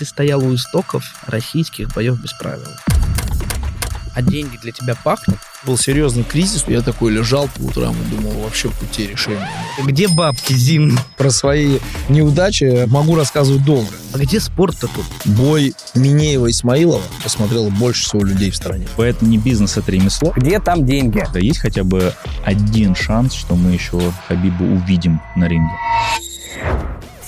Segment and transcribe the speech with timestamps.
[0.00, 2.64] Ты стоял у истоков российских боев без правил.
[4.14, 5.36] А деньги для тебя пахнут?
[5.66, 9.46] Был серьезный кризис, я такой лежал по утрам и думал, вообще пути решения.
[9.84, 10.98] Где бабки, Зим?
[11.18, 13.90] Про свои неудачи могу рассказывать долго.
[14.14, 15.04] А где спорт-то тут?
[15.26, 18.88] Бой Минеева и Исмаилова посмотрело больше всего людей в стране.
[18.96, 20.32] Поэтому не бизнес, это ремесло.
[20.34, 21.22] Где там деньги?
[21.30, 25.74] Да есть хотя бы один шанс, что мы еще Хабиба увидим на ринге.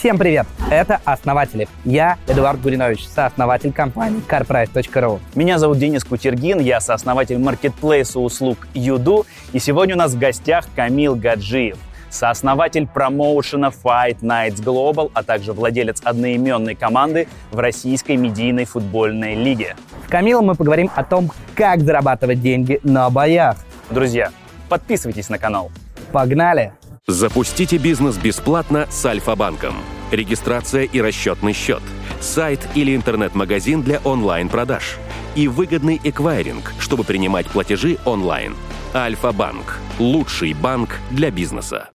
[0.02, 0.48] Всем привет!
[0.68, 1.68] Это «Основатели».
[1.84, 5.20] Я Эдуард Гуринович, сооснователь компании CarPrice.ru.
[5.36, 10.64] Меня зовут Денис Кутергин, я сооснователь маркетплейса услуг Юду, и сегодня у нас в гостях
[10.74, 11.79] Камил Гаджиев,
[12.10, 19.76] сооснователь промоушена Fight Nights Global, а также владелец одноименной команды в российской медийной футбольной лиге.
[20.08, 23.57] С Камилом мы поговорим о том, как зарабатывать деньги на боях.
[23.88, 24.32] Друзья,
[24.68, 25.71] подписывайтесь на канал.
[26.10, 26.72] Погнали!
[27.07, 29.74] Запустите бизнес бесплатно с Альфа-банком.
[30.12, 31.82] Регистрация и расчетный счет.
[32.20, 34.98] Сайт или интернет-магазин для онлайн-продаж.
[35.36, 38.55] И выгодный эквайринг, чтобы принимать платежи онлайн.
[38.92, 39.78] Альфа-банк.
[39.98, 41.88] Лучший банк для бизнеса.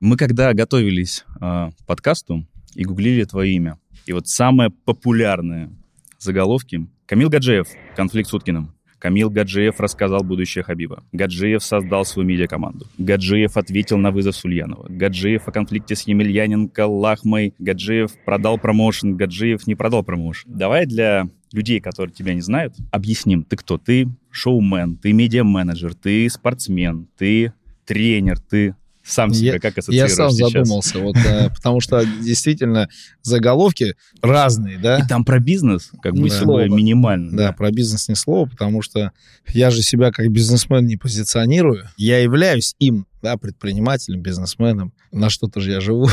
[0.00, 5.70] Мы когда готовились э, подкасту и гуглили твое имя, и вот самые популярные
[6.18, 6.88] заголовки.
[7.04, 8.74] Камил Гаджиев, конфликт с Уткиным.
[9.02, 11.02] Камил Гаджиев рассказал будущее Хабиба.
[11.10, 12.86] Гаджиев создал свою медиакоманду.
[12.98, 14.86] Гаджиев ответил на вызов Сульянова.
[14.88, 17.52] Гаджиев о конфликте с Емельяненко, Лахмой.
[17.58, 19.16] Гаджиев продал промоушен.
[19.16, 20.52] Гаджиев не продал промоушен.
[20.56, 23.76] Давай для людей, которые тебя не знают, объясним, ты кто?
[23.76, 27.52] Ты шоумен, ты медиа-менеджер, ты спортсмен, ты
[27.84, 30.52] тренер, ты сам себя я, как ассоциируешь Я сам сейчас?
[30.52, 32.88] задумался, вот, э, потому что действительно
[33.22, 34.98] заголовки разные, да?
[34.98, 36.66] И там про бизнес как бы слова.
[36.68, 37.36] минимально.
[37.36, 39.12] Да, про бизнес ни слова, потому что
[39.48, 41.88] я же себя как бизнесмен не позиционирую.
[41.96, 44.92] Я являюсь им, да, предпринимателем, бизнесменом.
[45.10, 46.08] На что-то же я живу.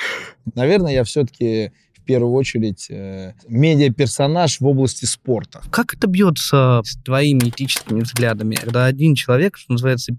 [0.54, 5.62] Наверное, я все-таки в первую очередь э, медиаперсонаж в области спорта.
[5.70, 10.14] Как это бьется с твоими этическими взглядами, когда один человек, что называется,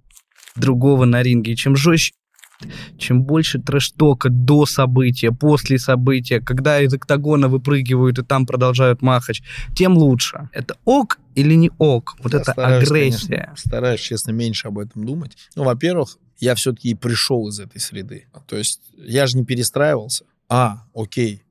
[0.55, 1.53] другого на ринге.
[1.53, 2.13] И чем жестче,
[2.97, 9.41] чем больше трэш-тока до события, после события, когда из октагона выпрыгивают и там продолжают махач,
[9.75, 10.49] тем лучше.
[10.53, 12.15] Это ок или не ок?
[12.19, 13.27] Вот Я это стараюсь, агрессия.
[13.27, 15.37] конечно, стараюсь, честно, меньше об этом думать.
[15.55, 18.27] Ну, во-первых, я все-таки и пришел из этой среды.
[18.47, 20.25] То есть я же не перестраивался.
[20.49, 21.43] А, окей,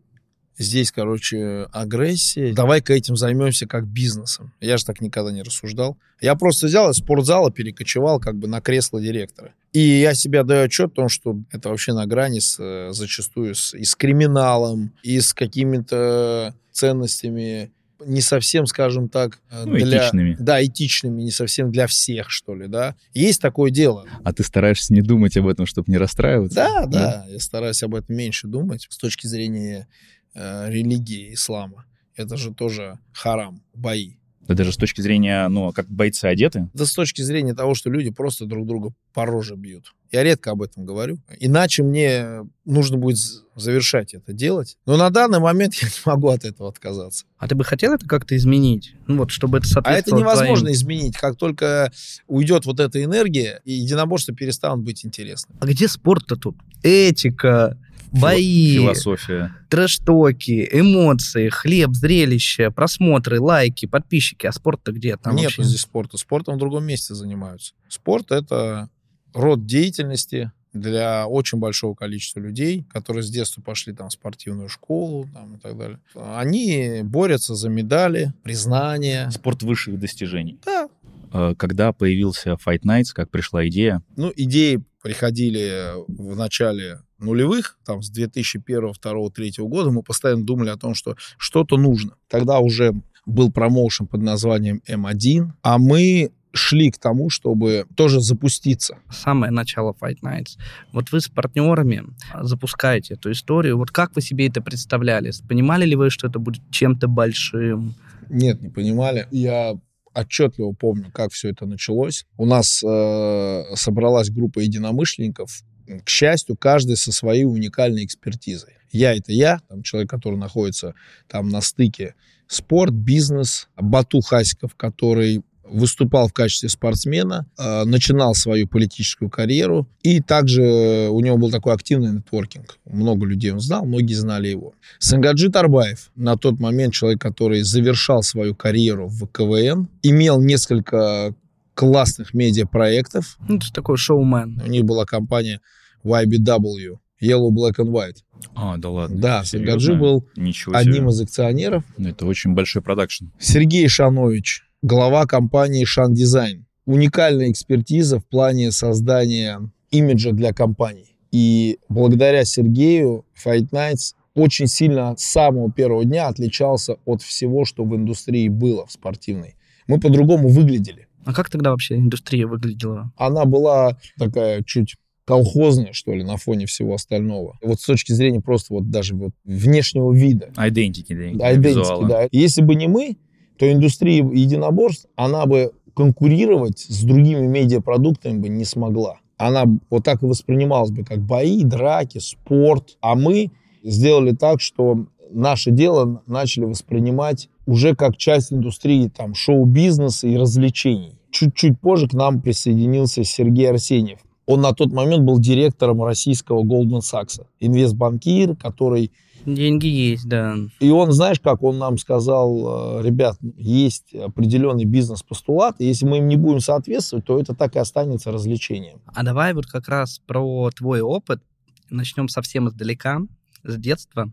[0.58, 2.52] здесь, короче, агрессия.
[2.52, 4.52] Давай-ка этим займемся как бизнесом.
[4.60, 5.96] Я же так никогда не рассуждал.
[6.20, 9.52] Я просто взял из спортзала, перекочевал как бы на кресло директора.
[9.72, 13.54] И я себя даю отчет о том, что это вообще на грани с, э, зачастую
[13.54, 17.72] с, и с криминалом, и с какими-то ценностями
[18.06, 19.98] не совсем, скажем так, э, Ну, для...
[19.98, 20.36] этичными.
[20.38, 22.94] Да, этичными, не совсем для всех, что ли, да.
[23.14, 24.06] Есть такое дело.
[24.22, 26.54] А ты стараешься не думать об этом, чтобы не расстраиваться?
[26.54, 29.88] Да, да, я стараюсь об этом меньше думать с точки зрения
[30.34, 31.84] э, религии ислама.
[32.16, 34.14] Это же тоже харам, бои.
[34.46, 36.68] Да даже с точки зрения, ну, как бойцы одеты.
[36.74, 39.94] Да с точки зрения того, что люди просто друг друга по роже бьют.
[40.12, 41.18] Я редко об этом говорю.
[41.40, 43.16] Иначе мне нужно будет
[43.56, 44.76] завершать это делать.
[44.84, 47.24] Но на данный момент я не могу от этого отказаться.
[47.38, 48.94] А ты бы хотел это как-то изменить?
[49.06, 51.16] Ну вот, чтобы это А это соответствовало невозможно твоим- изменить.
[51.16, 51.90] Как только
[52.26, 55.58] уйдет вот эта энергия, и единоборства перестанут быть интересными.
[55.62, 56.56] А где спорт-то тут?
[56.82, 57.78] Этика,
[58.20, 59.54] бои, Философия.
[59.70, 64.46] трэш-токи, эмоции, хлеб, зрелище, просмотры, лайки, подписчики.
[64.46, 65.16] А спорт-то где?
[65.16, 66.16] Там Нет вообще- здесь спорта.
[66.18, 67.74] Спортом в другом месте занимаются.
[67.88, 68.88] Спорт— это
[69.32, 75.28] род деятельности для очень большого количества людей, которые с детства пошли там в спортивную школу
[75.32, 76.00] там, и так далее.
[76.16, 79.30] Они борются за медали, признание.
[79.30, 80.58] Спорт высших достижений.
[80.66, 80.88] Да.
[81.34, 84.02] Э, Когда появился Fight Nights, как пришла идея?
[84.16, 90.70] Ну, идеи приходили в начале нулевых, там, с 2001, 2, 3 года, мы постоянно думали
[90.70, 92.12] о том, что что-то нужно.
[92.28, 92.94] Тогда уже
[93.26, 98.98] был промоушен под названием М1, а мы шли к тому, чтобы тоже запуститься.
[99.10, 100.56] самое начало Fight Nights.
[100.92, 102.04] Вот вы с партнерами
[102.42, 103.76] запускаете эту историю.
[103.76, 105.32] Вот как вы себе это представляли?
[105.48, 107.94] Понимали ли вы, что это будет чем-то большим?
[108.30, 109.26] Нет, не понимали.
[109.32, 109.74] Я
[110.14, 112.26] отчетливо помню, как все это началось.
[112.36, 115.62] У нас э, собралась группа единомышленников.
[116.04, 118.74] К счастью, каждый со своей уникальной экспертизой.
[118.90, 120.94] Я— это я, там человек, который находится
[121.28, 122.14] там на стыке
[122.46, 123.68] спорт, бизнес.
[123.76, 131.20] Бату Хасиков, который выступал в качестве спортсмена, э, начинал свою политическую карьеру, и также у
[131.20, 132.78] него был такой активный нетворкинг.
[132.84, 134.74] Много людей он знал, многие знали его.
[134.98, 141.34] Сангаджи Тарбаев, на тот момент человек, который завершал свою карьеру в КВН, имел несколько
[141.74, 143.36] классных медиапроектов.
[143.48, 144.60] Ну, это такой шоумен.
[144.64, 145.60] У них была компания
[146.04, 148.18] YBW, Yellow, Black and White.
[148.54, 149.18] А, да ладно.
[149.20, 149.44] Да?
[149.44, 150.80] Саргаджи был Ничего себе.
[150.90, 151.84] одним из акционеров.
[151.96, 153.26] Ну, Это очень большой продакшн.
[153.38, 156.66] Сергей Шанович, глава компании Шан Дизайн.
[156.84, 161.16] Уникальная экспертиза в плане создания имиджа для компаний.
[161.32, 167.84] И благодаря Сергею Fight Nights очень сильно с самого первого дня отличался от всего, что
[167.84, 169.54] в индустрии было в спортивной.
[169.86, 171.08] Мы по-другому выглядели.
[171.24, 173.10] А как тогда вообще индустрия выглядела?
[173.16, 177.58] Она была такая чуть колхозная, что ли, на фоне всего остального.
[177.62, 180.50] Вот с точки зрения просто вот даже вот внешнего вида.
[180.56, 182.06] Identity, да, Identity, визуала.
[182.06, 182.28] да.
[182.30, 183.16] Если бы не мы,
[183.58, 189.16] то индустрия единоборств, она бы конкурировать с другими медиапродуктами бы не смогла.
[189.36, 192.96] Она вот так и воспринималась бы, как бои, драки, спорт.
[193.00, 193.50] А мы
[193.82, 201.18] сделали так, что наше дело начали воспринимать уже как часть индустрии там, шоу-бизнеса и развлечений.
[201.30, 204.20] Чуть-чуть позже к нам присоединился Сергей Арсеньев.
[204.46, 207.44] Он на тот момент был директором российского Goldman Sachs.
[207.60, 209.10] Инвестбанкир, который
[209.46, 210.56] Деньги есть, да.
[210.80, 216.18] и он, знаешь, как он нам сказал, э, ребят, есть определенный бизнес-постулат, и если мы
[216.18, 219.02] им не будем соответствовать, то это так и останется развлечением.
[219.06, 221.42] А давай вот как раз про твой опыт.
[221.90, 223.20] Начнем совсем издалека,
[223.64, 224.32] с детства.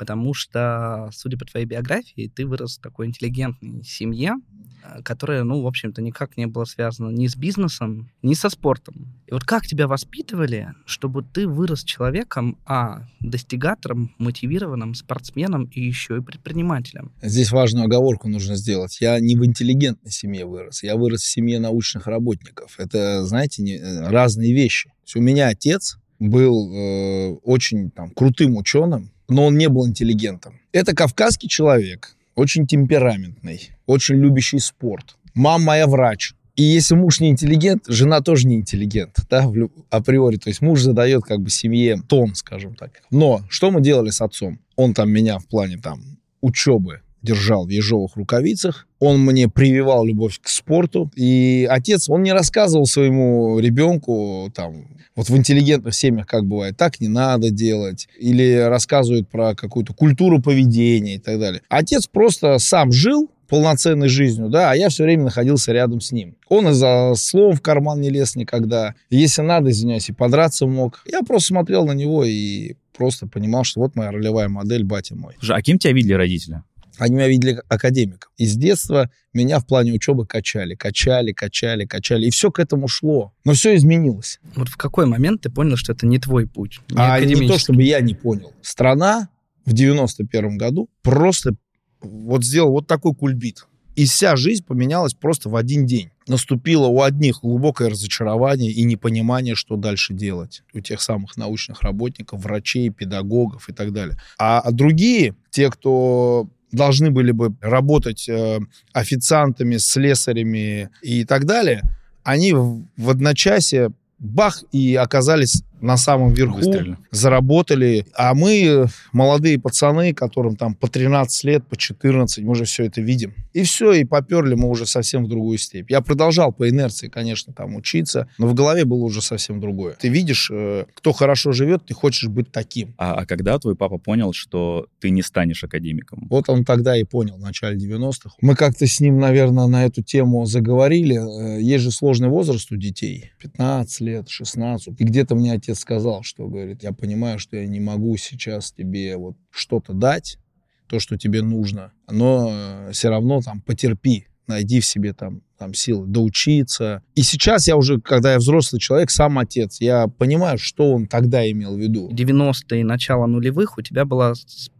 [0.00, 4.36] Потому что, судя по твоей биографии, ты вырос в такой интеллигентной семье,
[4.82, 9.12] э, которая, ну, в общем-то, никак не была связана ни с бизнесом, ни со спортом.
[9.26, 16.16] И вот как тебя воспитывали, чтобы ты вырос человеком, а, достигатором, мотивированным спортсменом и еще
[16.16, 17.12] и предпринимателем?
[17.20, 19.02] Здесь важную оговорку нужно сделать.
[19.02, 22.80] Я не в интеллигентной семье вырос, я вырос в семье научных работников.
[22.80, 24.94] Это, знаете, не- э, разные вещи.
[25.14, 30.60] У меня отец был э, очень там, крутым ученым, но он не был интеллигентом.
[30.72, 35.16] Это кавказский человек, очень темпераментный, очень любящий спорт.
[35.34, 36.34] Мама моя врач.
[36.56, 40.36] И если муж не интеллигент, жена тоже не интеллигент, да, в лю- априори.
[40.36, 42.90] То есть муж задает как бы семье тон, скажем так.
[43.10, 44.58] Но что мы делали с отцом?
[44.76, 48.86] Он там меня в плане там учебы держал в ежовых рукавицах.
[48.98, 51.10] Он мне прививал любовь к спорту.
[51.16, 54.86] И отец, он не рассказывал своему ребенку, там,
[55.16, 58.08] вот в интеллигентных семьях, как бывает, так не надо делать.
[58.18, 61.62] Или рассказывают про какую-то культуру поведения и так далее.
[61.68, 66.36] Отец просто сам жил полноценной жизнью, да, а я все время находился рядом с ним.
[66.48, 68.94] Он и за словом в карман не лез никогда.
[69.10, 71.02] Если надо, извиняюсь, и подраться мог.
[71.04, 75.34] Я просто смотрел на него и просто понимал, что вот моя ролевая модель, батя мой.
[75.38, 76.62] Слушай, а кем тебя видели родители?
[76.98, 78.30] Они меня видели академиком.
[78.36, 82.26] И с детства меня в плане учебы качали, качали, качали, качали.
[82.26, 83.32] И все к этому шло.
[83.44, 84.40] Но все изменилось.
[84.54, 86.80] Вот в какой момент ты понял, что это не твой путь?
[86.90, 88.52] Не а не то, чтобы я не понял.
[88.62, 89.28] Страна
[89.64, 91.54] в 91 году просто
[92.00, 93.66] вот сделал вот такой кульбит.
[93.96, 96.10] И вся жизнь поменялась просто в один день.
[96.26, 100.62] Наступило у одних глубокое разочарование и непонимание, что дальше делать.
[100.72, 104.16] У тех самых научных работников, врачей, педагогов и так далее.
[104.38, 108.60] А, а другие, те, кто должны были бы работать э,
[108.92, 111.82] официантами, слесарями и так далее,
[112.22, 116.96] они в, в одночасье бах и оказались на самом верху, Выстрелили.
[117.10, 118.06] заработали.
[118.14, 123.00] А мы, молодые пацаны, которым там по 13 лет, по 14, мы уже все это
[123.00, 123.34] видим.
[123.52, 125.90] И все, и поперли мы уже совсем в другую степь.
[125.90, 129.94] Я продолжал по инерции, конечно, там учиться, но в голове было уже совсем другое.
[130.00, 132.94] Ты видишь, э, кто хорошо живет, ты хочешь быть таким.
[132.98, 136.26] А, а когда твой папа понял, что ты не станешь академиком?
[136.30, 138.30] Вот он тогда и понял, в начале 90-х.
[138.40, 141.16] Мы как-то с ним, наверное, на эту тему заговорили.
[141.16, 143.32] Э, Есть же сложный возраст у детей.
[143.40, 144.94] 15 лет, 16.
[145.00, 149.16] И где-то мне отец сказал, что, говорит, я понимаю, что я не могу сейчас тебе
[149.16, 150.38] вот что-то дать,
[150.86, 156.06] то, что тебе нужно, но все равно там потерпи, найди в себе там, там силы
[156.06, 157.02] доучиться.
[157.14, 161.48] И сейчас я уже, когда я взрослый человек, сам отец, я понимаю, что он тогда
[161.48, 162.10] имел в виду.
[162.12, 164.34] 90-е, начало нулевых у тебя была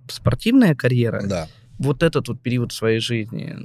[0.09, 1.23] спортивная карьера.
[1.27, 1.49] Да.
[1.79, 3.57] Вот этот вот период своей жизни,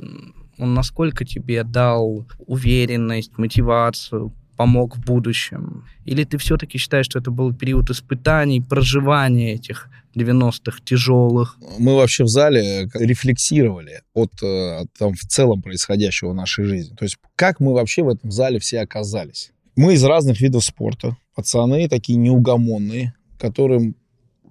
[0.58, 5.86] он насколько тебе дал уверенность, мотивацию, помог в будущем?
[6.06, 11.58] Или ты все-таки считаешь, что это был период испытаний, проживания этих 90-х тяжелых?
[11.78, 16.96] мы вообще в зале рефлексировали от, э, от, там, в целом происходящего в нашей жизни.
[16.96, 19.52] То есть как мы вообще в этом зале все оказались.
[19.76, 21.18] Мы из разных видов спорта.
[21.36, 23.96] Пацаны такие неугомонные, которым,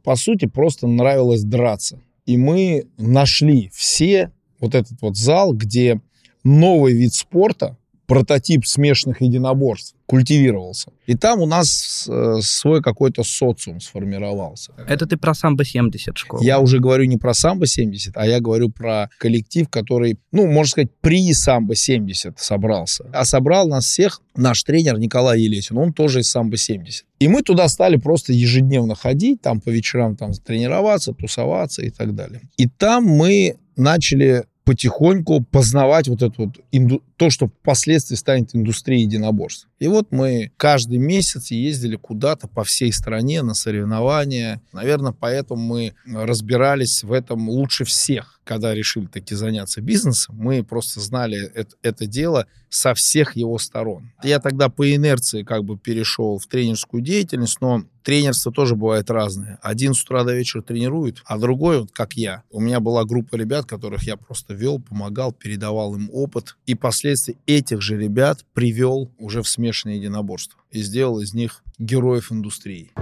[0.03, 2.01] по сути, просто нравилось драться.
[2.27, 4.31] И мы нашли все
[4.61, 6.01] вот этот вот зал, где
[6.43, 10.93] новый вид спорта прототип смешанных единоборств культивировался.
[11.07, 14.73] И там у нас э, свой какой-то социум сформировался.
[14.87, 16.43] Это ты про самбо-70 школу.
[16.43, 20.91] Я уже говорю не про самбо-70, а я говорю про коллектив, который, ну, можно сказать,
[21.01, 23.07] при самбо-70 собрался.
[23.13, 27.05] А собрал нас всех наш тренер Николай Елесин, он тоже из самбо-70.
[27.21, 32.15] И мы туда стали просто ежедневно ходить, там по вечерам там тренироваться, тусоваться и так
[32.15, 32.43] далее.
[32.57, 37.03] И там мы начали потихоньку познавать вот это вот инду...
[37.17, 39.69] то, что впоследствии станет индустрией единоборств.
[39.85, 44.63] И вот мы каждый месяц ездили куда-то по всей стране на соревнования.
[44.73, 50.37] Наверное, поэтому мы разбирались в этом лучше всех, когда решили таки заняться бизнесом.
[50.39, 54.11] Мы просто знали это, это дело со всех его сторон.
[54.23, 59.59] Я тогда по инерции как бы перешел в тренерскую деятельность, но тренерство тоже бывает разное.
[59.63, 62.43] Один с утра до вечера тренирует, а другой, вот как я.
[62.51, 66.57] У меня была группа ребят, которых я просто вел, помогал, передавал им опыт.
[66.67, 70.61] И последствия этих же ребят привел уже в смешанное единоборство.
[70.71, 72.93] И сделал из них героев индустрии.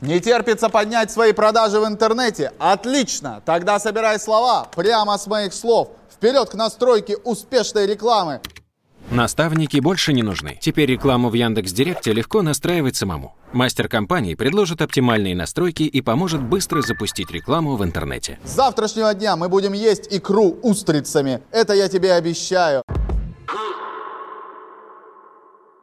[0.00, 2.52] Не терпится поднять свои продажи в интернете?
[2.58, 3.42] Отлично!
[3.44, 5.90] Тогда собирай слова прямо с моих слов.
[6.10, 8.40] Вперед к настройке успешной рекламы.
[9.10, 10.56] Наставники больше не нужны.
[10.60, 13.34] Теперь рекламу в Яндекс.Директе легко настраивать самому.
[13.52, 18.38] Мастер компании предложит оптимальные настройки и поможет быстро запустить рекламу в интернете.
[18.44, 21.42] С завтрашнего дня мы будем есть икру устрицами.
[21.50, 22.84] Это я тебе обещаю.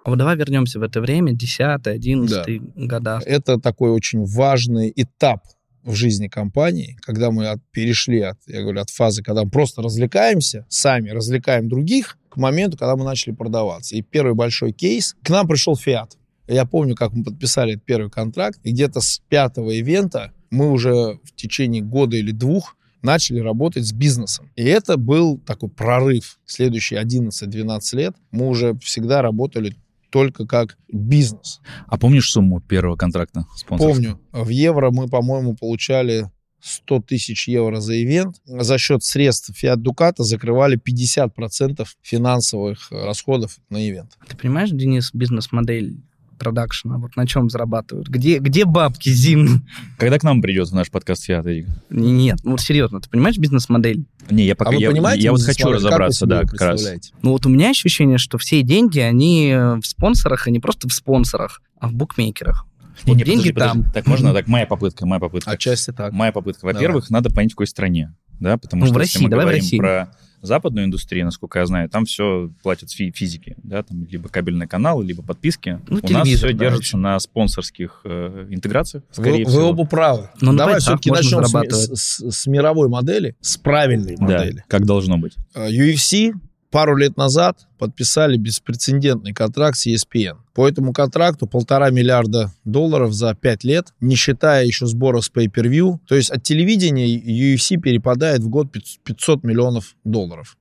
[0.08, 3.20] А вот давай вернемся в это время, 10 11 года.
[3.26, 5.42] Это такой очень важный этап
[5.84, 9.82] в жизни компании, когда мы от, перешли от, я говорю, от фазы, когда мы просто
[9.82, 13.98] развлекаемся, сами развлекаем других, к моменту, когда мы начали продаваться.
[13.98, 16.12] И первый большой кейс, к нам пришел Fiat.
[16.48, 21.20] Я помню, как мы подписали этот первый контракт, и где-то с пятого ивента мы уже
[21.26, 24.50] в течение года или двух начали работать с бизнесом.
[24.56, 26.40] И это был такой прорыв.
[26.46, 29.76] Следующие 11-12 лет мы уже всегда работали
[30.10, 31.62] только как бизнес.
[31.88, 33.94] А помнишь сумму первого контракта спонсорского?
[33.94, 34.20] Помню.
[34.32, 36.30] В евро мы, по-моему, получали
[36.62, 38.36] 100 тысяч евро за ивент.
[38.46, 44.18] За счет средств Fiat Ducato закрывали 50% финансовых расходов на ивент.
[44.28, 45.98] Ты понимаешь, Денис, бизнес-модель
[46.38, 48.08] продакшена, вот на чем зарабатывают?
[48.08, 49.66] Где, где бабки, Зим?
[49.98, 51.68] Когда к нам придет в наш подкаст Эрик?
[51.90, 54.06] Нет, ну вот серьезно, ты понимаешь бизнес-модель?
[54.30, 56.86] Не, я пока а вы я, понимаете, я вот хочу разобраться, да, как раз.
[57.22, 60.94] Ну вот у меня ощущение, что все деньги, они в спонсорах, и не просто в
[60.94, 62.66] спонсорах, а в букмекерах.
[63.06, 63.82] Не, Вот не, деньги подожди, подожди.
[63.84, 63.92] там.
[63.94, 65.52] Так можно, так моя попытка, моя попытка.
[65.52, 66.12] Отчасти так.
[66.14, 66.66] Моя попытка.
[66.66, 69.46] Во-первых, надо понять, в какой стране, да, потому Ну, что в если России, мы давай
[69.46, 69.78] в говорим России.
[69.78, 70.12] про
[70.48, 75.06] западную индустрию, насколько я знаю, там все платят фи- физики, да, там либо кабельные каналы,
[75.06, 75.80] либо подписки.
[75.88, 79.70] Ну, У нас все да, держится на спонсорских э, интеграциях, Вы, скорее вы всего.
[79.70, 80.30] оба правы.
[80.42, 84.64] На Давай бойцах все-таки начнем с, с- с мировой модели, с правильной Да, модели.
[84.68, 85.36] как должно быть.
[85.54, 86.34] Э, UFC
[86.72, 90.38] пару лет назад подписали беспрецедентный контракт с ESPN.
[90.54, 96.00] По этому контракту полтора миллиарда долларов за пять лет, не считая еще сборов с pay-per-view.
[96.08, 98.68] То есть от телевидения UFC перепадает в год
[99.04, 100.58] 500 миллионов долларов.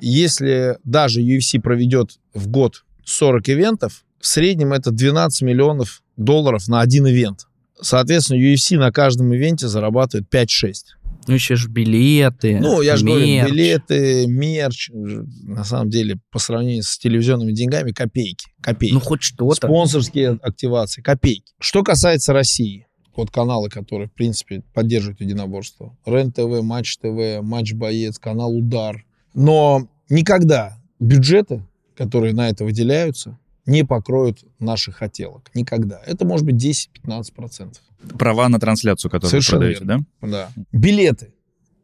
[0.00, 6.80] Если даже UFC проведет в год 40 ивентов, в среднем это 12 миллионов долларов на
[6.80, 7.46] один ивент.
[7.80, 10.74] Соответственно, UFC на каждом ивенте зарабатывает 5-6.
[11.28, 13.50] Ну еще же билеты, Ну, я же говорю, мерч.
[13.50, 18.46] билеты, мерч, на самом деле, по сравнению с телевизионными деньгами, копейки.
[18.60, 18.94] Копейки.
[18.94, 19.54] Ну хоть что-то.
[19.66, 21.52] Спонсорские активации, копейки.
[21.58, 25.96] Что касается России, вот каналы, которые, в принципе, поддерживают единоборство.
[26.06, 29.04] РЕН-ТВ, Матч ТВ, Матч Боец, канал Удар.
[29.34, 31.64] Но никогда бюджеты,
[31.96, 35.50] которые на это выделяются, не покроют наших хотелок.
[35.54, 36.00] Никогда.
[36.06, 37.74] Это может быть 10-15%.
[38.18, 40.28] Права на трансляцию, которую Совершенно вы продаете, да?
[40.28, 40.62] Да.
[40.72, 41.32] Билеты.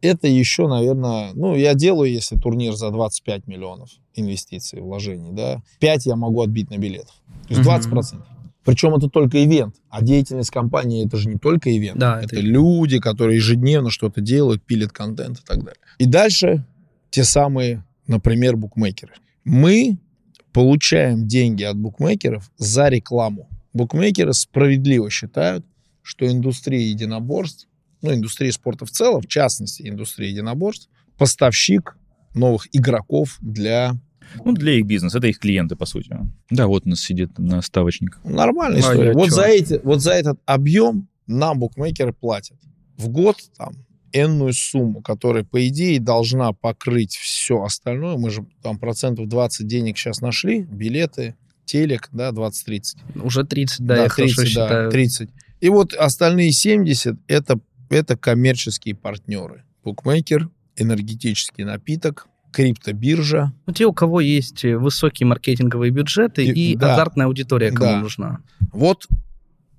[0.03, 6.07] Это еще, наверное, ну, я делаю, если турнир за 25 миллионов инвестиций, вложений, да, 5
[6.07, 7.15] я могу отбить на билетах.
[7.49, 7.65] То есть Мгм.
[7.65, 8.23] 20%.
[8.65, 9.77] Причем это только ивент.
[9.89, 11.99] А деятельность компании это же не только ивент.
[11.99, 15.81] Да, это это- люди, которые ежедневно что-то делают, пилят контент и так далее.
[15.99, 16.65] И дальше
[17.11, 19.15] те самые, например, букмекеры.
[19.45, 19.99] Мы
[20.53, 23.49] получаем деньги от букмекеров за рекламу.
[23.73, 25.65] Букмекеры справедливо считают,
[26.03, 27.69] что индустрия единоборств,
[28.03, 31.97] ну, индустрия спорта в целом, в частности, индустрия единоборств, поставщик
[32.35, 33.97] новых игроков для...
[34.45, 36.17] Ну, для их бизнеса, это их клиенты, по сути.
[36.51, 38.19] Да, вот у нас сидит на ставочник.
[38.25, 39.09] Нормальная А история.
[39.09, 42.57] я Вот за, эти, вот за этот объем нам букмекеры платят.
[42.97, 43.75] В год там
[44.13, 48.17] энную сумму, которая, по идее, должна покрыть все остальное.
[48.17, 52.97] Мы же там процентов 20 денег сейчас нашли, билеты, телек, да, 20-30.
[53.23, 54.91] Уже 30, Да, да, я хорошо 30, да, считаю.
[54.91, 55.31] 30.
[55.61, 59.65] И вот остальные 70 это, это коммерческие партнеры.
[59.85, 63.53] Букмекер, энергетический напиток, криптобиржа.
[63.67, 66.95] Ну, те, у кого есть высокие маркетинговые бюджеты и, И- да.
[66.95, 68.01] азартная аудитория, кому Да.
[68.01, 68.39] нужна.
[68.73, 69.07] Вот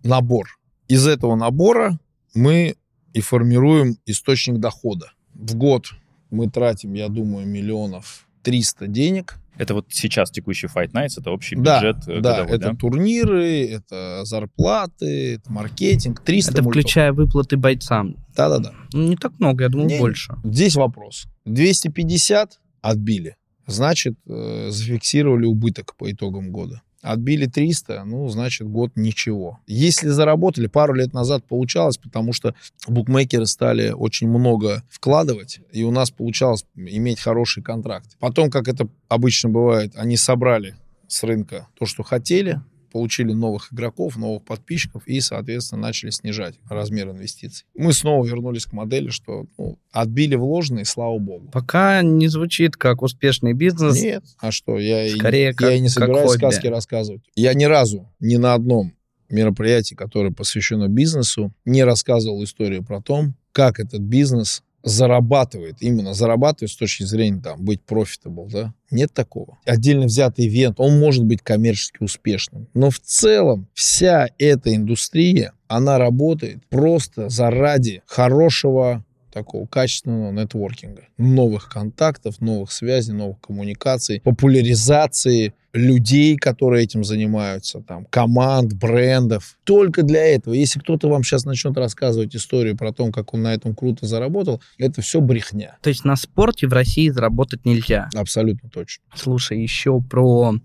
[0.04, 0.48] набор.
[0.88, 2.00] Из этого набора
[2.34, 2.76] мы
[3.14, 5.12] и формируем источник дохода.
[5.34, 5.88] В год
[6.30, 9.36] мы тратим, я думаю, миллионов 300 денег.
[9.58, 12.76] Это вот сейчас текущий Fight Nights, это общий Да, бюджет э, да, годовой, это да?
[12.76, 16.82] турниры, это зарплаты, это маркетинг, 300 Это мультов.
[16.82, 18.16] включая выплаты бойцам.
[18.36, 18.74] Да-да-да.
[18.94, 20.34] Ну, не так много, я думаю, Не- больше.
[20.44, 21.28] Здесь вопрос.
[21.46, 23.36] 250 отбили.
[23.68, 26.82] Значит, э, зафиксировали убыток по итогам года.
[27.02, 29.60] Отбили 300, ну, значит, год ничего.
[29.66, 32.54] Если заработали, пару лет назад получалось, потому что
[32.88, 38.18] букмекеры стали очень много вкладывать, и у нас получалось иметь хороший контракт.
[38.20, 40.76] Потом, как это обычно бывает, они собрали
[41.08, 47.10] с рынка то, что хотели, получили новых игроков, новых подписчиков и, соответственно, начали снижать размер
[47.10, 47.66] инвестиций.
[47.76, 51.50] Мы снова вернулись к модели, что ну, отбили вложенные, слава богу.
[51.52, 54.02] Пока не звучит как успешный бизнес.
[54.02, 54.24] Нет.
[54.40, 57.22] А что, я, и- Скорее, я как- и не собираюсь сказки рассказывать.
[57.36, 58.94] Я ни разу, ни на одном
[59.30, 66.72] мероприятии, которое посвящено бизнесу, не рассказывал историю про то, как этот бизнес зарабатывает, именно зарабатывает
[66.72, 68.74] с точки зрения там, быть profitable, да?
[68.90, 69.58] Нет такого.
[69.66, 72.68] Отдельно взятый ивент, он может быть коммерчески успешным.
[72.74, 81.70] Но в целом вся эта индустрия, она работает просто заради хорошего такого качественного нетворкинга, новых
[81.70, 89.58] контактов, новых связей, новых коммуникаций, популяризации людей, которые этим занимаются, там, команд, брендов.
[89.64, 90.54] Только для этого.
[90.54, 94.62] Если кто-то вам сейчас начнет рассказывать историю про то, как он на этом круто заработал,
[94.78, 95.78] это все брехня.
[95.82, 98.10] То есть на спорте в России заработать нельзя.
[98.16, 99.04] Абсолютно точно.
[99.16, 100.56] Слушай, еще про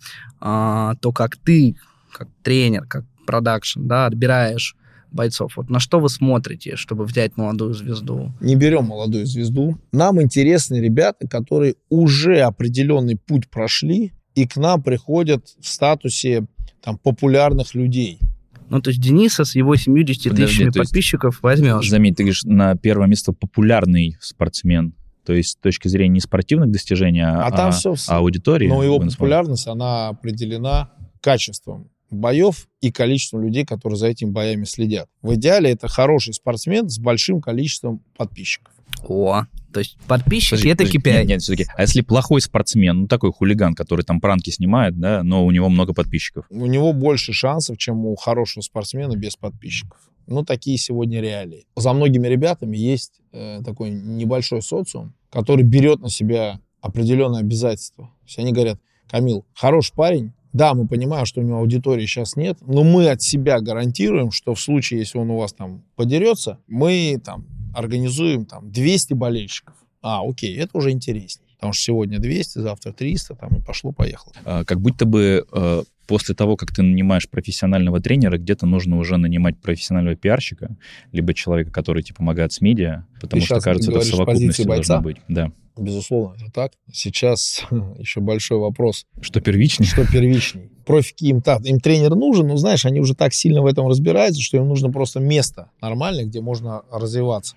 [0.41, 1.77] а, то, как ты,
[2.13, 4.77] как тренер, как продакшн, да, отбираешь
[5.17, 5.57] бойцов.
[5.57, 8.33] Вот на что вы смотрите, чтобы взять молодую звезду?
[8.41, 9.79] Не берем молодую звезду.
[9.93, 16.47] Нам интересны ребята, которые уже определенный путь прошли и к нам приходят в статусе
[16.83, 18.21] там, популярных людей.
[18.69, 21.89] Ну, то есть Дениса с его 70 Подожди, тысячами подписчиков возьмешь.
[21.89, 24.93] Заметь, ты говоришь, на первое место популярный спортсмен.
[25.25, 28.69] То есть с точки зрения не спортивных достижений, а, А там а- всё- а аудитории.
[28.69, 29.17] Но его вы смотрите.
[29.19, 35.09] популярность, она определена качеством боев и количеством людей, которые за этими боями следят.
[35.23, 38.73] В идеале это хороший спортсмен с большим количеством подписчиков.
[39.09, 41.13] О, то есть подписчики Подожди, это подожди, KPI.
[41.13, 41.67] Нет, нет, все-таки.
[41.77, 45.69] А если плохой спортсмен, ну такой хулиган, который там пранки снимает, да, но у него
[45.69, 46.47] много подписчиков.
[46.51, 49.99] У него больше шансов, чем у хорошего спортсмена без подписчиков.
[50.27, 51.67] Ну, такие сегодня реалии.
[51.77, 58.07] За многими ребятами есть э, такой небольшой социум, который берет на себя определенные обязательства.
[58.07, 62.35] То есть они говорят, Камил, хороший парень, да, мы понимаем, что у него аудитории сейчас
[62.35, 66.59] нет, но мы от себя гарантируем, что в случае, если он у вас там подерется,
[66.67, 69.75] мы там организуем там 200 болельщиков.
[70.01, 71.47] А, окей, это уже интересней.
[71.57, 74.33] Потому что сегодня 200, завтра 300, там и пошло-поехало.
[74.45, 79.17] А, Как будто бы э, после того, как ты нанимаешь профессионального тренера, где-то нужно уже
[79.17, 80.77] нанимать профессионального пиарщика,
[81.13, 84.17] либо человека, который тебе помогает с медиа, потому Ты что, кажется, это в говоришь с
[84.17, 84.95] совокупности позиции бойца?
[84.95, 85.17] должно быть.
[85.29, 85.53] Да.
[85.79, 86.73] Безусловно, это так.
[86.91, 87.65] Сейчас
[87.99, 89.89] еще большой вопрос, Что первичнее?
[89.89, 90.71] что первичней.
[90.87, 94.41] Профики им так, им тренер нужен, но знаешь, они уже так сильно в этом разбираются,
[94.41, 97.57] что им нужно просто место нормальное, где можно развиваться.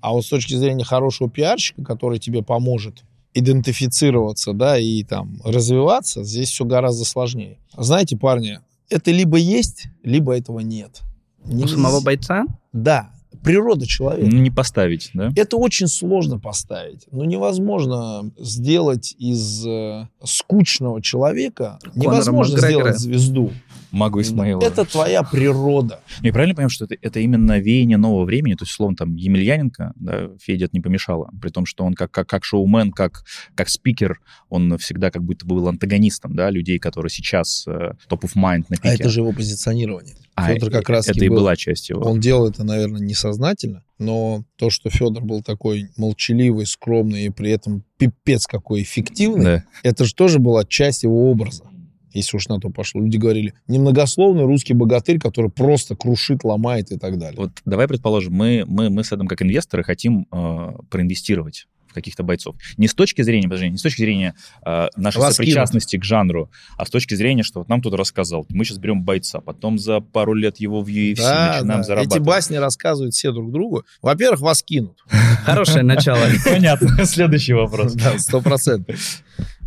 [0.00, 3.02] А вот с точки зрения хорошего пиарщика, который тебе поможет
[3.34, 7.58] идентифицироваться, да, и там развиваться, здесь все гораздо сложнее.
[7.76, 11.00] Знаете, парни, это либо есть, либо этого нет.
[11.44, 12.46] У Нельзя- самого бойца?
[12.72, 13.10] Да,
[13.42, 14.28] природа человека.
[14.30, 15.30] Ну, не поставить, да?
[15.36, 17.06] Это очень сложно поставить.
[17.10, 22.92] Но невозможно сделать из э, скучного человека, невозможно Макгрегора.
[22.92, 23.52] сделать звезду.
[23.90, 24.64] Магу Исмаилова.
[24.64, 26.00] Это твоя природа.
[26.22, 28.54] Я правильно понимаю, что это, это именно веяние нового времени?
[28.54, 32.10] То есть, условно, там, Емельяненко, да, Федя это не помешало, при том, что он как,
[32.10, 33.24] как, как шоумен, как,
[33.54, 38.32] как спикер, он всегда как будто был антагонистом, да, людей, которые сейчас э, top of
[38.36, 38.88] mind на пике.
[38.90, 40.16] А это же его позиционирование.
[40.34, 42.02] А, Федор как раз это и была часть его.
[42.02, 47.50] Он делал это, наверное, несознательно, но то, что Федор был такой молчаливый, скромный и при
[47.50, 49.64] этом пипец какой эффективный, Да.
[49.82, 51.64] это же тоже была часть его образа.
[52.12, 53.00] Если уж на то пошло.
[53.00, 57.38] Люди говорили, немногословный русский богатырь, который просто крушит, ломает и так далее.
[57.38, 62.22] Вот давай предположим, мы, мы, мы с Эдом как инвесторы хотим э, проинвестировать в каких-то
[62.22, 62.56] бойцов.
[62.76, 66.50] Не с точки зрения, подожди, не с точки зрения э, нашей Вас сопричастности к жанру,
[66.76, 70.00] а с точки зрения, что вот нам кто-то рассказал, мы сейчас берем бойца, потом за
[70.00, 71.82] пару лет его в UFC Да, начинаем да.
[71.82, 72.16] зарабатывать.
[72.16, 73.84] Эти басни рассказывают все друг другу.
[74.02, 74.98] Во-первых, вас кинут.
[75.44, 76.26] Хорошее начало.
[76.44, 77.04] Понятно.
[77.06, 77.94] Следующий вопрос.
[77.94, 78.96] Да, сто процентов.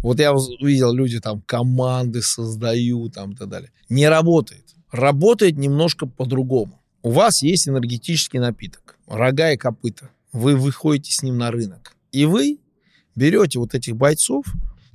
[0.02, 3.72] Вот я увидел, люди там команды создают, там и так далее.
[3.90, 4.66] Не работает.
[4.92, 6.82] Работает немножко по-другому.
[7.04, 10.10] У вас есть энергетический напиток, рога и копыта.
[10.34, 11.96] Вы выходите с ним на рынок.
[12.12, 12.60] И вы
[13.16, 14.46] берете вот этих бойцов,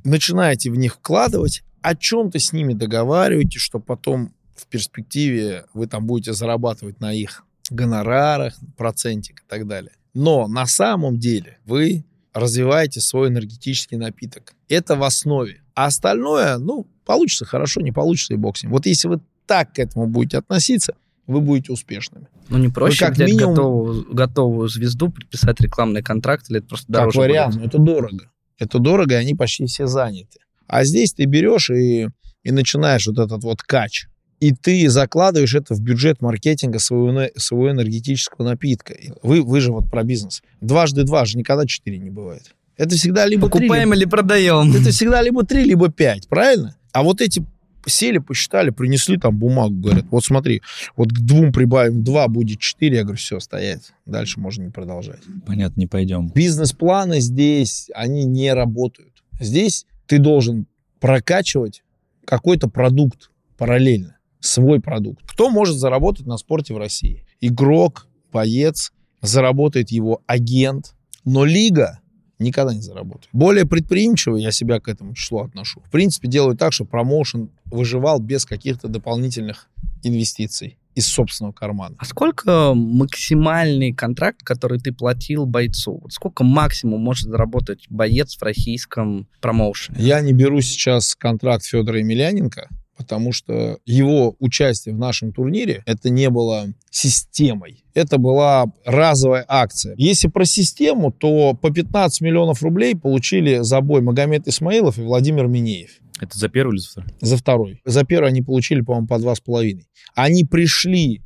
[0.04, 6.06] начинаете в них вкладывать, о чем-то с ними договариваете, что потом в перспективе вы там
[6.06, 9.92] будете зарабатывать на их гонорарах, процентик и так далее.
[10.14, 12.04] Но на самом деле вы
[12.40, 14.54] развиваете свой энергетический напиток.
[14.68, 15.60] Это в основе.
[15.74, 18.72] А остальное, ну, получится хорошо, не получится и ним.
[18.72, 20.94] Вот если вы так к этому будете относиться,
[21.26, 22.28] вы будете успешными.
[22.48, 26.86] Ну, не проще как взять минимум- готовую, готовую звезду, подписать рекламный контракт, или это просто
[26.86, 27.66] Как дороже вариант, будет?
[27.68, 28.30] это дорого.
[28.58, 30.38] Это дорого, и они почти все заняты.
[30.66, 32.08] А здесь ты берешь и,
[32.42, 34.06] и начинаешь вот этот вот кач.
[34.40, 38.94] И ты закладываешь это в бюджет маркетинга своего, своего энергетического напитка.
[39.22, 40.42] Вы, вы же вот про бизнес.
[40.60, 42.54] Дважды два же никогда четыре не бывает.
[42.76, 44.70] Это всегда либо три, Покупаем либо- или продаем?
[44.76, 46.76] это всегда либо три, либо пять, правильно?
[46.92, 47.42] А вот эти
[47.86, 50.60] сели, посчитали, принесли там бумагу, говорят, вот смотри,
[50.96, 52.96] вот к двум прибавим два, будет четыре.
[52.98, 53.92] Я говорю, все, стоять.
[54.04, 55.20] Дальше можно не продолжать.
[55.46, 56.28] Понятно, не пойдем.
[56.34, 59.12] Бизнес-планы здесь, они не работают.
[59.40, 60.66] Здесь ты должен
[61.00, 61.82] прокачивать
[62.24, 64.15] какой-то продукт параллельно,
[64.46, 65.22] свой продукт.
[65.26, 67.24] Кто может заработать на спорте в России?
[67.40, 72.00] Игрок, боец, заработает его агент, но лига
[72.38, 73.28] никогда не заработает.
[73.32, 78.20] Более предприимчивый, я себя к этому числу отношу, в принципе, делают так, чтобы промоушен выживал
[78.20, 79.68] без каких-то дополнительных
[80.02, 81.96] инвестиций из собственного кармана.
[81.98, 85.98] А сколько максимальный контракт, который ты платил бойцу?
[86.02, 89.98] Вот сколько максимум может заработать боец в российском промоушене?
[90.00, 96.10] Я не беру сейчас контракт Федора Емельяненко, потому что его участие в нашем турнире это
[96.10, 97.84] не было системой.
[97.94, 99.94] Это была разовая акция.
[99.98, 105.46] Если про систему, то по 15 миллионов рублей получили за бой Магомед Исмаилов и Владимир
[105.46, 105.90] Минеев.
[106.20, 107.14] Это за первый или за второй?
[107.20, 107.82] За второй.
[107.84, 109.88] За первый они получили, по-моему, по два с половиной.
[110.14, 111.22] Они пришли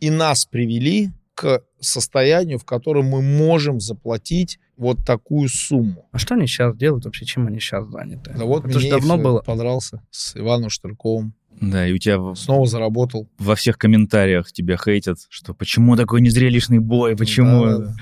[0.00, 6.08] и нас привели к состоянию, в котором мы можем заплатить вот такую сумму.
[6.12, 7.24] А что они сейчас делают вообще?
[7.24, 8.34] Чем они сейчас заняты?
[8.36, 9.40] Да вот Это же Минеев давно было.
[9.40, 11.34] подрался с Иваном Штырковым.
[11.60, 13.28] Да, и у тебя Снова заработал.
[13.38, 17.64] во всех комментариях тебя хейтят, что почему такой незрелищный бой, почему...
[17.64, 17.94] Да, да, да.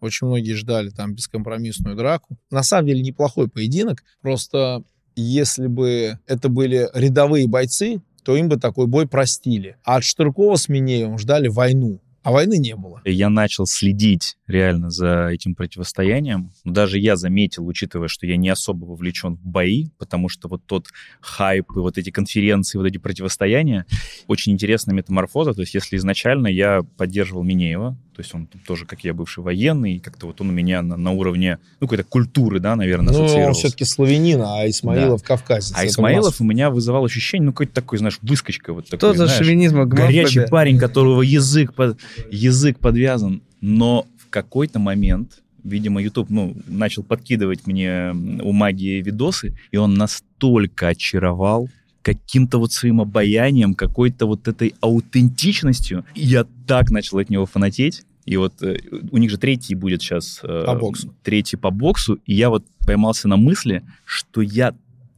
[0.00, 2.36] Очень многие ждали там бескомпромиссную драку.
[2.50, 4.04] На самом деле неплохой поединок.
[4.20, 4.82] Просто
[5.14, 9.76] если бы это были рядовые бойцы, то им бы такой бой простили.
[9.84, 12.00] А от Штыркова с Минеевым ждали войну.
[12.22, 13.00] А войны не было.
[13.04, 16.52] Я начал следить реально за этим противостоянием.
[16.64, 20.62] Но даже я заметил, учитывая, что я не особо вовлечен в бои, потому что вот
[20.66, 20.86] тот
[21.20, 23.86] хайп и вот эти конференции, вот эти противостояния,
[24.26, 25.52] очень интересная метаморфоза.
[25.54, 29.96] То есть если изначально я поддерживал Минеева, то есть он тоже, как я, бывший военный,
[29.96, 33.24] и как-то вот он у меня на, на уровне, ну, какой-то культуры, да, наверное, Ну,
[33.26, 35.74] он все-таки славянин, а Исмаилов кавказец.
[35.76, 39.26] А Исмаилов у меня вызывал ощущение, ну, какой-то такой, знаешь, выскочка вот Что такой, за
[39.26, 39.82] знаешь, шовинизм?
[39.84, 41.98] горячий парень, которого язык, под-
[42.30, 43.42] язык подвязан.
[43.60, 48.12] Но в какой-то момент, видимо, YouTube ну, начал подкидывать мне
[48.42, 51.68] у магии видосы, и он настолько очаровал
[52.02, 56.04] каким-то вот своим обаянием, какой-то вот этой аутентичностью.
[56.14, 58.04] И я так начал от него фанатеть.
[58.26, 58.78] И вот э,
[59.10, 60.40] у них же третий будет сейчас...
[60.42, 61.14] э, По боксу.
[61.24, 62.18] Третий по боксу.
[62.26, 64.74] И я вот поймался на мысли, что я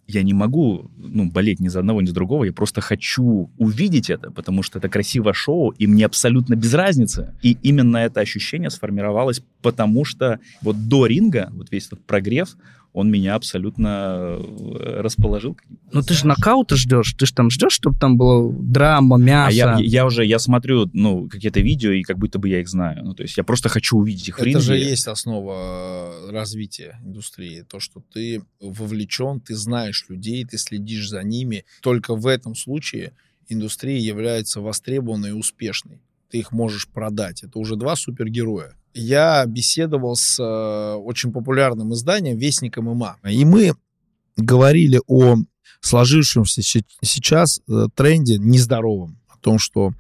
[0.09, 2.45] я не могу ну, болеть ни за одного, ни за другого.
[2.45, 7.35] Я просто хочу увидеть это, потому что это красивое шоу, и мне абсолютно без разницы.
[7.43, 12.57] И именно это ощущение сформировалось, потому что вот до ринга, вот весь этот прогрев,
[12.93, 15.57] он меня абсолютно э, расположил.
[15.93, 19.49] Ну ты же нокаута ждешь, ты же там ждешь, чтобы там была драма, мясо.
[19.49, 22.69] А я, я уже, я смотрю, ну, какие-то видео, и как будто бы я их
[22.69, 23.05] знаю.
[23.05, 24.61] Ну, то есть я просто хочу увидеть их в Это ринге.
[24.61, 27.63] же есть основа э, развития индустрии.
[27.63, 31.65] То, что ты вовлечен, ты знаешь людей, ты следишь за ними.
[31.83, 33.13] Только в этом случае
[33.49, 36.01] индустрия является востребованной и успешной.
[36.31, 37.43] Ты их можешь продать.
[37.43, 38.75] Это уже два супергероя.
[38.95, 43.17] Я беседовал с э, очень популярным изданием «Вестником ММА».
[43.29, 43.73] И мы
[44.37, 45.37] говорили о
[45.81, 49.19] сложившемся се- сейчас э, тренде нездоровом.
[49.29, 49.93] О том, что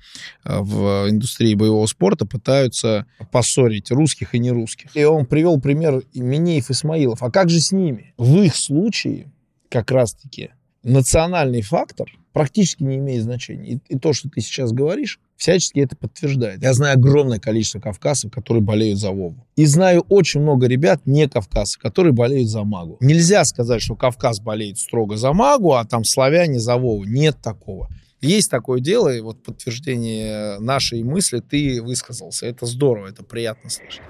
[0.44, 4.96] э, в индустрии боевого спорта пытаются поссорить русских и нерусских.
[4.96, 7.22] И он привел пример Минеев Исмаилов.
[7.22, 8.14] А как же с ними?
[8.16, 9.30] В их случае
[9.68, 10.50] как раз-таки
[10.82, 13.72] национальный фактор практически не имеет значения.
[13.72, 16.62] И, и то, что ты сейчас говоришь, всячески это подтверждает.
[16.62, 19.46] Я знаю огромное количество кавказцев, которые болеют за Вову.
[19.56, 22.96] И знаю очень много ребят, не кавказцев, которые болеют за Магу.
[23.00, 27.04] Нельзя сказать, что Кавказ болеет строго за Магу, а там славяне за Вову.
[27.04, 27.88] Нет такого.
[28.20, 32.46] Есть такое дело, и вот подтверждение нашей мысли ты высказался.
[32.46, 34.02] Это здорово, это приятно слышать.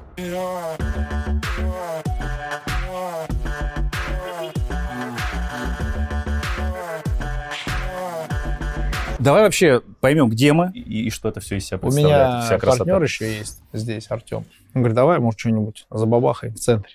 [9.19, 12.29] Давай вообще поймем, где мы и, и что это все из себя У представляет.
[12.29, 12.85] меня вся красота.
[12.85, 14.45] партнер еще есть здесь, Артем.
[14.75, 16.95] Он говорит, давай, может, что-нибудь забабахаем в центре.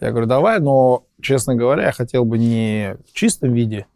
[0.00, 3.86] Я говорю, давай, но, честно говоря, я хотел бы не в чистом виде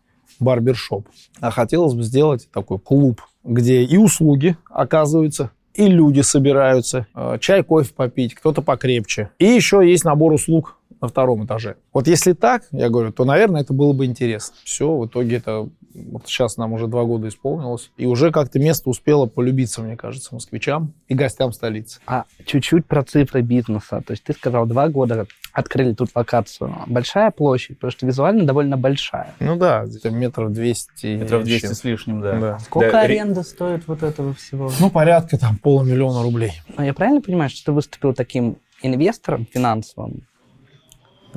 [0.41, 1.07] барбершоп,
[1.41, 7.63] а хотелось бы сделать такой клуб, где и услуги оказываются, и люди собираются, э, чай,
[7.63, 9.31] кофе попить, кто-то покрепче.
[9.39, 11.77] И еще есть набор услуг на втором этаже.
[11.93, 14.55] Вот если так, я говорю, то, наверное, это было бы интересно.
[14.65, 18.89] Все, в итоге это вот сейчас нам уже два года исполнилось, и уже как-то место
[18.91, 22.01] успело полюбиться, мне кажется, москвичам и гостям столицы.
[22.07, 24.03] А чуть-чуть про цифры бизнеса.
[24.07, 26.73] То есть ты сказал, два года открыли тут локацию.
[26.87, 29.35] Большая площадь, потому что визуально довольно большая.
[29.41, 31.07] Ну да, где-то метров 200.
[31.17, 31.75] Метров с 200 чем.
[31.75, 32.39] с лишним, да.
[32.39, 32.59] Да.
[32.61, 34.71] Сколько Да, ре- аренда стоит вот этого всего?
[34.79, 36.53] Ну, порядка там полумиллиона рублей.
[36.77, 40.23] А я правильно понимаю, что ты выступил таким инвестором финансовым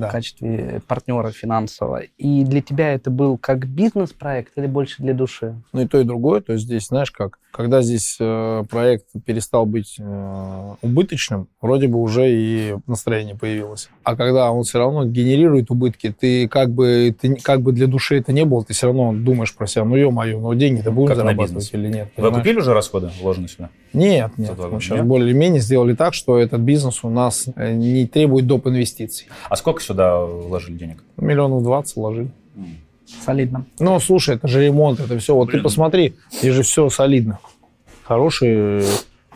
[0.02, 0.08] Да.
[0.08, 2.02] в качестве партнера финансового?
[2.18, 5.54] И для тебя это был как бизнес-проект или больше для души?
[5.72, 6.40] Ну и то, и другое.
[6.40, 12.00] То есть здесь, знаешь, как, когда здесь э, проект перестал быть э, убыточным, вроде бы
[12.00, 13.90] уже и настроение появилось.
[14.04, 18.16] А когда он все равно генерирует убытки, ты как бы, ты, как бы для души
[18.16, 21.16] это не было, ты все равно думаешь про себя, ну ё-моё, ну деньги-то будем Как
[21.16, 22.08] зарабатывать или нет?
[22.16, 22.36] Вы понимаешь?
[22.36, 23.70] окупили уже расходы, вложенные сюда?
[23.92, 24.56] Нет, нет.
[24.58, 28.66] Мы сейчас более-менее сделали так, что этот бизнес у нас э, не требует доп.
[28.66, 29.26] инвестиций.
[29.48, 31.02] А сколько сюда вложили денег?
[31.16, 32.30] Миллионов 20 вложили.
[33.24, 33.64] Солидно.
[33.78, 35.34] Ну, слушай, это же ремонт, это все.
[35.34, 35.58] Вот Блин.
[35.60, 37.38] ты посмотри, здесь же все солидно.
[38.04, 38.82] Хороший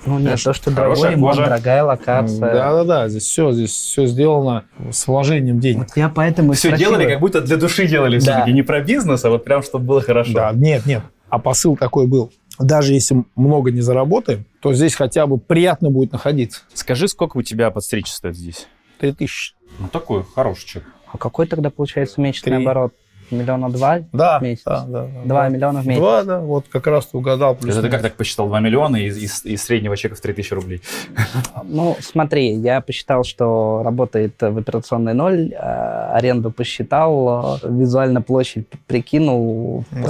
[0.07, 2.41] Ну нет, то, что дорогой ремонт, дорогая локация.
[2.41, 5.81] Да-да-да, здесь все, здесь все сделано с вложением денег.
[5.89, 6.91] Вот я поэтому Все спросила.
[6.91, 8.21] делали, как будто для души делали Да.
[8.21, 8.53] все-таки.
[8.53, 10.33] Не про бизнес, а вот прям, чтобы было хорошо.
[10.33, 11.03] Да, нет, нет.
[11.29, 12.33] А посыл такой был.
[12.59, 16.63] Даже если много не заработаем, то здесь хотя бы приятно будет находиться.
[16.73, 18.69] Скажи, сколько у тебя подстричь стоит здесь?
[18.99, 19.55] Три тысячи.
[19.79, 20.85] Ну, такой хороший чек.
[21.13, 22.63] А какой тогда получается месячный Три.
[22.65, 22.93] оборот?
[23.29, 23.99] Миллиона два?
[24.13, 24.63] Да, в месяц?
[24.65, 25.03] да, да.
[25.07, 25.09] да.
[25.25, 26.01] Два миллиона в месяц.
[26.01, 27.57] Два, да, вот как раз ты угадал.
[27.57, 30.55] плюс Это ты как так посчитал 2 миллиона из, из- из среднего чека в 3000
[30.55, 30.81] рублей?
[31.65, 35.57] Ну, смотри, я посчитал, что работает в операционной ноль, э,
[36.13, 40.03] аренду посчитал, э, визуально площадь прикинул, Да.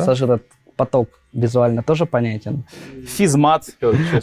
[0.76, 2.64] Пассажиропоток визуально тоже понятен.
[3.06, 3.64] Физмат.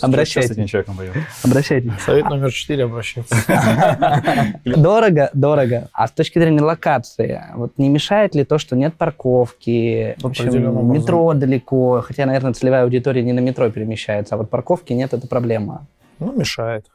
[0.01, 0.49] Обращайтесь.
[0.49, 0.97] с этим человеком?
[1.43, 1.91] Обращайтесь.
[2.05, 3.35] Совет номер четыре обращаться.
[4.65, 5.89] Дорого, дорого.
[5.93, 10.91] А с точки зрения локации, вот не мешает ли то, что нет парковки, в общем,
[10.91, 15.27] метро далеко, хотя, наверное, целевая аудитория не на метро перемещается, а вот парковки нет, это
[15.27, 15.85] проблема.
[16.19, 16.85] Ну, мешает.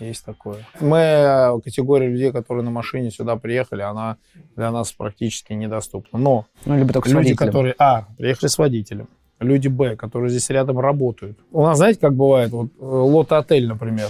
[0.00, 0.66] Есть такое.
[0.80, 4.16] Мы, э, категория людей, которые на машине сюда приехали, она
[4.56, 6.18] для нас практически недоступна.
[6.18, 7.74] Но Ну, либо только люди, которые...
[7.78, 9.08] А, приехали с водителем.
[9.40, 11.38] Люди Б, которые здесь рядом работают.
[11.52, 12.50] У нас, знаете, как бывает?
[12.50, 14.08] Вот э, лот-отель, например.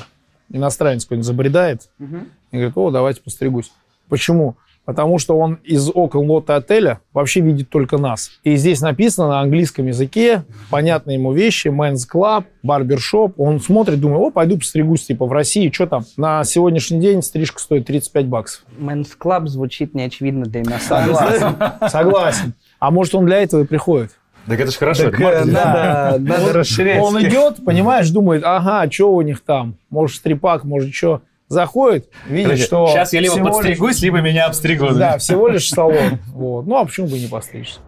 [0.48, 2.28] Иностранец какой-нибудь забредает Мгм.
[2.50, 3.72] и говорит, о, давайте постригусь.
[4.08, 4.56] Почему?
[4.90, 8.32] Потому что он из окон лота отеля вообще видит только нас.
[8.42, 13.38] И здесь написано на английском языке, понятные ему вещи, men's club, барбершоп.
[13.38, 16.04] Он смотрит, думает, о, пойду постригусь, типа, в России, что там?
[16.16, 18.64] На сегодняшний день стрижка стоит 35 баксов.
[18.80, 20.80] Men's Club звучит неочевидно для меня.
[20.80, 21.54] Согласен.
[21.88, 22.54] Согласен.
[22.80, 24.10] А может, он для этого и приходит?
[24.48, 25.04] Так это же хорошо.
[25.04, 27.00] Так, это э, надо, надо расширять.
[27.00, 29.76] Он идет, понимаешь, думает, ага, что у них там?
[29.88, 31.22] Может, стрипак, может, что?
[31.50, 32.86] Заходит, видит, Короче, что...
[32.86, 34.96] Сейчас я либо всего лишь- подстригусь, либо меня обстригут.
[34.96, 36.20] Да, всего лишь салон.
[36.28, 36.64] Вот.
[36.64, 37.80] Ну, а почему бы и не постричься?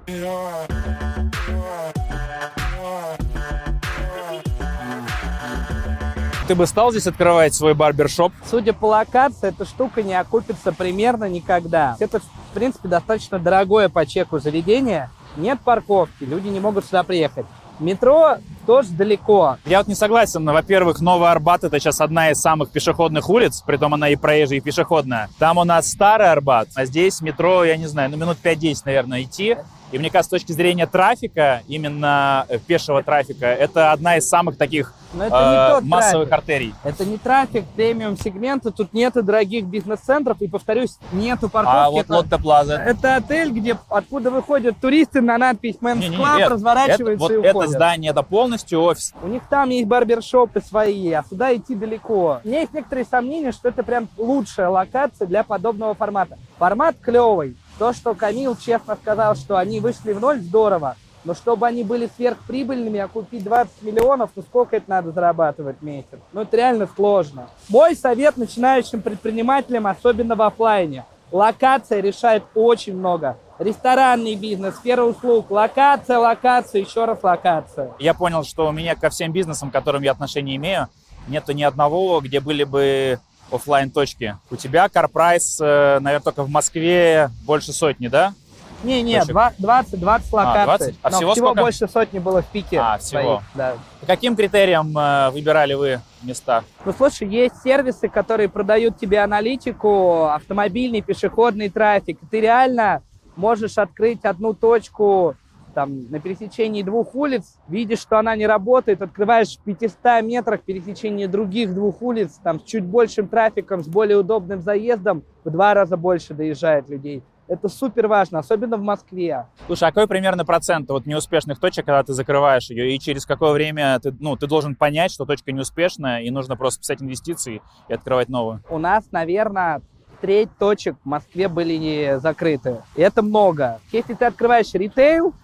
[6.49, 8.33] Ты бы стал здесь открывать свой барбершоп?
[8.51, 11.97] Судя по локации, эта штука не окупится примерно никогда.
[12.01, 15.09] Это, в принципе, достаточно дорогое по чеку заведение.
[15.37, 17.47] Нет парковки, люди не могут сюда приехать.
[17.79, 19.57] Метро тоже далеко.
[19.65, 20.45] Я вот не согласен.
[20.45, 24.61] Во-первых, Новый Арбат это сейчас одна из самых пешеходных улиц, притом она и проезжая, и
[24.61, 25.29] пешеходная.
[25.39, 29.23] Там у нас старый Арбат, а здесь метро, я не знаю, ну минут 5-10, наверное,
[29.23, 29.57] идти.
[29.91, 34.57] И мне кажется, с точки зрения трафика, именно э, пешего трафика, это одна из самых
[34.57, 36.43] таких Но это э, не массовых трафик.
[36.49, 36.75] артерий.
[36.83, 41.77] Это не трафик премиум сегмента, тут нету дорогих бизнес-центров, и, повторюсь, нету парковки.
[41.77, 42.77] А вот это, Лотте Плаза.
[42.77, 47.35] это отель, где, откуда выходят туристы на надпись Не-не-не, Club, нет, Это, разворачиваются вот и
[47.35, 47.71] это уходят.
[47.73, 48.23] здание, это
[48.53, 49.15] полностью офис.
[49.23, 52.41] У них там есть барбершопы свои, а сюда идти далеко.
[52.45, 56.39] У меня есть некоторые сомнения, что это прям лучшая локация для подобного формата.
[56.59, 57.57] Формат клевый.
[57.79, 60.97] То, что Камил честно сказал, что они вышли в ноль, здорово.
[61.25, 65.85] Но чтобы они были сверхприбыльными, а купить 20 миллионов, ну сколько это надо зарабатывать в
[65.85, 66.19] месяц?
[66.33, 67.49] Ну это реально сложно.
[67.69, 71.05] Мой совет начинающим предпринимателям, особенно в оффлайне.
[71.33, 73.39] Локация решает очень много.
[73.59, 77.91] Ресторанный бизнес, сфера услуг, локация, локация, еще раз локация.
[77.99, 80.89] Я понял, что у меня ко всем бизнесам, к которым я отношения имею,
[81.29, 83.19] нету ни одного, где были бы
[83.51, 84.37] оффлайн точки.
[84.51, 88.35] У тебя CarPrice, э, наверное, только в Москве больше сотни, да?
[88.83, 89.31] Не, не, Точек.
[89.31, 90.65] два- 20, 20 локаций.
[90.65, 90.95] 20?
[91.03, 91.61] А Но всего сколько?
[91.61, 92.81] больше сотни было в пике.
[92.81, 93.21] А, всего.
[93.23, 93.75] своих, да.
[94.01, 96.65] По каким критериям э, выбирали вы местах.
[96.85, 102.19] Ну, слушай, есть сервисы, которые продают тебе аналитику, автомобильный, пешеходный трафик.
[102.31, 103.03] Ты реально
[103.37, 105.37] можешь открыть одну точку
[105.75, 111.29] там, на пересечении двух улиц, видишь, что она не работает, открываешь в 500 метрах пересечение
[111.29, 115.97] других двух улиц, там, с чуть большим трафиком, с более удобным заездом, в два раза
[115.97, 117.23] больше доезжает людей.
[117.49, 119.47] Это супер важно, особенно в Москве.
[119.67, 123.53] Слушай, а какой примерно процент вот неуспешных точек, когда ты закрываешь ее, и через какое
[123.53, 127.93] время ты, ну, ты должен понять, что точка неуспешная, и нужно просто писать инвестиции и
[127.93, 128.63] открывать новую?
[128.71, 129.83] У нас, наверное,
[130.21, 132.79] треть точек в Москве были не закрыты.
[132.97, 133.81] И это много.
[133.91, 135.35] Если ты открываешь ритейл,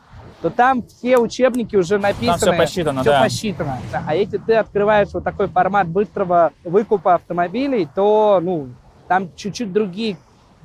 [0.41, 2.39] то там все учебники уже написаны.
[2.39, 3.23] Там все посчитано, все да.
[3.23, 3.79] посчитано.
[4.07, 8.69] А если ты открываешь вот такой формат быстрого выкупа автомобилей, то, ну,
[9.09, 10.17] там чуть-чуть другие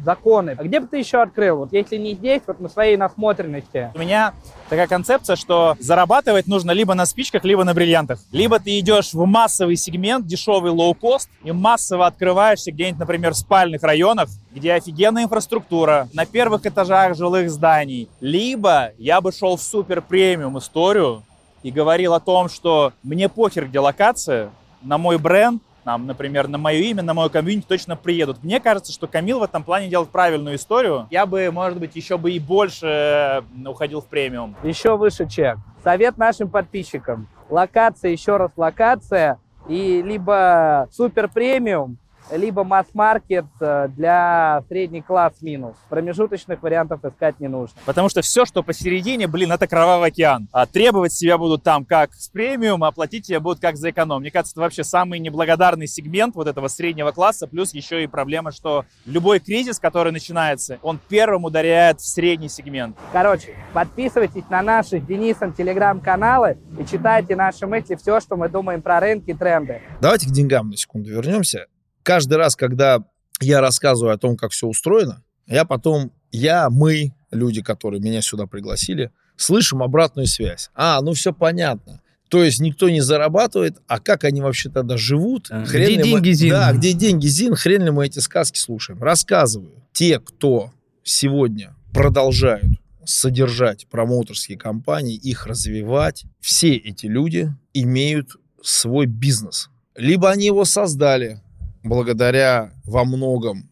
[0.03, 0.55] законы.
[0.57, 1.57] А где бы ты еще открыл?
[1.57, 3.91] Вот если не здесь, вот на своей насмотренности.
[3.95, 4.33] У меня
[4.69, 8.19] такая концепция, что зарабатывать нужно либо на спичках, либо на бриллиантах.
[8.31, 13.83] Либо ты идешь в массовый сегмент, дешевый лоу-кост, и массово открываешься где-нибудь, например, в спальных
[13.83, 18.09] районах, где офигенная инфраструктура, на первых этажах жилых зданий.
[18.19, 21.23] Либо я бы шел в супер премиум историю
[21.63, 24.49] и говорил о том, что мне похер, где локация,
[24.81, 28.43] на мой бренд, нам, например, на мое имя, на мою комьюнити точно приедут.
[28.43, 31.07] Мне кажется, что Камил в этом плане делает правильную историю.
[31.11, 34.55] Я бы, может быть, еще бы и больше уходил в премиум.
[34.63, 35.57] Еще выше чек.
[35.83, 37.27] Совет нашим подписчикам.
[37.49, 39.39] Локация, еще раз локация.
[39.67, 41.97] И либо супер премиум,
[42.31, 45.75] либо масс-маркет э, для средний класс минус.
[45.89, 47.75] Промежуточных вариантов искать не нужно.
[47.85, 50.47] Потому что все, что посередине, блин, это кровавый океан.
[50.51, 54.21] А требовать себя будут там как с премиум, а платить тебя будут как за эконом.
[54.21, 57.47] Мне кажется, это вообще самый неблагодарный сегмент вот этого среднего класса.
[57.47, 62.97] Плюс еще и проблема, что любой кризис, который начинается, он первым ударяет в средний сегмент.
[63.11, 68.81] Короче, подписывайтесь на наши с Денисом телеграм-каналы и читайте наши мысли, все, что мы думаем
[68.81, 69.81] про рынки и тренды.
[70.01, 71.67] Давайте к деньгам на секунду вернемся.
[72.03, 73.03] Каждый раз, когда
[73.39, 78.45] я рассказываю о том, как все устроено, я потом, я, мы, люди, которые меня сюда
[78.45, 80.69] пригласили, слышим обратную связь.
[80.75, 82.01] А, ну все понятно.
[82.29, 85.47] То есть никто не зарабатывает, а как они вообще тогда живут?
[85.51, 86.49] А, хрен где деньги, мы, Зин?
[86.49, 89.01] Да, где деньги, Зин, хрен ли мы эти сказки слушаем.
[89.03, 89.83] Рассказываю.
[89.91, 90.71] Те, кто
[91.03, 98.29] сегодня продолжают содержать промоутерские компании, их развивать, все эти люди имеют
[98.63, 99.69] свой бизнес.
[99.95, 101.41] Либо они его создали
[101.83, 103.69] благодаря во многом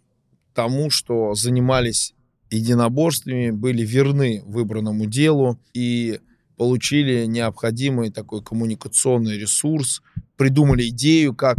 [0.54, 2.14] тому, что занимались
[2.50, 6.20] единоборствами, были верны выбранному делу и
[6.58, 10.02] получили необходимый такой коммуникационный ресурс,
[10.36, 11.58] придумали идею, как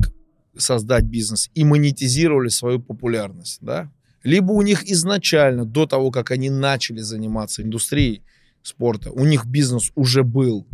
[0.56, 3.90] создать бизнес и монетизировали свою популярность, да?
[4.22, 8.22] Либо у них изначально, до того, как они начали заниматься индустрией
[8.62, 10.66] спорта, у них бизнес уже был,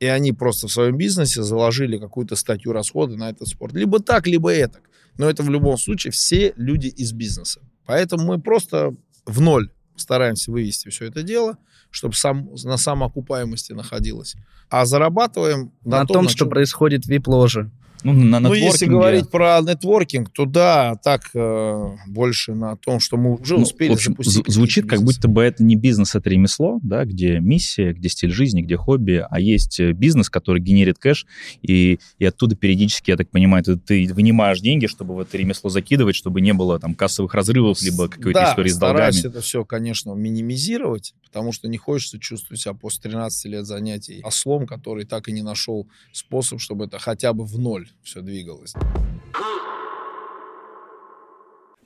[0.00, 3.74] и они просто в своем бизнесе заложили какую-то статью расхода на этот спорт.
[3.74, 4.80] Либо так, либо это.
[5.18, 7.60] Но это в любом случае все люди из бизнеса.
[7.86, 11.56] Поэтому мы просто в ноль стараемся вывести все это дело,
[11.90, 14.34] чтобы сам, на самоокупаемости находилось.
[14.68, 17.70] А зарабатываем На, на, том, на что чем- происходит в вип-ложе.
[18.12, 23.16] Ну, на Ну, если говорить про нетворкинг, то да, так э, больше на том, что
[23.16, 24.46] мы уже Ну, успели в общем, запустить.
[24.46, 28.32] зв- звучит как будто бы это не бизнес, это ремесло, да, где миссия, где стиль
[28.32, 31.26] жизни, где хобби, а есть э, бизнес, который генерит кэш,
[31.62, 35.70] и, и оттуда периодически, я так понимаю, ты, ты вынимаешь деньги, чтобы в это ремесло
[35.70, 39.32] закидывать, чтобы не было там кассовых разрывов, либо какой-то да, истории с стараюсь долгами.
[39.32, 44.66] это все, конечно, минимизировать, потому что не хочется чувствовать себя после 13 лет занятий ослом,
[44.66, 48.74] который так и не нашел способ, чтобы это хотя бы в ноль все двигалось.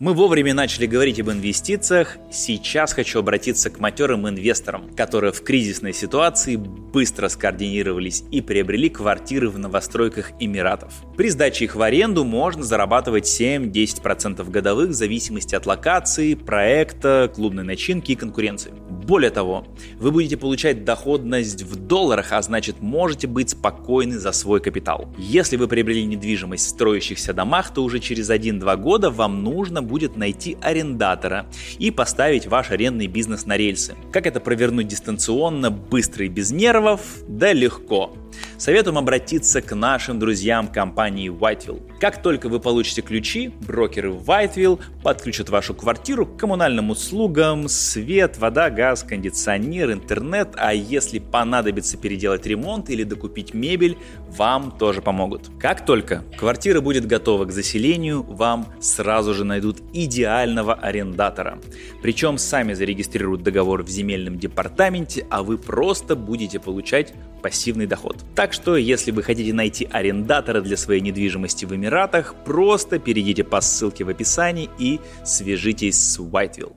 [0.01, 2.17] Мы вовремя начали говорить об инвестициях.
[2.33, 9.51] Сейчас хочу обратиться к матерым инвесторам, которые в кризисной ситуации быстро скоординировались и приобрели квартиры
[9.51, 10.95] в новостройках Эмиратов.
[11.19, 17.65] При сдаче их в аренду можно зарабатывать 7-10% годовых в зависимости от локации, проекта, клубной
[17.65, 18.73] начинки и конкуренции.
[18.89, 19.67] Более того,
[19.99, 25.13] вы будете получать доходность в долларах, а значит можете быть спокойны за свой капитал.
[25.19, 30.17] Если вы приобрели недвижимость в строящихся домах, то уже через 1-2 года вам нужно будет
[30.17, 31.47] найти арендатора
[31.79, 33.97] и поставить ваш арендный бизнес на рельсы.
[34.13, 37.01] Как это провернуть дистанционно, быстро и без нервов?
[37.27, 38.15] Да легко.
[38.57, 41.99] Советуем обратиться к нашим друзьям компании Whiteville.
[41.99, 48.71] Как только вы получите ключи, брокеры Whiteville подключат вашу квартиру к коммунальным услугам, свет, вода,
[48.71, 55.51] газ, кондиционер, интернет, а если понадобится переделать ремонт или докупить мебель, вам тоже помогут.
[55.59, 61.59] Как только квартира будет готова к заселению, вам сразу же найдут идеального арендатора.
[62.03, 67.13] Причем сами зарегистрируют договор в земельном департаменте, а вы просто будете получать
[67.43, 68.25] пассивный доход.
[68.35, 73.61] Так что, если вы хотите найти арендатора для своей недвижимости в Эмиратах, просто перейдите по
[73.61, 76.75] ссылке в описании и свяжитесь с Whiteville.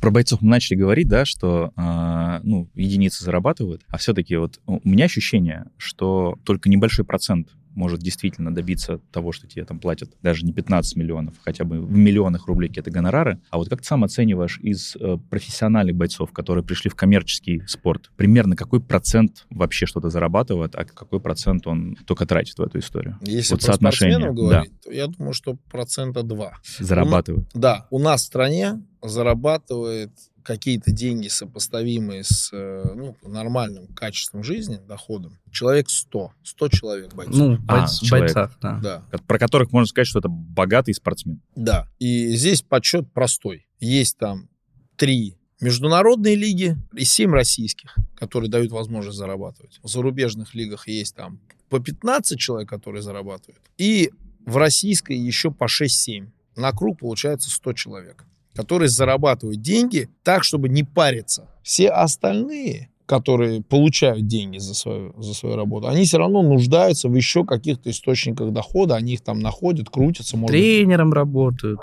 [0.00, 4.80] Про, бойцов мы начали говорить, да, что э, ну, единицы зарабатывают, а все-таки вот у
[4.84, 10.44] меня ощущение, что только небольшой процент может действительно добиться того, что тебе там платят даже
[10.44, 13.40] не 15 миллионов, хотя бы в миллионах рублей какие-то гонорары.
[13.50, 18.10] А вот как ты сам оцениваешь из э, профессиональных бойцов, которые пришли в коммерческий спорт,
[18.16, 23.18] примерно какой процент вообще что-то зарабатывает, а какой процент он только тратит в эту историю?
[23.22, 26.54] Если вот про соотношение, говорить, то я думаю, что процента два.
[26.78, 27.48] Зарабатывают.
[27.54, 30.10] Да, у нас в стране зарабатывает
[30.42, 36.32] какие-то деньги, сопоставимые с э, ну, нормальным качеством жизни, доходом, человек 100.
[36.42, 37.36] 100 человек бойцов.
[37.36, 38.34] Ну, А, бойц- человек.
[38.34, 38.80] бойцах, да.
[39.10, 41.40] Да, Про которых можно сказать, что это богатый спортсмен.
[41.54, 41.88] да.
[41.98, 43.66] И здесь подсчет простой.
[43.80, 44.48] Есть там
[44.96, 49.80] три международные лиги и семь российских, которые дают возможность зарабатывать.
[49.82, 51.40] В зарубежных лигах есть там
[51.70, 53.62] по 15 человек, которые зарабатывают.
[53.78, 54.10] И
[54.44, 56.26] в российской еще по 6-7.
[56.56, 58.24] На круг получается 100 человек,
[58.54, 61.48] которые зарабатывают деньги так, чтобы не париться.
[61.62, 67.14] Все остальные которые получают деньги за свою, за свою работу, они все равно нуждаются в
[67.14, 71.80] еще каких-то источниках дохода, они их там находят, крутятся, может Тренером работают.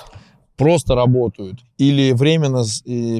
[0.61, 2.63] Просто работают или временно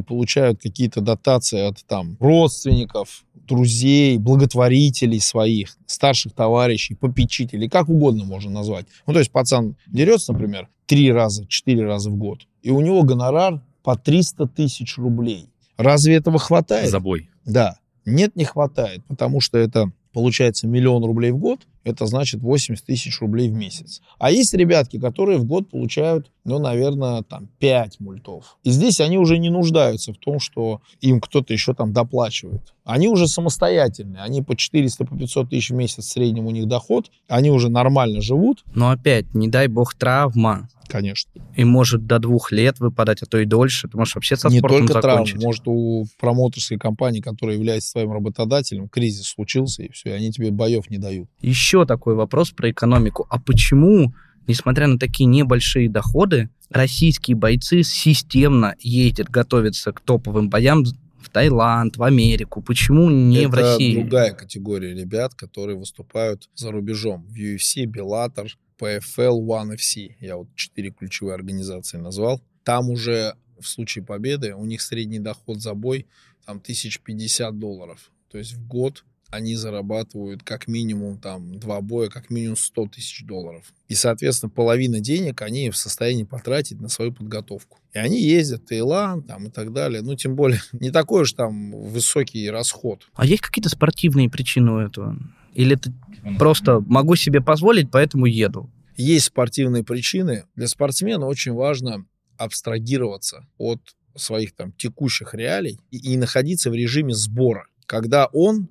[0.07, 8.51] получают какие-то дотации от там родственников, друзей, благотворителей своих, старших товарищей, попечителей, как угодно можно
[8.51, 8.85] назвать.
[9.07, 13.01] Ну, то есть пацан дерется, например, три раза, четыре раза в год, и у него
[13.01, 15.49] гонорар по 300 тысяч рублей.
[15.77, 16.91] Разве этого хватает?
[16.91, 17.31] Забой.
[17.43, 17.77] Да.
[18.05, 23.19] Нет, не хватает, потому что это получается миллион рублей в год, это значит 80 тысяч
[23.21, 24.01] рублей в месяц.
[24.19, 28.57] А есть ребятки, которые в год получают, ну, наверное, там 5 мультов.
[28.63, 32.61] И здесь они уже не нуждаются в том, что им кто-то еще там доплачивает.
[32.84, 36.67] Они уже самостоятельные, они по 400, по 500 тысяч в месяц в среднем у них
[36.67, 40.67] доход, они уже нормально живут, Но опять, не дай бог, травма.
[40.88, 41.32] конечно.
[41.55, 43.88] И может до двух лет выпадать, а то и дольше.
[43.88, 45.43] Ты можешь вообще со не спортом только травма, закончить.
[45.43, 50.49] может у промоутерской компании, которая является твоим работодателем, кризис случился, и все, и они тебе
[50.51, 51.29] боев не дают.
[51.39, 53.28] Еще такой вопрос про экономику.
[53.30, 54.13] А почему,
[54.47, 61.97] несмотря на такие небольшие доходы, российские бойцы системно ездят готовиться к топовым боям в Таиланд,
[61.97, 62.61] в Америку?
[62.61, 63.99] Почему не Это в России?
[63.99, 67.26] другая категория ребят, которые выступают за рубежом.
[67.30, 68.47] В UFC, Bellator,
[68.80, 70.15] PFL, One FC.
[70.19, 72.41] Я вот четыре ключевые организации назвал.
[72.63, 76.07] Там уже в случае победы у них средний доход за бой
[76.45, 78.11] там 1050 долларов.
[78.32, 83.23] То есть в год они зарабатывают как минимум там два боя, как минимум 100 тысяч
[83.25, 83.63] долларов.
[83.88, 87.79] И, соответственно, половина денег они в состоянии потратить на свою подготовку.
[87.93, 90.01] И они ездят в Таиланд там, и так далее.
[90.01, 93.07] Ну, тем более, не такой уж там высокий расход.
[93.15, 95.17] А есть какие-то спортивные причины у этого?
[95.53, 95.93] Или это
[96.38, 98.69] просто могу себе позволить, поэтому еду?
[98.97, 100.45] Есть спортивные причины.
[100.55, 102.05] Для спортсмена очень важно
[102.38, 103.82] абстрагироваться от
[104.15, 108.69] своих там текущих реалий и, и находиться в режиме сбора, когда он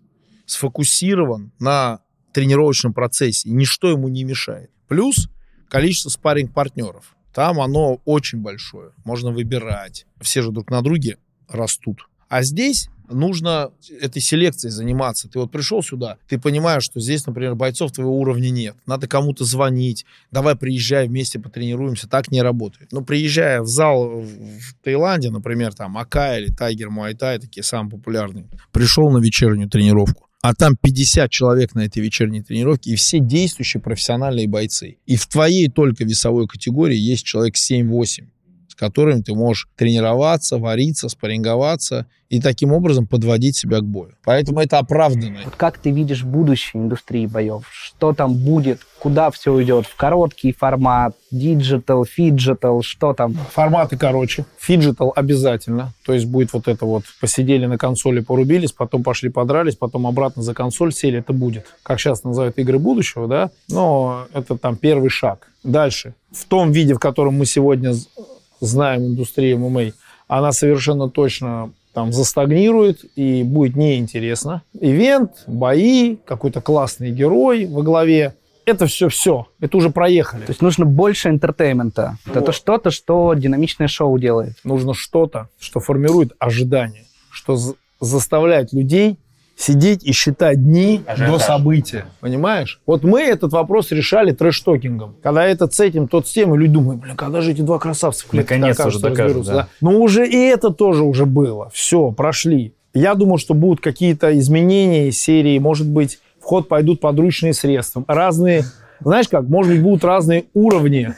[0.51, 2.01] сфокусирован на
[2.32, 4.70] тренировочном процессе, и ничто ему не мешает.
[4.88, 5.28] Плюс
[5.68, 7.16] количество спарринг-партнеров.
[7.32, 8.90] Там оно очень большое.
[9.05, 10.07] Можно выбирать.
[10.20, 12.09] Все же друг на друге растут.
[12.28, 13.70] А здесь нужно
[14.01, 15.28] этой селекцией заниматься.
[15.28, 18.76] Ты вот пришел сюда, ты понимаешь, что здесь, например, бойцов твоего уровня нет.
[18.86, 20.05] Надо кому-то звонить.
[20.30, 22.09] Давай приезжай вместе потренируемся.
[22.09, 22.90] Так не работает.
[22.92, 28.46] Ну, приезжая в зал в Таиланде, например, там Ака или Тайгер Муайтай, такие самые популярные,
[28.72, 30.29] пришел на вечернюю тренировку.
[30.43, 34.97] А там 50 человек на этой вечерней тренировке, и все действующие профессиональные бойцы.
[35.05, 38.39] И в твоей только весовой категории есть человек 7-8 с
[38.80, 44.12] которыми ты можешь тренироваться, вариться, спарринговаться и таким образом подводить себя к бою.
[44.24, 45.40] Поэтому это оправданно.
[45.44, 47.64] Вот как ты видишь будущее индустрии боев?
[47.70, 48.80] Что там будет?
[49.00, 49.86] Куда все уйдет?
[49.86, 53.34] В короткий формат, диджитал, фиджитал, что там?
[53.34, 54.46] Форматы короче.
[54.58, 55.92] Фиджитал обязательно.
[56.06, 60.42] То есть будет вот это вот посидели на консоли, порубились, потом пошли подрались, потом обратно
[60.42, 61.18] за консоль сели.
[61.18, 61.66] Это будет.
[61.82, 63.50] Как сейчас называют игры будущего, да?
[63.68, 65.48] Но это там первый шаг.
[65.64, 66.14] Дальше.
[66.32, 67.92] В том виде, в котором мы сегодня
[68.61, 69.92] знаем индустрию ММА,
[70.28, 74.62] она совершенно точно там застагнирует и будет неинтересно.
[74.78, 78.34] Ивент, бои, какой-то классный герой во главе.
[78.64, 80.44] это все, все, это уже проехали.
[80.44, 82.16] То есть нужно больше entertainment а.
[82.26, 82.36] Вот.
[82.36, 84.54] Это что-то, что динамичное шоу делает.
[84.62, 87.58] Нужно что-то, что формирует ожидания, что
[88.00, 89.18] заставляет людей
[89.61, 91.38] сидеть и считать дни Ажиотаж.
[91.38, 92.04] до события.
[92.20, 92.80] Понимаешь?
[92.86, 95.16] Вот мы этот вопрос решали трэш-токингом.
[95.22, 97.78] Когда этот с этим, тот с тем, и люди думают, блин, когда же эти два
[97.78, 99.52] красавца в Наконец-то уже докажут, да.
[99.52, 99.68] да.
[99.82, 101.70] Но уже и это тоже уже было.
[101.74, 102.72] Все, прошли.
[102.94, 108.02] Я думаю, что будут какие-то изменения из серии, может быть, в ход пойдут подручные средства.
[108.08, 108.64] Разные,
[109.00, 111.14] знаешь как, может быть, будут разные уровни.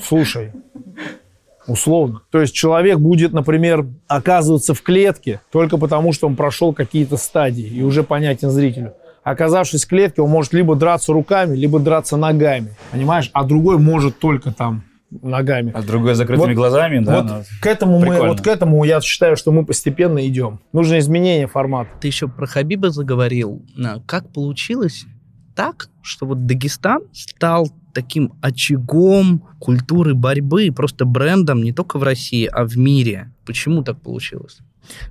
[0.00, 0.52] Слушай,
[1.66, 2.22] условно.
[2.30, 7.66] То есть человек будет, например, оказываться в клетке только потому, что он прошел какие-то стадии
[7.66, 8.94] и уже понятен зрителю.
[9.22, 12.74] Оказавшись в клетке, он может либо драться руками, либо драться ногами.
[12.90, 13.30] Понимаешь?
[13.32, 14.84] А другой может только там
[15.20, 15.72] ногами.
[15.74, 17.22] А другой закрытыми вот, глазами, да?
[17.22, 20.60] Вот ну, к этому мы, вот к этому я считаю, что мы постепенно идем.
[20.72, 21.90] Нужно изменение формата.
[22.00, 23.62] Ты еще про Хабиба заговорил.
[24.06, 25.04] Как получилось
[25.54, 32.46] так, что вот Дагестан стал таким очагом культуры борьбы, просто брендом не только в России,
[32.46, 33.32] а в мире.
[33.44, 34.58] Почему так получилось?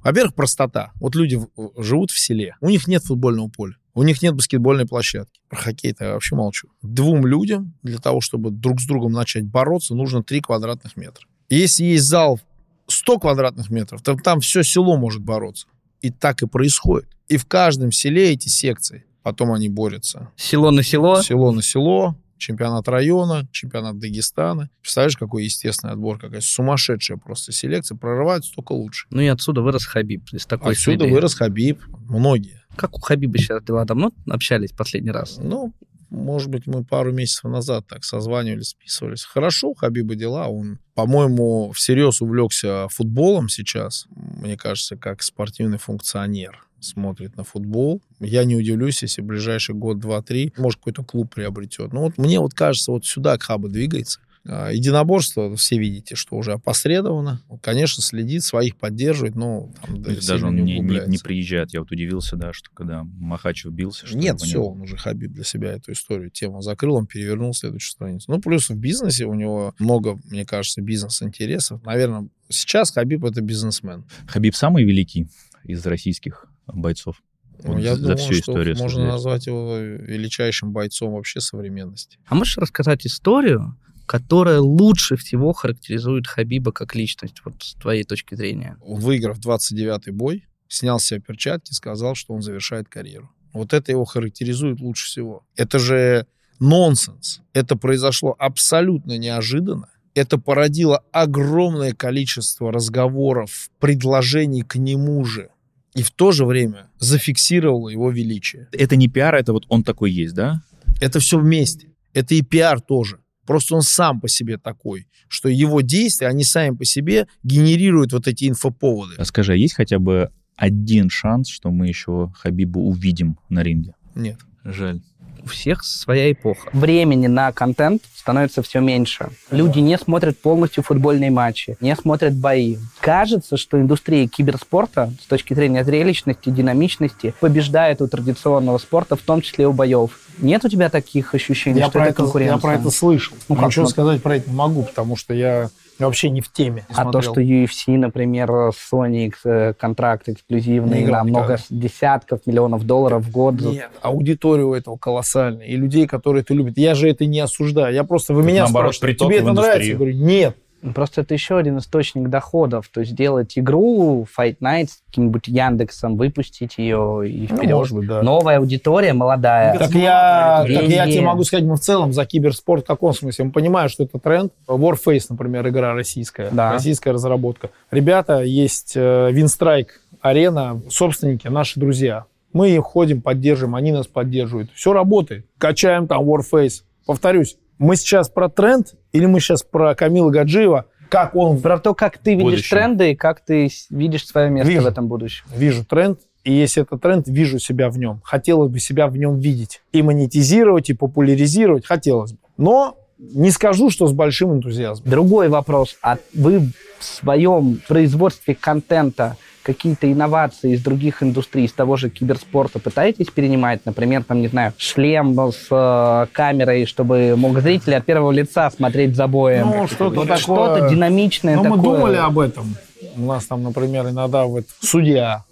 [0.03, 0.91] Во-первых, простота.
[0.99, 1.39] Вот люди
[1.77, 5.39] живут в селе, у них нет футбольного поля, у них нет баскетбольной площадки.
[5.49, 6.69] Про хоккей-то я вообще молчу.
[6.81, 11.25] Двум людям для того, чтобы друг с другом начать бороться, нужно 3 квадратных метра.
[11.49, 12.39] Если есть зал
[12.87, 15.67] 100 квадратных метров, то там все село может бороться.
[16.01, 17.09] И так и происходит.
[17.27, 19.05] И в каждом селе эти секции.
[19.23, 20.31] Потом они борются.
[20.35, 21.21] Село на село?
[21.21, 24.69] Село на село чемпионат района, чемпионат Дагестана.
[24.81, 27.95] Представляешь, какой естественный отбор, какая сумасшедшая просто селекция.
[27.97, 29.07] Прорываются только лучше.
[29.11, 30.23] Ну и отсюда вырос Хабиб.
[30.33, 31.13] Из такой отсюда среды.
[31.13, 31.81] вырос Хабиб.
[32.09, 32.61] Многие.
[32.75, 33.85] Как у Хабиба сейчас дела?
[33.85, 35.37] Давно общались последний раз?
[35.37, 35.73] Ну,
[36.11, 39.23] может быть, мы пару месяцев назад так созванивались, списывались.
[39.23, 40.47] Хорошо, Хабиба дела.
[40.47, 44.07] Он, по-моему, всерьез увлекся футболом сейчас.
[44.09, 48.01] Мне кажется, как спортивный функционер смотрит на футбол.
[48.19, 51.93] Я не удивлюсь, если в ближайший год, два, три, может, какой-то клуб приобретет.
[51.93, 54.19] Но вот мне вот кажется, вот сюда Хаба двигается.
[54.43, 57.41] А, единоборство, все видите, что уже опосредовано.
[57.61, 61.73] Конечно, следит, своих поддерживает, но там, да, даже он не, не, не приезжает.
[61.73, 64.07] Я вот удивился, да, что когда Махачев бился...
[64.07, 67.91] Что Нет, все, он уже Хабиб для себя эту историю, тему закрыл, он перевернул следующую
[67.91, 68.31] страницу.
[68.31, 71.83] Ну, плюс в бизнесе у него много, мне кажется, бизнес-интересов.
[71.83, 74.05] Наверное, сейчас Хабиб это бизнесмен.
[74.27, 75.27] Хабиб самый великий
[75.63, 77.21] из российских бойцов?
[77.63, 82.17] Ну, вот я за думаю, всю что историю можно назвать его величайшим бойцом вообще современности.
[82.25, 83.77] А можешь рассказать историю,
[84.11, 88.75] которая лучше всего характеризует Хабиба как личность, вот с твоей точки зрения?
[88.81, 93.31] Выиграв 29-й бой, снял с себя перчатки, сказал, что он завершает карьеру.
[93.53, 95.45] Вот это его характеризует лучше всего.
[95.55, 96.27] Это же
[96.59, 97.39] нонсенс.
[97.53, 99.87] Это произошло абсолютно неожиданно.
[100.13, 105.51] Это породило огромное количество разговоров, предложений к нему же
[105.95, 108.67] и в то же время зафиксировало его величие.
[108.73, 110.63] Это не пиар, это вот он такой есть, да?
[110.99, 111.87] Это все вместе.
[112.11, 113.21] Это и пиар тоже.
[113.45, 118.27] Просто он сам по себе такой, что его действия, они сами по себе генерируют вот
[118.27, 119.15] эти инфоповоды.
[119.17, 123.95] А скажи, а есть хотя бы один шанс, что мы еще Хабиба увидим на ринге?
[124.15, 124.37] Нет.
[124.63, 125.01] Жаль
[125.43, 126.69] у всех своя эпоха.
[126.73, 129.29] Времени на контент становится все меньше.
[129.49, 132.77] Люди не смотрят полностью футбольные матчи, не смотрят бои.
[132.99, 139.41] Кажется, что индустрия киберспорта с точки зрения зрелищности, динамичности побеждает у традиционного спорта, в том
[139.41, 140.19] числе у боев.
[140.37, 142.55] Нет у тебя таких ощущений, я что про это конкуренция?
[142.55, 143.35] Я про это слышал.
[143.49, 145.69] Ну, ничего сказать про это не могу, потому что я
[145.99, 146.85] вообще не в теме.
[146.89, 147.11] А смотрел.
[147.11, 153.55] то, что UFC, например, Sony э, контракт эксклюзивный на много десятков миллионов долларов в год.
[153.61, 155.67] Нет, аудитория у этого колоссальная.
[155.67, 156.77] И людей, которые это любят.
[156.77, 157.93] Я же это не осуждаю.
[157.93, 159.89] Я просто, вы меня наоборот, спрашиваете, тебе это нравится?
[159.89, 160.57] Я говорю, нет.
[160.95, 162.89] Просто это еще один источник доходов.
[162.93, 167.69] То есть делать игру Fight Night с каким-нибудь Яндексом, выпустить ее и вперед.
[167.69, 168.21] Ну, может быть, да.
[168.23, 169.77] Новая аудитория, молодая.
[169.77, 173.45] Так я, так я тебе могу сказать, мы в целом за киберспорт в каком смысле?
[173.45, 174.51] Мы понимаем, что это тренд.
[174.67, 176.49] Warface, например, игра российская.
[176.51, 176.73] Да.
[176.73, 177.69] Российская разработка.
[177.91, 182.25] Ребята, есть Винстрайк, э, Арена, собственники, наши друзья.
[182.53, 184.71] Мы их ходим, поддерживаем, они нас поддерживают.
[184.73, 185.45] Все работает.
[185.57, 186.83] Качаем там Warface.
[187.05, 191.59] Повторюсь, мы сейчас про тренд или мы сейчас про Камила Гаджиева, как он...
[191.59, 192.77] Про то, как ты видишь будущем.
[192.77, 195.45] тренды и как ты видишь свое место вижу, в этом будущем.
[195.53, 198.21] Вижу тренд, и если это тренд, вижу себя в нем.
[198.23, 199.81] Хотелось бы себя в нем видеть.
[199.91, 202.37] И монетизировать, и популяризировать хотелось бы.
[202.57, 205.09] Но не скажу, что с большим энтузиазмом.
[205.09, 205.97] Другой вопрос.
[206.03, 206.59] А вы
[206.99, 213.81] в своем производстве контента какие-то инновации из других индустрий, из того же киберспорта пытаетесь перенимать?
[213.85, 219.15] Например, там, не знаю, шлем с э, камерой, чтобы мог зритель от первого лица смотреть
[219.15, 219.67] за боем.
[219.69, 220.37] Ну, что-то такое.
[220.37, 221.77] Что-то динамичное Ну, такое.
[221.77, 222.75] мы думали об этом.
[223.15, 225.43] У нас там, например, иногда вот судья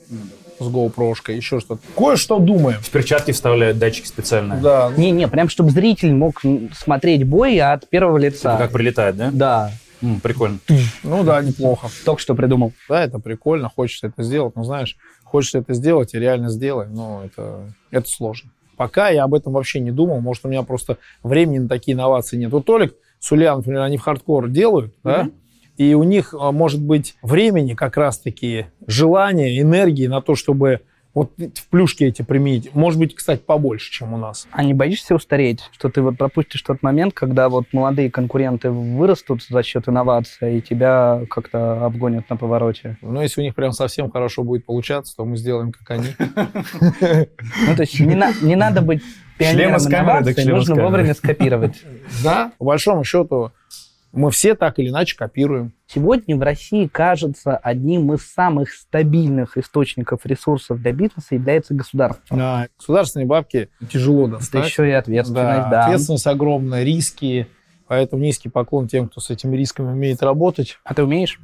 [0.60, 1.82] с GoPro, еще что-то.
[1.98, 2.80] Кое-что думаем.
[2.82, 4.60] В перчатки вставляют датчики специальные.
[4.60, 4.92] Да.
[4.98, 6.42] Не-не, прям чтобы зритель мог
[6.78, 8.52] смотреть бой от первого лица.
[8.54, 9.30] Типа как прилетает, да?
[9.32, 9.72] Да.
[10.02, 10.60] М, прикольно.
[11.04, 11.88] Ну да, неплохо.
[12.06, 12.74] Только что придумал.
[12.88, 14.56] Да, это прикольно, хочется это сделать.
[14.56, 16.88] Но знаешь, хочется это сделать и реально сделай.
[16.88, 18.52] Но это, это сложно.
[18.78, 20.22] Пока я об этом вообще не думал.
[20.22, 22.52] Может, у меня просто времени на такие инновации нет.
[22.52, 25.30] Вот Толик с Ульян, например, они в хардкор делают, да?
[25.78, 30.82] И у них а, может быть времени как раз-таки, желания, энергии на то, чтобы
[31.14, 32.74] вот в плюшки эти применить.
[32.76, 34.48] Может быть, кстати, побольше, чем у нас.
[34.52, 39.44] А не боишься устареть, что ты вот пропустишь тот момент, когда вот молодые конкуренты вырастут
[39.44, 42.98] за счет инноваций, и тебя как-то обгонят на повороте?
[43.02, 46.08] Ну, если у них прям совсем хорошо будет получаться, то мы сделаем, как они.
[47.68, 49.02] Ну, то есть не, на- не надо быть
[49.38, 51.84] пионером инноваций, нужно вовремя скопировать.
[52.24, 53.52] Да, по большому счету,
[54.12, 55.74] мы все так или иначе копируем.
[55.88, 62.36] Сегодня в России, кажется, одним из самых стабильных источников ресурсов для бизнеса является государство.
[62.36, 62.68] Да.
[62.78, 64.66] Государственные бабки тяжело Это достать.
[64.66, 65.86] еще и ответственность, Да, да.
[65.86, 67.48] ответственность огромная, риски.
[67.88, 70.78] Поэтому низкий поклон тем, кто с этими рисками умеет работать.
[70.84, 71.40] А ты умеешь?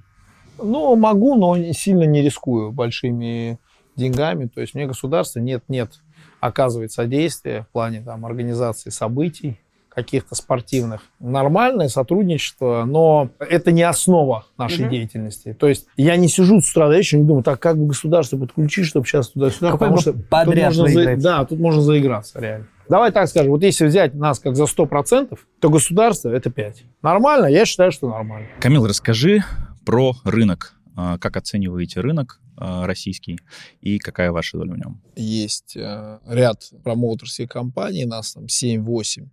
[0.62, 3.60] Ну, могу, но сильно не рискую большими
[3.96, 4.48] деньгами.
[4.48, 5.92] То есть мне государство нет-нет
[6.40, 9.60] оказывает содействие в плане там, организации событий
[9.96, 11.02] каких-то спортивных.
[11.20, 14.92] Нормальное сотрудничество, но это не основа нашей Мгм.
[14.92, 15.54] деятельности.
[15.60, 17.88] То есть я не сижу с утра до вечера и не думаю, так как бы
[17.88, 19.72] государство подключить, чтобы сейчас туда-сюда.
[19.72, 21.16] Какой потому что тут подряд можно за-.
[21.18, 22.68] Да, тут можно заиграться реально.
[22.88, 26.84] Давай так скажем, вот если взять нас как за 100%, то государство это 5.
[27.02, 27.48] Нормально?
[27.48, 28.48] Я считаю, что нормально.
[28.60, 29.44] Камил, расскажи
[29.86, 30.74] про рынок.
[30.98, 33.38] А, Как оцениваете рынок а, российский
[33.82, 35.02] и какая ваша доля в нем?
[35.18, 39.26] Есть э, ряд промоутерских компаний, нас там 7-8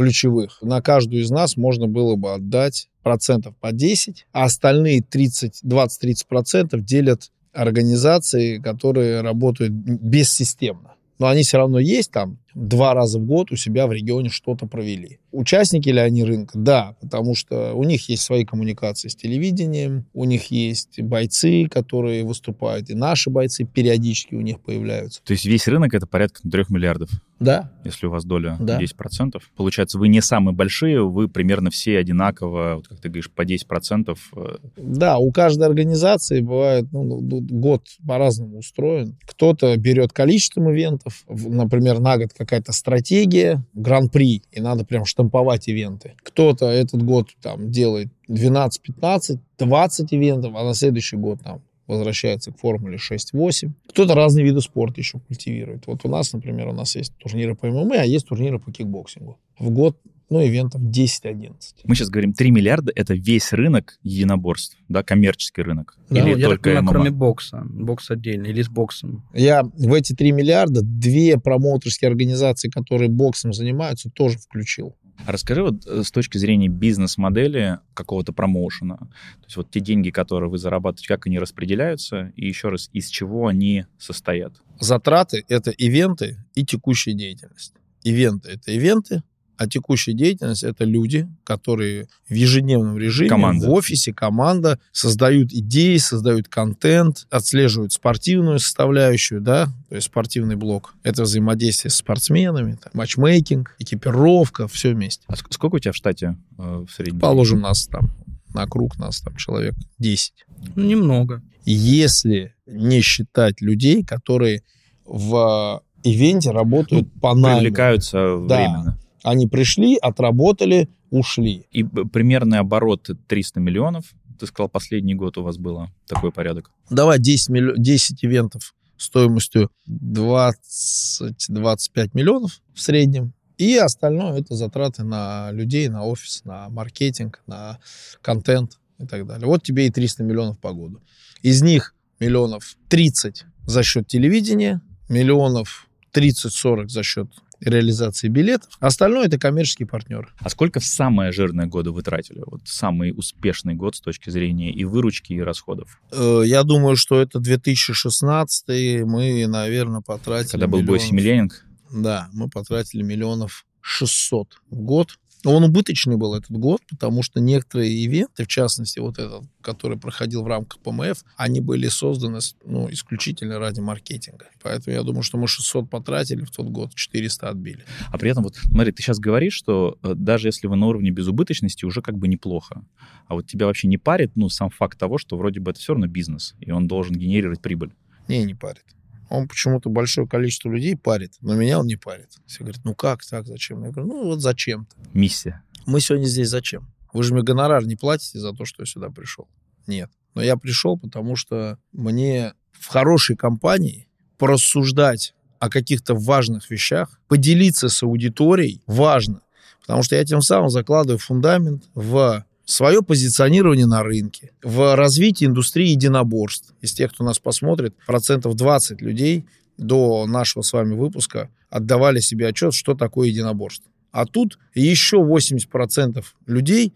[0.00, 0.62] ключевых.
[0.62, 6.26] На каждую из нас можно было бы отдать процентов по 10, а остальные 30, 20-30
[6.26, 10.94] процентов делят организации, которые работают бессистемно.
[11.18, 14.66] Но они все равно есть там, два раза в год у себя в регионе что-то
[14.66, 15.18] провели.
[15.32, 16.58] Участники ли они рынка?
[16.58, 22.24] Да, потому что у них есть свои коммуникации с телевидением, у них есть бойцы, которые
[22.24, 25.22] выступают, и наши бойцы периодически у них появляются.
[25.22, 28.78] То есть весь рынок это порядка 3 миллиардов, Да, если у вас доля Да.
[28.80, 29.40] 10%.
[29.56, 34.18] Получается, вы не самые большие, вы примерно все одинаково, вот как ты говоришь, по 10%.
[34.36, 39.16] э, Да, у каждой организации бывает ну, ну, ну, год по-разному устроен.
[39.26, 46.14] Кто-то берет количеством ивентов, например, на год какая-то стратегия, гран-при, и надо прям штамповать ивенты.
[46.22, 52.50] Кто-то этот год там делает 12, 15, 20 ивентов, а на следующий год там возвращается
[52.50, 53.72] к формуле 6-8.
[53.90, 55.86] Кто-то разные виды спорта еще культивирует.
[55.86, 59.38] Вот у нас, например, у нас есть турниры по ММА, а есть турниры по кикбоксингу.
[59.58, 59.98] В год,
[60.30, 61.52] ну, ивентов 10-11.
[61.84, 65.96] Мы сейчас говорим 3 миллиарда, это весь рынок единоборств, да, коммерческий рынок.
[66.08, 66.92] Да, Или Ну, я так только понимаю, ММА?
[66.92, 67.62] кроме бокса.
[67.68, 69.24] Бокс отдельно или с боксом.
[69.34, 74.96] Я в эти 3 миллиарда две промоутерские организации, которые боксом занимаются, тоже включил.
[75.26, 80.10] А Расскажи вот э, с точки зрения бизнес-модели какого-то промоушена, то есть вот те деньги,
[80.10, 84.54] которые вы зарабатываете, как они распределяются, и еще раз, из чего они состоят?
[84.78, 87.74] Затраты— это ивенты и текущая деятельность.
[88.02, 89.22] Ивенты— это ивенты,
[89.60, 93.66] а текущая деятельность— это люди, которые в ежедневном режиме, Команда.
[93.66, 100.94] в офисе, команда, создают идеи, создают контент, отслеживают спортивную составляющую, да, то есть спортивный блок.
[101.02, 105.24] Это взаимодействие с спортсменами, там, матчмейкинг, экипировка, все вместе.
[105.26, 107.20] А ск- сколько у тебя в штате э, в среднем?
[107.20, 108.10] Положим, нас там
[108.54, 110.32] на круг, нас там человек 10.
[110.74, 111.42] Ну, немного.
[111.66, 114.62] если не считать людей, которые
[115.04, 117.58] в ивенте работают по найму.
[117.60, 118.56] Привлекаются Да.
[118.56, 118.98] временно.
[119.22, 121.66] Они пришли, отработали, ушли.
[121.70, 124.12] И примерный оборот 300 миллионов.
[124.38, 126.70] Ты сказал, последний год у вас было такой порядок.
[126.88, 133.34] Давай 10, миллё- 10 ивентов стоимостью 20-25 миллионов в среднем.
[133.58, 137.78] И остальное это затраты на людей, на офис, на маркетинг, на
[138.22, 139.46] контент и так далее.
[139.46, 141.00] Вот тебе и 300 миллионов по году.
[141.42, 147.28] Из них миллионов 30 за счет телевидения, миллионов 30-40 за счет
[147.60, 148.70] реализации билетов.
[148.80, 150.28] Остальное это коммерческие партнеры.
[150.38, 152.42] А сколько в самые жирные годы вы тратили?
[152.46, 156.00] Вот самый успешный год с точки зрения и выручки, и расходов.
[156.12, 160.52] Э, Я думаю, что это 2016 мы, наверное, потратили...
[160.52, 165.18] Когда был бой миллионов- Семиленинг, Да, мы потратили миллионов 600 в год.
[165.44, 170.42] Он убыточный был этот год, потому что некоторые ивенты, в частности, вот этот, который проходил
[170.42, 174.46] в рамках ПМФ, они были созданы ну, исключительно ради маркетинга.
[174.62, 177.84] Поэтому я думаю, что мы 600 потратили в тот год, 400 отбили.
[178.08, 181.10] А при этом, вот, смотри, ты сейчас говоришь, что э, даже если вы на уровне
[181.10, 182.84] безубыточности, уже как бы неплохо.
[183.26, 185.94] А вот тебя вообще не парит, ну, сам факт того, что вроде бы это все
[185.94, 187.92] равно бизнес, и он должен генерировать прибыль.
[188.28, 188.84] Не, не парит.
[189.30, 192.30] Он почему-то большое количество людей парит, но меня он не парит.
[192.46, 193.84] Все говорят, ну как так, зачем?
[193.84, 194.96] Я говорю, ну вот зачем-то.
[195.14, 195.62] Миссия.
[195.86, 196.92] Мы сегодня здесь зачем?
[197.12, 199.48] Вы же мне гонорар не платите за то, что я сюда пришел.
[199.86, 200.10] Нет.
[200.34, 207.88] Но я пришел, потому что мне в хорошей компании порассуждать о каких-то важных вещах, поделиться
[207.88, 209.42] с аудиторией важно.
[209.80, 215.88] Потому что я тем самым закладываю фундамент в свое позиционирование на рынке, в развитии индустрии
[215.88, 216.72] единоборств.
[216.80, 219.44] Из тех, кто нас посмотрит, процентов 20 людей
[219.76, 223.90] до нашего с вами выпуска отдавали себе отчет, что такое единоборство.
[224.12, 226.92] А тут еще 80% людей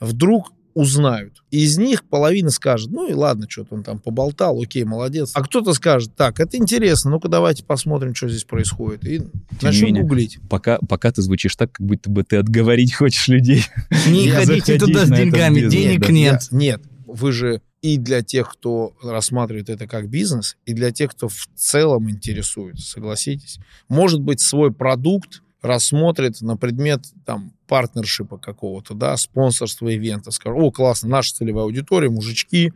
[0.00, 1.42] вдруг узнают.
[1.50, 5.30] Из них половина скажет, ну и ладно, что-то он там поболтал, окей, молодец.
[5.34, 9.04] А кто-то скажет, так, это интересно, ну-ка давайте посмотрим, что здесь происходит.
[9.06, 9.22] И
[9.62, 10.38] начнем гуглить.
[10.50, 13.64] Пока, пока ты звучишь так, как будто бы ты отговорить хочешь людей.
[14.08, 16.48] Не ходите туда с деньгами, денег нет.
[16.50, 21.28] Нет, вы же и для тех, кто рассматривает это как бизнес, и для тех, кто
[21.28, 23.58] в целом интересуется, согласитесь.
[23.88, 30.70] Может быть, свой продукт рассмотрит на предмет там партнершипа какого-то, да, спонсорства ивента, скажет, о,
[30.70, 32.74] классно, наша целевая аудитория, мужички,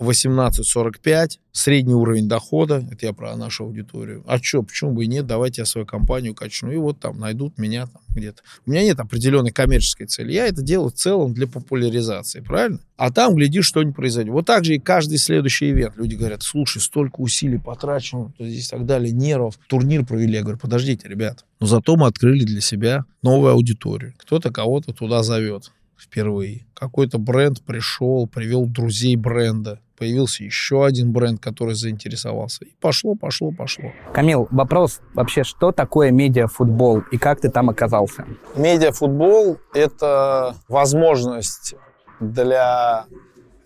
[0.00, 4.24] 18-45, средний уровень дохода, это я про нашу аудиторию.
[4.26, 7.58] А что, почему бы и нет, давайте я свою компанию качну, и вот там найдут
[7.58, 8.42] меня там где-то.
[8.64, 12.80] У меня нет определенной коммерческой цели, я это делаю в целом для популяризации, правильно?
[12.96, 14.32] А там, гляди, что не произойдет.
[14.32, 15.96] Вот так же и каждый следующий ивент.
[15.96, 20.34] Люди говорят, слушай, столько усилий потрачено, здесь и так далее, нервов, турнир провели.
[20.34, 24.14] Я говорю, подождите, ребят, но зато мы открыли для себя новую аудиторию.
[24.16, 26.66] Кто-то кого-то туда зовет впервые.
[26.74, 32.64] Какой-то бренд пришел, привел друзей бренда, появился еще один бренд, который заинтересовался.
[32.64, 33.92] И пошло, пошло, пошло.
[34.14, 38.24] Камил, вопрос вообще, что такое медиафутбол и как ты там оказался?
[38.56, 41.74] Медиафутбол— это возможность
[42.18, 43.04] для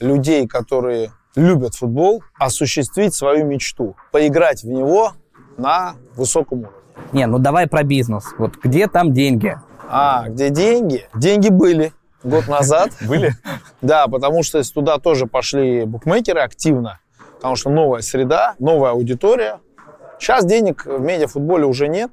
[0.01, 5.13] людей, которые любят футбол, осуществить свою мечту, поиграть в него
[5.57, 6.79] на высоком уровне.
[7.13, 8.25] Не, ну давай про бизнес.
[8.39, 9.57] Вот где там деньги?
[9.89, 11.07] А, где деньги?
[11.15, 11.93] Деньги были
[12.25, 12.91] год назад.
[13.09, 13.33] Были?
[13.81, 17.01] Да, потому что туда тоже пошли букмекеры активно,
[17.37, 19.61] потому что новая среда, новая аудитория.
[20.19, 22.11] Сейчас денег в медиафутболе уже нет.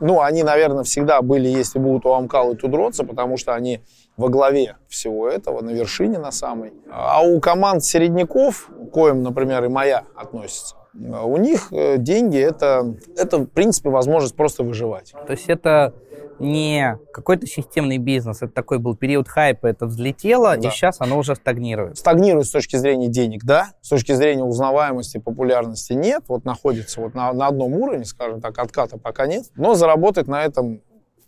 [0.00, 3.80] Ну, они, наверное, всегда были, если будут у Амкал и Тудроца, потому что они
[4.16, 6.72] во главе всего этого, на вершине на самой.
[6.90, 13.38] А у команд середняков, коим, например, и моя относится, у них э, деньги это, это,
[13.38, 15.12] в принципе, возможность просто выживать.
[15.26, 15.94] То есть это
[16.38, 20.68] не какой-то системный бизнес, это такой был период хайпа, это взлетело, да.
[20.68, 21.98] и сейчас оно уже стагнирует.
[21.98, 27.14] Стагнирует с точки зрения денег, да, с точки зрения узнаваемости, популярности нет, вот находится вот
[27.14, 30.80] на, на одном уровне, скажем так, отката пока нет, но заработать на этом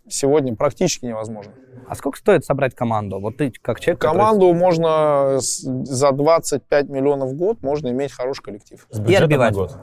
[0.09, 1.53] сегодня практически невозможно.
[1.87, 3.19] А сколько стоит собрать команду?
[3.19, 4.59] Вот ты как человек, Команду который...
[4.59, 8.85] можно за 25 миллионов в год можно иметь хороший коллектив.
[8.89, 9.53] С и отбивать.
[9.53, 9.77] год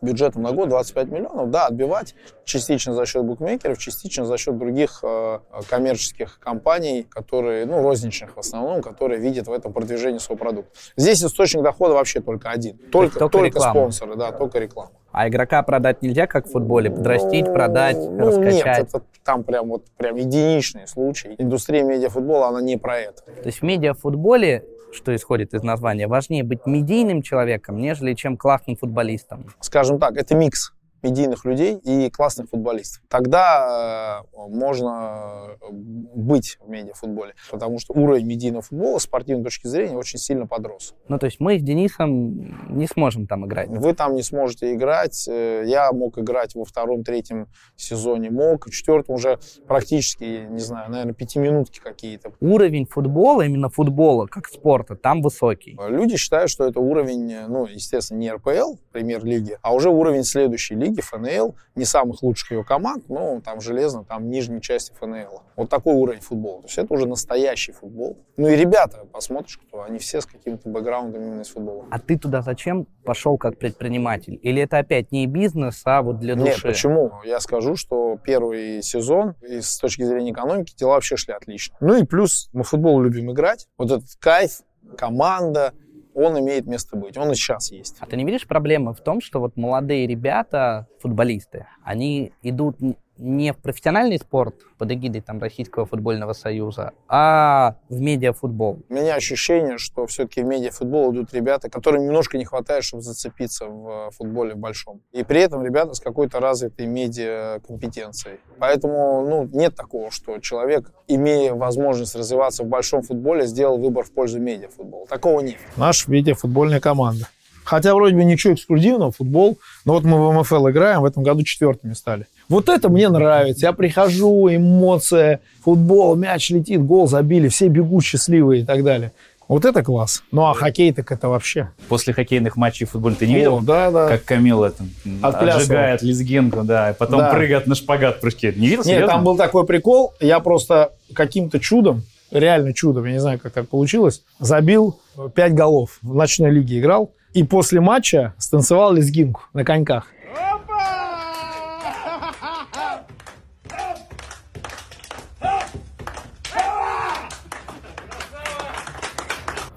[0.00, 5.00] бюджетом на год 25 миллионов, да, отбивать частично за счет букмекеров, частично за счет других
[5.02, 5.38] э,
[5.68, 10.70] коммерческих компаний, которые, ну, розничных в основном, которые видят в этом продвижение своего продукта.
[10.96, 12.78] Здесь источник дохода вообще только один.
[12.90, 14.92] Только, только, только спонсоры, да, только реклама.
[15.12, 16.90] А игрока продать нельзя, как в футболе?
[16.90, 18.64] Подрастить, продать, ну, раскачать?
[18.64, 21.34] Нет, это там прям вот прям единичный случай.
[21.38, 23.22] Индустрия медиафутбола, она не про это.
[23.22, 24.64] То есть в медиафутболе
[24.96, 29.46] что исходит из названия, важнее быть медийным человеком, нежели чем классным футболистом?
[29.60, 30.72] Скажем так, это микс
[31.02, 33.02] медийных людей и классных футболистов.
[33.08, 39.66] Тогда э, можно э, быть в медиафутболе, потому что уровень медийного футбола с спортивной точки
[39.66, 40.94] зрения очень сильно подрос.
[41.08, 43.68] Ну, то есть мы с Денисом не сможем там играть?
[43.68, 45.26] Вы там не сможете играть.
[45.28, 48.66] Э, я мог играть во втором, третьем сезоне, мог.
[48.66, 52.32] В четвертом уже практически, не знаю, наверное, пятиминутки какие-то.
[52.40, 55.78] Уровень футбола, именно футбола, как спорта, там высокий?
[55.88, 60.85] Люди считают, что это уровень, ну, естественно, не РПЛ, премьер-лиги, а уже уровень следующей лиги,
[60.86, 65.42] лиги ФНЛ, не самых лучших ее команд, но там железно, там нижней части ФНЛ.
[65.56, 66.62] Вот такой уровень футбола.
[66.62, 68.18] То есть это уже настоящий футбол.
[68.36, 71.86] Ну и ребята, посмотришь, кто, они все с каким-то бэкграундом именно из футбола.
[71.90, 74.38] А ты туда зачем пошел как предприниматель?
[74.42, 76.50] Или это опять не бизнес, а вот для души?
[76.50, 77.12] Нет, почему?
[77.24, 81.76] Я скажу, что первый сезон, и с точки зрения экономики, дела вообще шли отлично.
[81.80, 83.68] Ну и плюс мы футбол любим играть.
[83.78, 84.62] Вот этот кайф,
[84.96, 85.72] команда,
[86.16, 87.96] он имеет место быть, он и сейчас есть.
[88.00, 92.78] А ты не видишь проблемы в том, что вот молодые ребята, футболисты, они идут
[93.18, 98.82] не в профессиональный спорт под эгидой там, Российского футбольного союза, а в медиафутбол.
[98.88, 103.66] У меня ощущение, что все-таки в медиафутбол идут ребята, которым немножко не хватает, чтобы зацепиться
[103.66, 105.00] в футболе большом.
[105.12, 108.38] И при этом ребята с какой-то развитой медиакомпетенцией.
[108.58, 114.12] Поэтому ну, нет такого, что человек, имея возможность развиваться в большом футболе, сделал выбор в
[114.12, 115.06] пользу медиафутбола.
[115.06, 115.56] Такого нет.
[115.76, 117.28] Наша медиафутбольная команда.
[117.66, 119.58] Хотя вроде бы ничего эксклюзивного, футбол.
[119.84, 122.26] Но вот мы в МФЛ играем, в этом году четвертыми стали.
[122.48, 123.66] Вот это мне нравится.
[123.66, 129.10] Я прихожу, эмоция, футбол, мяч летит, гол забили, все бегут счастливые и так далее.
[129.48, 130.22] Вот это класс.
[130.32, 131.70] Ну а хоккей так это вообще.
[131.88, 133.56] После хоккейных матчей футбол ты не видел?
[133.58, 134.08] О, да, да.
[134.08, 134.84] Как Камил это
[135.22, 135.56] Отплясывал.
[135.58, 137.30] отжигает лезгинку, да, и потом Да.
[137.30, 138.52] прыгает на шпагат в прыжке.
[138.56, 138.78] Не видел?
[138.78, 139.08] Нет, Серьезно?
[139.08, 140.14] там был такой прикол.
[140.20, 142.02] Я просто каким-то чудом,
[142.32, 144.98] реально чудом, я не знаю, как так получилось, забил
[145.34, 145.98] 5 голов.
[146.02, 147.10] В ночной лиге играл.
[147.36, 150.06] И после матча станцевал лезгинку на коньках.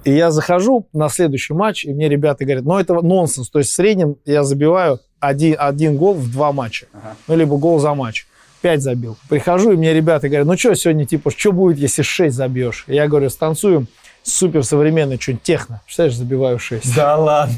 [0.05, 3.49] И я захожу на следующий матч, и мне ребята говорят, ну это нонсенс.
[3.49, 6.85] То есть в среднем я забиваю один, один гол в два матча.
[7.27, 8.25] Ну, либо гол за матч.
[8.61, 9.17] Пять забил.
[9.27, 12.85] Прихожу, и мне ребята говорят, ну что сегодня, типа, что будет, если шесть забьешь?
[12.87, 13.87] Я говорю, станцуем
[14.23, 15.81] супер современный что-нибудь техно.
[15.85, 16.95] Представляешь, забиваю шесть.
[16.95, 17.55] Да ладно.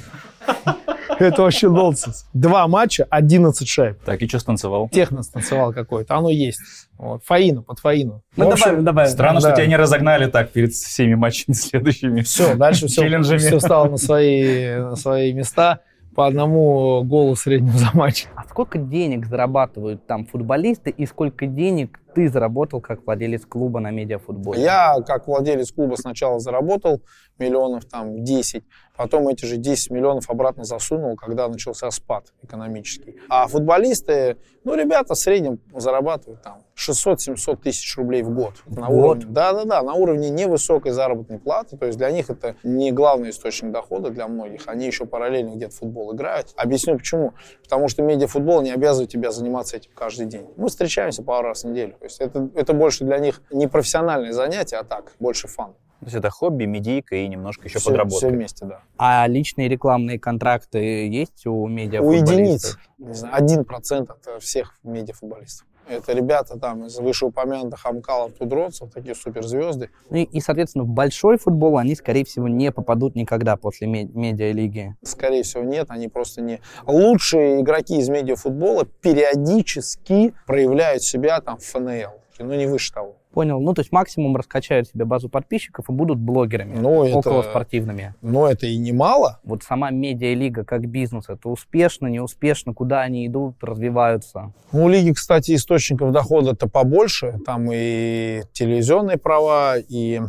[1.19, 2.25] Это вообще нонсенс.
[2.33, 3.99] Два матча, 11 шайб.
[4.03, 4.89] Так, и что станцевал?
[4.89, 6.15] Техно станцевал какой-то.
[6.15, 6.59] Оно есть.
[6.97, 7.23] Вот.
[7.25, 8.23] Фаину, под фаину.
[8.35, 9.11] Мы общем, добавим, добавим.
[9.11, 9.55] Странно, что Да.
[9.55, 12.21] тебя не разогнали так перед всеми матчами следующими.
[12.21, 13.37] Все, дальше все, Челленджами.
[13.37, 15.81] все стало на свои, на свои места.
[16.15, 18.25] По одному голу в среднем за матч.
[18.35, 23.91] А сколько денег зарабатывают там футболисты и сколько денег ты заработал как владелец клуба на
[23.91, 24.61] медиафутболе?
[24.61, 27.01] Я, как владелец клуба, сначала заработал
[27.37, 28.63] миллионов там 10,
[28.95, 33.17] потом эти же 10 миллионов обратно засунул, когда начался спад экономический.
[33.29, 38.53] А футболисты, ну, ребята в среднем зарабатывают там 600-700 тысяч рублей в год.
[38.67, 39.17] На год?
[39.17, 41.77] уровне, да-да-да, на уровне невысокой заработной платы.
[41.77, 44.67] То есть для них это не главный источник дохода для многих.
[44.67, 46.53] Они еще параллельно где-то футбол играют.
[46.55, 47.33] Объясню почему.
[47.63, 50.47] Потому что медиафутбол не обязывает тебя заниматься этим каждый день.
[50.57, 51.95] Мы встречаемся пару раз в неделю.
[52.01, 55.73] То есть это, это больше для них не профессиональное занятие, а так, больше фан.
[55.99, 58.17] То есть это хобби, медийка и немножко еще Все, подработка.
[58.17, 58.79] все вместе, да.
[58.97, 62.31] А личные рекламные контракты есть у У медиафутболистов?
[62.39, 65.67] единиц, не знаю, один процент от всех медиафутболистов.
[65.91, 69.89] Это ребята там из вышеупомянутых Амкалов, Тудроцев, такие суперзвезды.
[70.09, 74.05] Ну и, и, соответственно, в большой футбол они, скорее всего, не попадут никогда после ме-
[74.05, 74.95] медиалиги.
[75.03, 76.61] Скорее всего, нет, они просто не...
[76.87, 83.17] Лучшие игроки из медиафутбола периодически проявляют себя там в ФНЛ, ну не выше того.
[83.33, 83.61] Понял?
[83.61, 86.75] Ну, то есть максимум раскачают себе базу подписчиков и будут блогерами.
[86.77, 88.13] Ну, это- около спортивными.
[88.21, 89.39] Но это и немало.
[89.43, 94.53] Вот сама медиалига как бизнес, это успешно, неуспешно, куда они идут, развиваются?
[94.73, 97.39] Ну, у лиги, кстати, источников дохода-то побольше.
[97.45, 100.21] Там и телевизионные права, и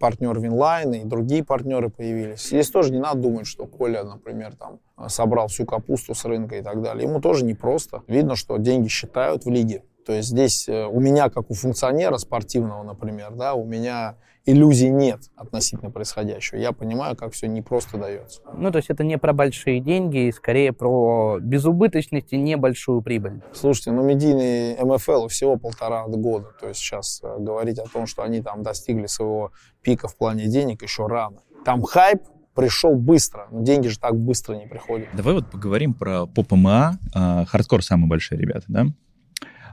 [0.00, 2.48] партнер Винлайн, и другие партнеры появились.
[2.48, 4.78] Здесь тоже не надо думать, что Коля, например, там
[5.08, 7.06] собрал всю капусту с рынка и так далее.
[7.06, 8.02] Ему тоже непросто.
[8.08, 9.82] Видно, что деньги считают в лиге.
[10.06, 14.88] То есть здесь э, у меня, как у функционера спортивного, например, да, у меня иллюзий
[14.88, 16.58] нет относительно происходящего.
[16.58, 18.40] Я понимаю, как все непросто дается.
[18.56, 23.42] Ну, то есть это не про большие деньги, скорее про безубыточность и небольшую прибыль.
[23.52, 26.50] Слушайте, ну медийный МФЛ всего полтора года.
[26.60, 29.50] То есть сейчас э, говорить о том, что они там достигли своего
[29.82, 31.38] пика в плане денег, еще рано.
[31.64, 32.22] Там хайп
[32.54, 35.08] пришел быстро, но деньги же так быстро не приходят.
[35.14, 36.96] Давай вот поговорим про поп МА.
[37.12, 38.86] А, Хардкор самые большие ребята, да?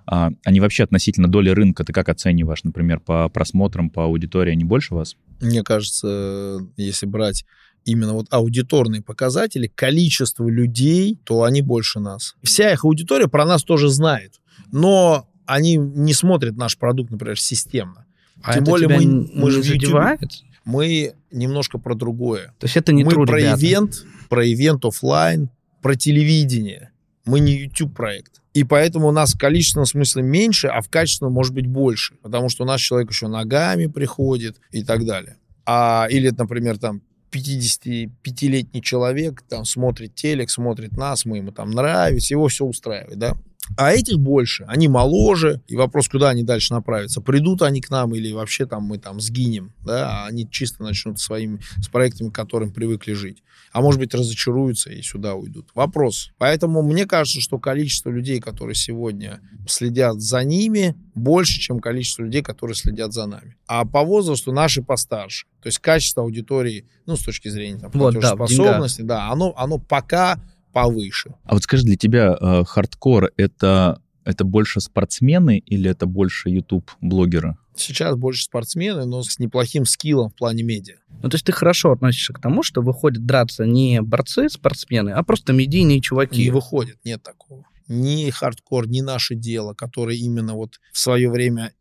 [0.06, 4.64] А, Они вообще относительно доли рынка, ты как оцениваешь, например, по просмотрам, по аудитории, они
[4.64, 5.16] больше вас?
[5.40, 7.46] Мне кажется, если брать
[7.86, 12.36] именно вот аудиторные показатели, количество людей, то они больше нас.
[12.44, 14.42] Вся их аудитория про нас тоже знает,
[14.72, 18.06] но они не смотрят наш продукт, например, системно.
[18.42, 20.30] А Тем это более тебя мы, не мы же в YouTube.
[20.66, 22.54] Мы немножко про другое.
[22.60, 23.60] То есть это не мы true, про ребята.
[23.60, 25.50] ивент, про ивент оффлайн,
[25.82, 26.92] про телевидение.
[27.26, 28.42] Мы не YouTube проект.
[28.54, 32.16] И поэтому у нас в количественном смысле меньше, а в качественном может быть больше.
[32.22, 35.38] Потому что у нас человек еще ногами приходит и так далее.
[35.66, 37.02] А, или, например, там
[37.32, 43.36] 55-летний человек там смотрит телек, смотрит нас, мы ему там нравится, его все устраивает, да.
[43.78, 47.22] А этих больше, они моложе, и вопрос, куда они дальше направятся.
[47.22, 51.20] Придут они к нам или вообще там мы там сгинем, да, а они чисто начнут
[51.20, 53.44] своими, с проектами, к которым привыкли жить.
[53.72, 55.70] А может быть разочаруются и сюда уйдут.
[55.74, 56.32] Вопрос.
[56.38, 62.44] Поэтому мне кажется, что количество людей, которые сегодня следят за ними, больше, чем количество людей,
[62.44, 63.56] которые следят за нами.
[63.66, 65.48] А по возрасту наши постарше.
[65.62, 69.80] То есть качество аудитории, ну, с точки зрения там, Вот, да, платежеспособности, да, оно, оно
[69.80, 70.40] пока
[70.74, 71.36] повыше.
[71.46, 77.58] А вот скажи, для тебя э, хардкор это, это больше спортсмены или это больше YouTube-блогеры?
[77.76, 80.96] Сейчас больше спортсмены, но с неплохим скиллом в плане медиа.
[81.22, 85.24] Ну, то есть ты хорошо относишься к тому, что выходят драться не борцы, спортсмены, а
[85.24, 86.44] просто медийные чуваки.
[86.44, 87.66] Не выходит, нет такого.
[87.88, 91.74] Ни хардкор, ни наше дело, которые именно вот в свое время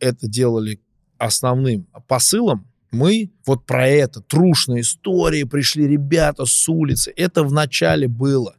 [0.00, 0.80] это делали
[1.18, 7.12] основным посылом, Мы вот про это, трушные истории, пришли ребята с улицы.
[7.16, 8.54] Это в начале было.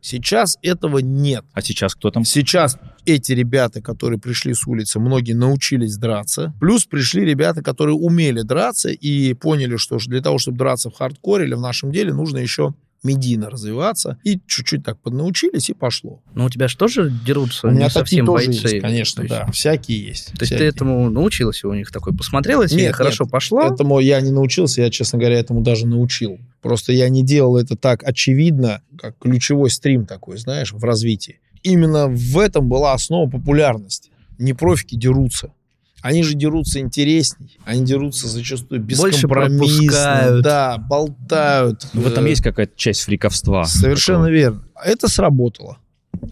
[0.00, 1.44] Сейчас этого нет.
[1.52, 2.24] А сейчас кто там?
[2.24, 6.54] Сейчас эти ребята, которые пришли с улицы, многие научились драться.
[6.60, 11.46] Плюс пришли ребята, которые умели драться и поняли, что для того, чтобы драться в хардкоре
[11.46, 14.18] или в нашем деле, нужно еще медийно развиваться.
[14.24, 16.22] И чуть-чуть так поднаучились, и пошло.
[16.34, 18.68] Ну, у тебя же тоже дерутся у меня не совсем тоже бойцы?
[18.68, 19.50] Есть, конечно, есть, да.
[19.52, 20.26] Всякие есть.
[20.26, 20.58] То есть всякие.
[20.70, 22.14] ты этому научился у них такой?
[22.14, 23.62] Посмотрелась нет, и хорошо нет, пошло?
[23.62, 26.38] Этому я не научился, я, честно говоря, этому даже научил.
[26.60, 31.40] Просто я не делал это так очевидно, как ключевой стрим такой, знаешь, в развитии.
[31.62, 34.10] Именно в этом была основа популярности.
[34.38, 35.52] Не профики дерутся.
[36.00, 37.58] Они же дерутся интересней.
[37.64, 40.40] Они дерутся зачастую бескомпромиссно.
[40.42, 41.86] Да, болтают.
[41.92, 43.64] Ну, в этом есть какая-то часть фриковства.
[43.64, 44.32] Совершенно такого.
[44.32, 44.64] верно.
[44.84, 45.78] Это сработало.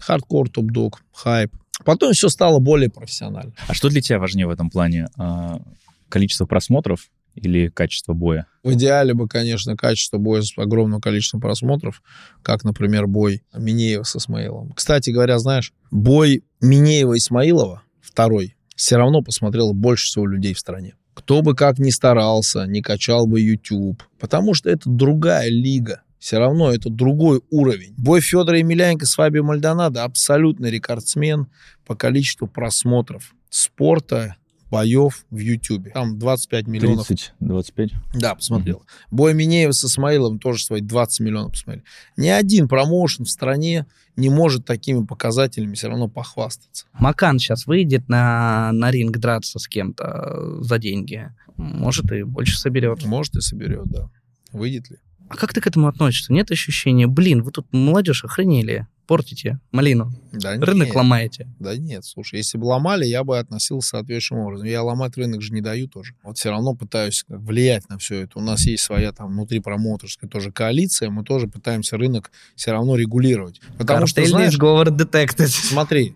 [0.01, 1.51] Хардкор, топ-дог, хайп.
[1.85, 3.53] Потом все стало более профессионально.
[3.67, 5.07] А что для тебя важнее в этом плане?
[5.17, 5.61] А,
[6.09, 8.47] количество просмотров или качество боя?
[8.63, 12.01] В идеале бы, конечно, качество боя с огромным количеством просмотров,
[12.41, 14.73] как, например, бой Минеева с Исмаиловым.
[14.73, 20.59] Кстати говоря, знаешь, бой Минеева и Исмаилова, второй, все равно посмотрело больше всего людей в
[20.59, 20.95] стране.
[21.15, 26.03] Кто бы как ни старался, не качал бы YouTube, потому что это другая лига.
[26.19, 27.95] Все равно это другой уровень.
[27.97, 31.47] Бой Федора Емельяненко с Фабио Мальдонадо абсолютный рекордсмен
[31.85, 34.35] по количеству просмотров спорта
[34.69, 35.91] боев в Ютьюбе.
[35.91, 37.07] Там 25 миллионов.
[37.07, 37.91] 30, 25?
[38.13, 38.77] Да, посмотрел.
[38.77, 39.07] Mm-hmm.
[39.11, 41.85] Бой Минеева с Исмаиловым тоже свои 20 миллионов посмотрели.
[42.17, 46.85] Ни один промоушен в стране не может такими показателями все равно похвастаться.
[46.93, 51.31] Макан сейчас выйдет на, на ринг драться с кем-то за деньги.
[51.55, 53.05] Может, и больше соберет.
[53.05, 54.09] Может, и соберет, да.
[54.51, 54.97] Выйдет ли?
[55.29, 56.33] А как ты к этому относишься?
[56.33, 60.95] Нет ощущения, блин, вы тут молодежь охренели, портите малину, да рынок нет.
[60.95, 61.47] ломаете.
[61.59, 64.67] Да нет, слушай, если бы ломали, я бы относился соответствующим образом.
[64.67, 66.13] Я ломать рынок же не даю тоже.
[66.23, 68.37] Вот все равно пытаюсь влиять на все это.
[68.39, 72.95] У нас есть своя там внутри промоутерская тоже коалиция, мы тоже пытаемся рынок все равно
[72.95, 73.61] регулировать.
[73.77, 75.53] Потому Картельный что, знаешь, сговор детектить.
[75.53, 76.13] Смотри,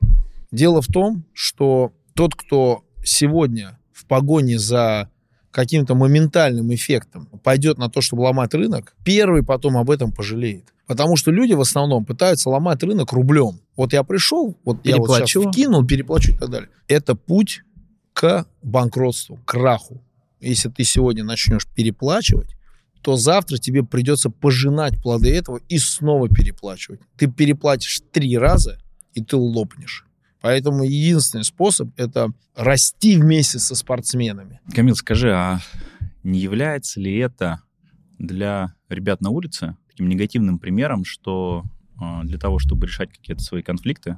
[0.52, 5.10] дело в том, что тот, кто сегодня в погоне за
[5.52, 10.74] каким-то моментальным эффектом пойдет на то, чтобы ломать рынок, первый потом об этом пожалеет.
[10.88, 13.62] Потому что люди в основном пытаются ломать рынок рублем.
[13.78, 16.70] Вот я пришел, вот я вот сейчас вкинул, переплачу и так далее.
[16.88, 17.62] Это путь
[18.14, 20.04] к банкротству, к краху.
[20.40, 22.56] Если ты сегодня начнешь переплачивать,
[23.02, 27.00] то завтра тебе придется пожинать плоды этого и снова переплачивать.
[27.18, 28.78] Ты переплатишь три раза,
[29.14, 30.06] и ты лопнешь.
[30.42, 34.60] Поэтому единственный способ– это расти вместе со спортсменами.
[34.74, 35.60] Камил, скажи, а
[36.24, 37.62] не является ли это
[38.18, 41.64] для ребят на улице таким негативным примером, что
[42.00, 44.18] э, для того, чтобы решать какие-то свои конфликты,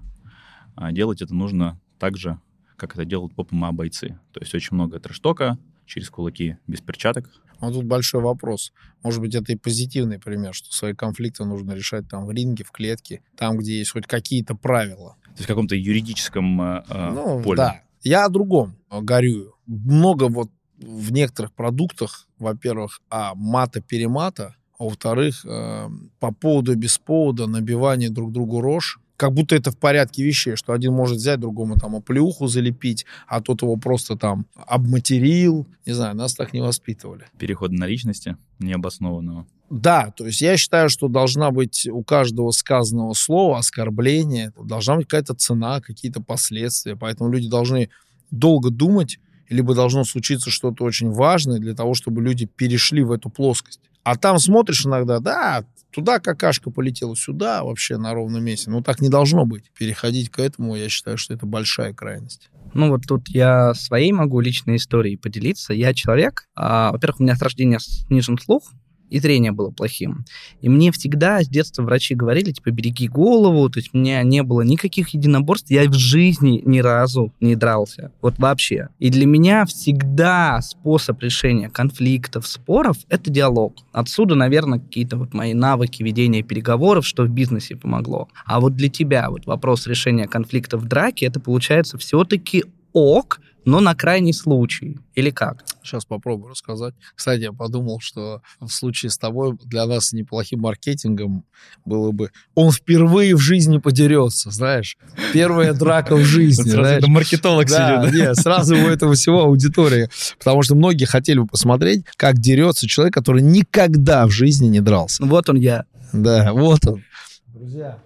[0.77, 2.39] э, делать это нужно так же,
[2.77, 4.19] как это делают поп-ма бойцы.
[4.31, 7.29] То есть очень много трэштока, через кулаки, без перчаток.
[7.61, 8.73] Но тут большой вопрос.
[9.03, 12.71] Может быть, это и позитивный пример, что свои конфликты нужно решать там в ринге, в
[12.71, 15.15] клетке, там, где есть хоть какие-то правила.
[15.33, 17.57] То есть в каком-то юридическом э, ну, поле.
[17.57, 17.81] Да.
[18.03, 19.53] Я о другом горюю.
[19.65, 26.97] Много вот в некоторых продуктах, во-первых, а мата-перемата, а во-вторых, э, по поводу и без
[26.97, 31.39] повода набивание друг другу рожь, как будто это в порядке вещей, что один может взять
[31.39, 35.67] другому там оплеуху залепить, а тот его просто там обматерил.
[35.85, 37.25] Не знаю, нас так не воспитывали.
[37.37, 39.45] Переход на личности необоснованного.
[39.69, 45.07] Да, то есть я считаю, что должна быть у каждого сказанного слова, оскорбления, должна быть
[45.07, 46.95] какая-то цена, какие-то последствия.
[46.95, 47.89] Поэтому люди должны
[48.29, 53.29] долго думать, либо должно случиться что-то очень важное для того, чтобы люди перешли в эту
[53.29, 53.79] плоскость.
[54.03, 58.69] А там смотришь иногда, да, туда какашка полетела, сюда вообще на ровном месте.
[58.69, 59.71] Ну, так не должно быть.
[59.77, 62.49] Переходить к этому, я считаю, что это большая крайность.
[62.73, 65.73] Ну, вот тут я своей могу личной историей поделиться.
[65.73, 68.71] Я человек, а, во-первых, у меня с рождения снижен слух,
[69.09, 70.25] и зрение было плохим.
[70.61, 74.43] И мне всегда с детства врачи говорили, типа, береги голову, то есть у меня не
[74.43, 78.89] было никаких единоборств, я в жизни ни разу не дрался, вот вообще.
[78.99, 83.75] И для меня всегда способ решения конфликтов, споров— это диалог.
[83.91, 88.29] Отсюда, наверное, какие-то вот мои навыки ведения переговоров, что в бизнесе помогло.
[88.45, 93.79] А вот для тебя вот вопрос решения конфликтов в драке, это получается все-таки ок, но
[93.79, 94.97] на крайний случай.
[95.15, 95.63] Или как?
[95.83, 96.93] Сейчас попробую рассказать.
[97.15, 101.45] Кстати, я подумал, что в случае с тобой для нас неплохим маркетингом
[101.85, 104.97] было бы он впервые в жизни подерется, знаешь.
[105.33, 106.69] Первая драка в жизни.
[106.69, 108.13] Сразу маркетолог сидит.
[108.13, 110.09] Нет, сразу у этого всего аудитория.
[110.39, 115.25] Потому что многие хотели бы посмотреть, как дерется человек, который никогда в жизни не дрался.
[115.25, 115.85] Вот он я.
[116.11, 117.03] Да, вот он.
[117.47, 117.97] Друзья,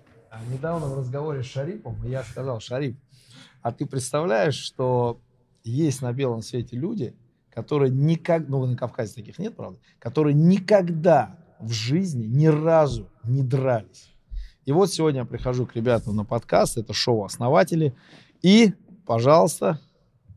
[0.52, 2.98] недавно в разговоре с Шарипом я сказал, Шарип,
[3.68, 5.20] а ты представляешь, что
[5.66, 7.14] есть на белом свете люди,
[7.54, 13.44] которые никак, ну, на Кавказе таких нет, правда, которые никогда в жизни ни разу не
[13.44, 14.08] дрались.
[14.64, 17.94] И вот сегодня я прихожу к ребятам на подкаст, это шоу «Основатели»,
[18.42, 18.72] и,
[19.06, 19.82] пожалуйста,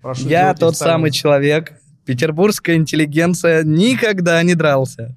[0.03, 5.17] прошу Я тот самый человек, петербургская интеллигенция никогда не дрался.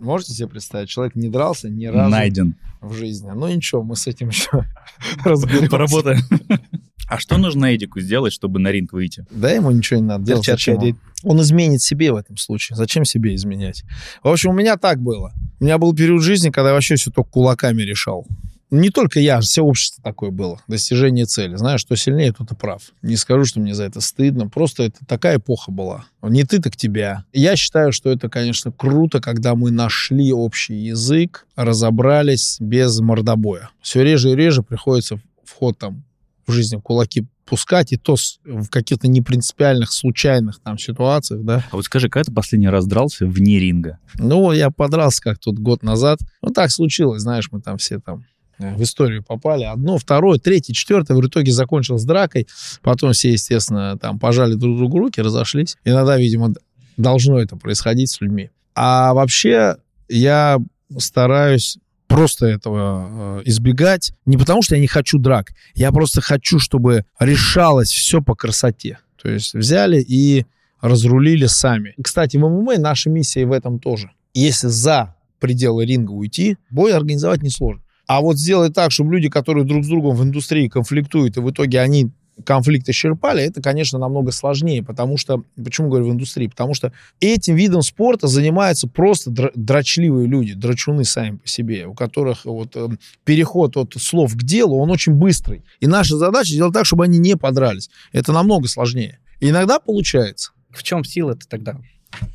[0.00, 2.56] Можете себе представить, человек не дрался ни разу Найден.
[2.82, 3.30] в жизни.
[3.34, 4.66] Ну ничего, мы с этим еще
[5.24, 5.70] разберемся.
[5.70, 6.20] Поработаем.
[7.08, 9.26] А что нужно Эдику сделать, чтобы на ринг выйти?
[9.30, 10.46] Да, ему ничего не надо делать.
[10.46, 10.98] Зачем?
[11.22, 12.76] Он изменит себе в этом случае.
[12.76, 13.84] Зачем себе изменять?
[14.22, 15.32] В общем, у меня так было.
[15.60, 18.26] У меня был период жизни, когда я вообще все только кулаками решал.
[18.70, 20.60] Не только я, все общество такое было.
[20.66, 21.54] Достижение цели.
[21.54, 22.82] Знаешь, что сильнее, тот и прав.
[23.02, 24.48] Не скажу, что мне за это стыдно.
[24.48, 26.06] Просто это такая эпоха была.
[26.22, 27.24] Не ты, так тебя.
[27.32, 33.70] Я считаю, что это, конечно, круто, когда мы нашли общий язык, разобрались без мордобоя.
[33.80, 36.02] Все реже и реже приходится вход там
[36.46, 41.64] в жизни кулаки пускать, и то в каких-то непринципиальных, случайных там ситуациях, да.
[41.70, 43.98] А вот скажи, когда ты последний раз дрался вне ринга?
[44.14, 46.20] Ну, я подрался как тут год назад.
[46.42, 48.24] Ну, так случилось, знаешь, мы там все там
[48.58, 49.64] э, в историю попали.
[49.64, 52.48] Одно, второе, третье, четвертое в итоге закончилось дракой.
[52.82, 55.76] Потом все, естественно, там пожали друг другу руки, разошлись.
[55.84, 56.54] Иногда, видимо,
[56.96, 58.50] должно это происходить с людьми.
[58.74, 59.76] А вообще
[60.08, 60.58] я
[60.98, 61.78] стараюсь
[62.14, 64.12] просто этого э, избегать.
[64.24, 65.52] Не потому, что я не хочу драк.
[65.74, 68.98] Я просто хочу, чтобы решалось все по красоте.
[69.20, 70.46] То есть взяли и
[70.80, 71.94] разрулили сами.
[72.00, 74.12] Кстати, в ММА наша миссия в этом тоже.
[74.32, 77.82] Если за пределы ринга уйти, бой организовать несложно.
[78.06, 81.50] А вот сделать так, чтобы люди, которые друг с другом в индустрии конфликтуют, и в
[81.50, 82.10] итоге они
[82.44, 87.54] конфликт исчерпали, это, конечно, намного сложнее, потому что, почему говорю в индустрии, потому что этим
[87.54, 92.88] видом спорта занимаются просто дрочливые люди, драчуны сами по себе, у которых вот э,
[93.24, 95.62] переход от слов к делу, он очень быстрый.
[95.80, 97.90] И наша задача сделать так, чтобы они не подрались.
[98.12, 99.20] Это намного сложнее.
[99.40, 100.52] И иногда получается.
[100.70, 101.76] В чем сила-то тогда?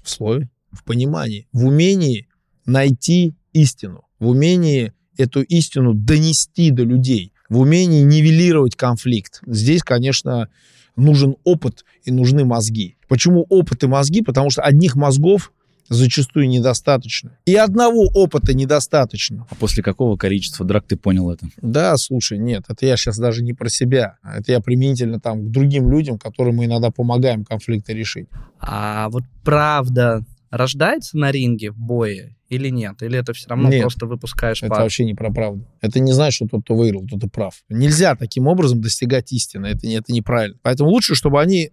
[0.04, 2.28] В слове, в понимании, в умении
[2.66, 9.41] найти истину, в умении эту истину донести до людей– в умении нивелировать конфликт.
[9.45, 10.50] Здесь, конечно,
[10.95, 12.97] нужен опыт и нужны мозги.
[13.08, 14.22] Почему опыт и мозги?
[14.22, 15.52] Потому что одних мозгов
[15.89, 17.38] зачастую недостаточно.
[17.45, 19.47] И одного опыта недостаточно.
[19.50, 21.47] А после какого количества драк ты понял это?
[21.62, 24.18] Да, слушай, нет, это я сейчас даже не про себя.
[24.24, 28.28] Это я применительно там к другим людям, которым мы иногда помогаем конфликты решить.
[28.60, 33.02] А вот правда рождается на ринге в бое или нет?
[33.02, 34.82] Или это все равно нет, просто выпускаешь это пар?
[34.82, 35.66] вообще не про правду.
[35.82, 37.54] Это не значит, что тот, кто выиграл, тот и прав.
[37.70, 39.68] Нельзя таким образом достигать истины.
[39.68, 40.58] Это, это неправильно.
[40.64, 41.72] Поэтому лучше, чтобы они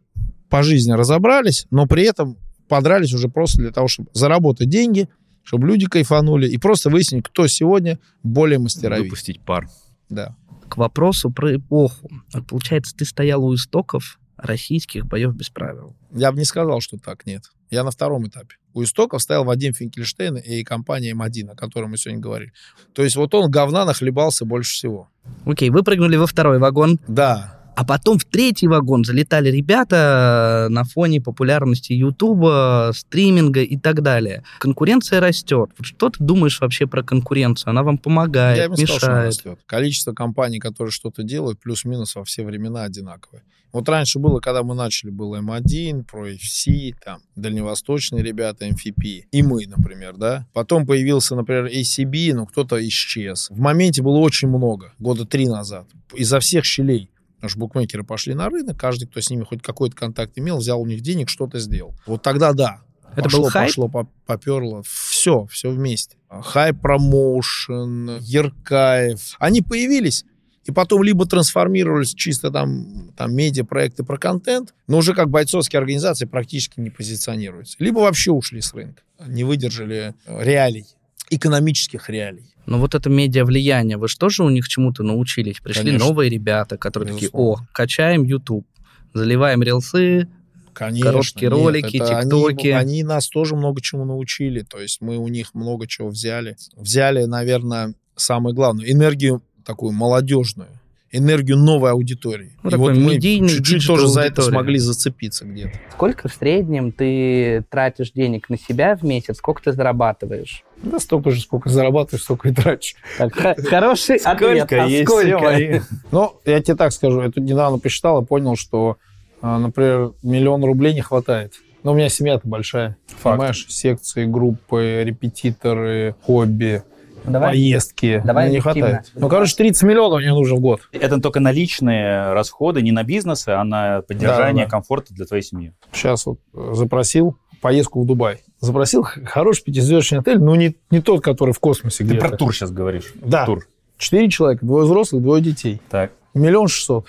[0.49, 2.37] по жизни разобрались, но при этом
[2.69, 5.09] подрались уже просто для того, чтобы заработать деньги,
[5.43, 9.05] чтобы люди кайфанули и просто выяснить, кто сегодня более мастеровит.
[9.05, 9.69] Выпустить пар.
[10.09, 10.37] Да.
[10.69, 12.11] К вопросу про эпоху.
[12.49, 15.97] Получается, ты стоял у истоков российских боев без правил.
[16.13, 17.45] Я бы не сказал, что так, нет.
[17.71, 18.57] Я на втором этапе.
[18.75, 22.53] У истоков стоял Вадим Финкельштейн и компания М1, о которой мы сегодня говорили.
[22.95, 25.09] То есть вот он говна нахлебался больше всего.
[25.45, 26.99] Окей, вы прыгнули во второй вагон.
[27.09, 27.57] Да.
[27.77, 34.45] А потом в третий вагон залетали ребята на фоне популярности Ютуба, стриминга и так далее.
[34.61, 35.71] Конкуренция растет.
[35.83, 37.71] Что ты думаешь вообще про конкуренцию?
[37.71, 39.03] Она вам помогает, Я мешает?
[39.03, 39.59] Сказал, растет.
[39.67, 43.43] Количество компаний, которые что-то делают, плюс-минус во все времена одинаковое.
[43.77, 49.67] Вот раньше было, когда мы начали, было М1, ProFC, там, дальневосточные ребята, MFP, и мы,
[49.67, 50.47] например, да.
[50.55, 53.51] Потом появился, например, ACB, но кто-то исчез.
[53.51, 57.11] В моменте было очень много, года три назад, изо всех щелей.
[57.35, 60.81] Потому что букмекеры пошли на рынок, каждый, кто с ними хоть какой-то контакт имел, взял
[60.81, 61.95] у них денег, что-то сделал.
[62.07, 62.81] Вот тогда да.
[63.13, 63.69] Это пошло, был хайп?
[63.69, 64.83] Пошло, поперло.
[64.85, 66.17] Все, все вместе.
[66.31, 69.37] Хайп промоушен, Еркаев.
[69.39, 70.25] Они появились,
[70.67, 76.27] и потом либо трансформировались чисто там, там медиа-проекты про контент, но уже как бойцовские организации
[76.27, 77.77] практически не позиционируются.
[77.79, 80.87] Либо вообще ушли с рынка, не выдержали реалий,
[81.31, 82.53] экономических реалий.
[82.67, 85.61] Но вот это медиа-влияние, вы что же у них чему-то научились?
[85.61, 86.09] Пришли Конечно.
[86.09, 87.55] новые ребята, которые Безусловно.
[87.55, 88.67] такие, о, качаем YouTube,
[89.15, 90.29] заливаем рилсы,
[90.75, 92.67] Конечно, короткие нет, ролики, тиктоки.
[92.67, 96.57] Они, они нас тоже много чему научили, то есть мы у них много чего взяли.
[96.75, 100.69] Взяли, наверное, самое главное, энергию такую молодежную,
[101.11, 102.53] энергию новой аудитории.
[102.63, 105.79] Ну, и вот мы чуть-чуть тоже за это смогли зацепиться где-то.
[105.91, 109.39] Сколько в среднем ты тратишь денег на себя в месяц?
[109.39, 110.63] Сколько ты зарабатываешь?
[110.83, 112.97] Да столько же, сколько зарабатываешь, столько и тратишь.
[113.19, 114.73] хороший ответ.
[114.73, 115.83] А есть сколько?
[116.11, 118.99] Ну, я тебе так скажу, я тут недавно посчитал и понял, что,
[119.41, 121.55] а, например, миллион рублей не хватает.
[121.83, 122.97] Но у меня семья-то большая.
[123.07, 123.23] Факт.
[123.23, 126.83] Понимаешь, секции, группы, репетиторы, хобби–
[127.27, 128.23] давай, поездки.
[128.25, 129.11] Давай не хватает.
[129.15, 130.81] Ну, короче, 30 миллионов мне нужен в год.
[130.93, 134.71] Это только наличные расходы не на бизнес, а на поддержание да, да.
[134.71, 135.73] комфорта для твоей семьи.
[135.93, 138.43] Сейчас вот запросил поездку в Дубай.
[138.61, 142.05] Запросил хороший пятизвездочный отель, но не, не тот, который в космосе.
[142.05, 143.13] Ты про тур сейчас говоришь.
[143.17, 143.45] Да.
[143.45, 143.67] Тур.
[143.99, 145.81] Четыре человека, двое взрослых, двое детей.
[145.91, 146.13] Так.
[146.35, 147.07] Миллион шестьсот.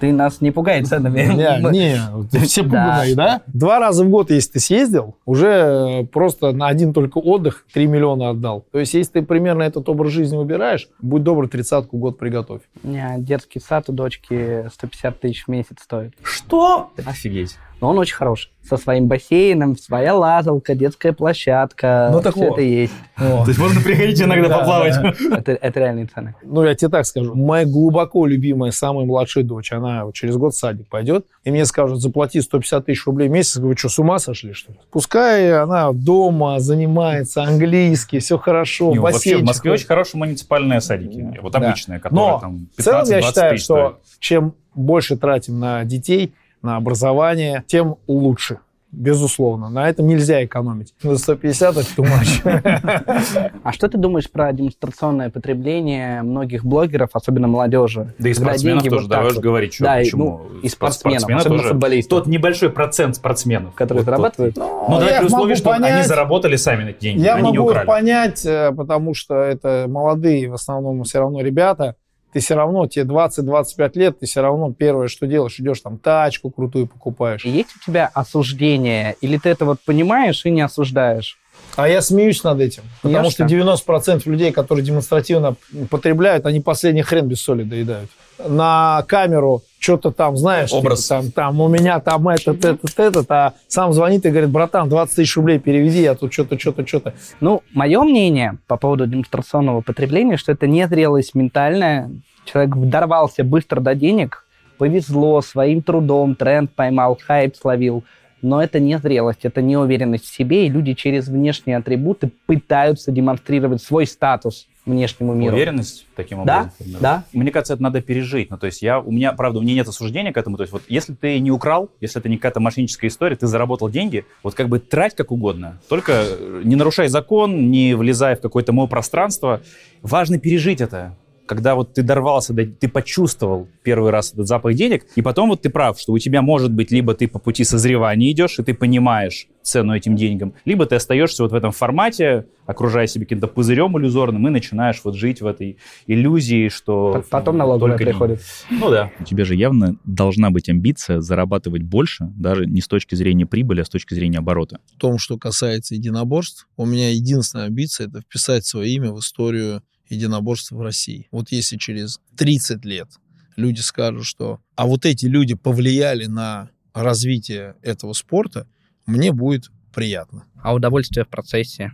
[0.00, 1.20] Ты нас не пугай ценами.
[1.20, 1.70] Не,
[2.32, 3.42] не, все пуганые, да?
[3.46, 8.30] Два раза в год, если ты съездил, уже просто на один только отдых 3 миллиона
[8.30, 8.64] отдал.
[8.72, 12.62] То есть, если ты примерно этот образ жизни выбираешь, будь добр, тридцатку год приготовь.
[12.82, 16.14] У меня детский сад у дочки 150 тысяч в месяц стоит.
[16.22, 16.90] Что?
[17.04, 18.50] Офигеть но он очень хороший.
[18.68, 22.10] Со своим бассейном, своя лазалка, детская площадка.
[22.12, 22.52] Ну так все вот.
[22.52, 22.92] это есть.
[23.16, 24.94] То есть можно приходить иногда поплавать.
[25.32, 26.34] Это, это реальные цены.
[26.42, 27.34] Ну, я тебе так скажу.
[27.34, 32.00] Моя глубоко любимая, самая младшая дочь, она через год в садик пойдет, и мне скажут,
[32.00, 33.56] заплати 150 тысяч рублей в месяц.
[33.56, 34.78] Вы что, с ума сошли, что ли?
[34.90, 41.38] Пускай она дома занимается английски, все хорошо, Не, Вообще в Москве очень хорошие муниципальные садики.
[41.40, 45.84] Вот обычные, которые Но там 15 в целом я считаю, что чем больше тратим на
[45.84, 48.58] детей, на образование, тем лучше.
[48.92, 49.68] Безусловно.
[49.68, 50.94] На этом нельзя экономить.
[51.00, 53.52] За 150 это too much.
[53.62, 58.14] А что ты думаешь про демонстрационное потребление многих блогеров, особенно молодежи?
[58.18, 60.24] Да и спортсменов тоже, давай уж говорить, что, да, почему.
[60.24, 62.10] И, ну, и спортсменов, особенно футболистов.
[62.10, 63.74] Тот небольшой процент спортсменов.
[63.74, 64.54] Которые вот зарабатывают?
[64.56, 64.88] Тот.
[64.88, 67.52] Ну, да, при условии, что понять, они заработали сами на эти деньги, Я они могу
[67.52, 67.86] не их украли.
[67.86, 71.94] понять, э, потому что это молодые в основном все равно ребята.
[72.32, 76.50] Ты все равно, тебе 20-25 лет, ты все равно первое, что делаешь, идешь там тачку
[76.50, 77.44] крутую покупаешь.
[77.44, 79.16] Есть у тебя осуждение?
[79.20, 81.39] Или ты это вот понимаешь и не осуждаешь?
[81.76, 82.82] А я смеюсь над этим.
[83.02, 83.46] Потому Ясно.
[83.48, 85.56] что 90% людей, которые демонстративно
[85.88, 88.10] потребляют, они последний хрен без соли доедают.
[88.46, 91.02] На камеру что-то там, знаешь, Образ.
[91.02, 94.88] типа, там, там у меня там этот, этот, этот, а сам звонит и говорит, братан,
[94.88, 97.14] 20 тысяч рублей переведи, я тут что-то, что-то, что-то.
[97.40, 102.10] Ну, мое мнение по поводу демонстрационного потребления, что это незрелость ментальная.
[102.44, 104.44] Человек дорвался быстро до денег,
[104.78, 108.04] повезло, своим трудом, тренд поймал, хайп словил.
[108.42, 113.82] Но это не зрелость, это неуверенность в себе, и люди через внешние атрибуты пытаются демонстрировать
[113.82, 115.54] свой статус внешнему миру.
[115.54, 117.00] Уверенность таким Да, образом.
[117.00, 117.24] да.
[117.32, 118.50] Мне кажется, это надо пережить.
[118.50, 120.56] Ну, то есть я, у меня, правда, у меня нет осуждения к этому.
[120.56, 123.90] То есть вот если ты не украл, если это не какая-то мошенническая история, ты заработал
[123.90, 125.78] деньги, вот как бы трать как угодно.
[125.88, 129.60] Только э, не нарушай закон, не влезай в какое-то мое пространство.
[130.02, 131.14] Важно пережить это.
[131.50, 135.62] Когда вот ты дорвался, до- ты почувствовал первый раз этот запах денег, и потом вот
[135.62, 138.72] ты прав, что у тебя может быть либо ты по пути созревания идешь, и ты
[138.72, 143.98] понимаешь цену этим деньгам, либо ты остаешься вот в этом формате, окружая себя каким-то пузырем
[143.98, 147.24] иллюзорным, и начинаешь вот жить в этой иллюзии, что...
[147.30, 148.40] Потом налоговая только приходит.
[148.70, 149.10] Ну да.
[149.18, 153.80] У тебя же явно должна быть амбиция зарабатывать больше, даже не с точки зрения прибыли,
[153.80, 154.78] а с точки зрения оборота.
[154.96, 159.82] В том, что касается единоборств, у меня единственная амбиция— это вписать свое имя в историю
[160.10, 161.28] единоборств в России.
[161.30, 163.08] Вот если через 30 лет
[163.56, 168.66] люди скажут, что «а вот эти люди повлияли на развитие этого спорта»,
[169.06, 170.44] мне будет приятно.
[170.62, 171.92] А удовольствие в процессе?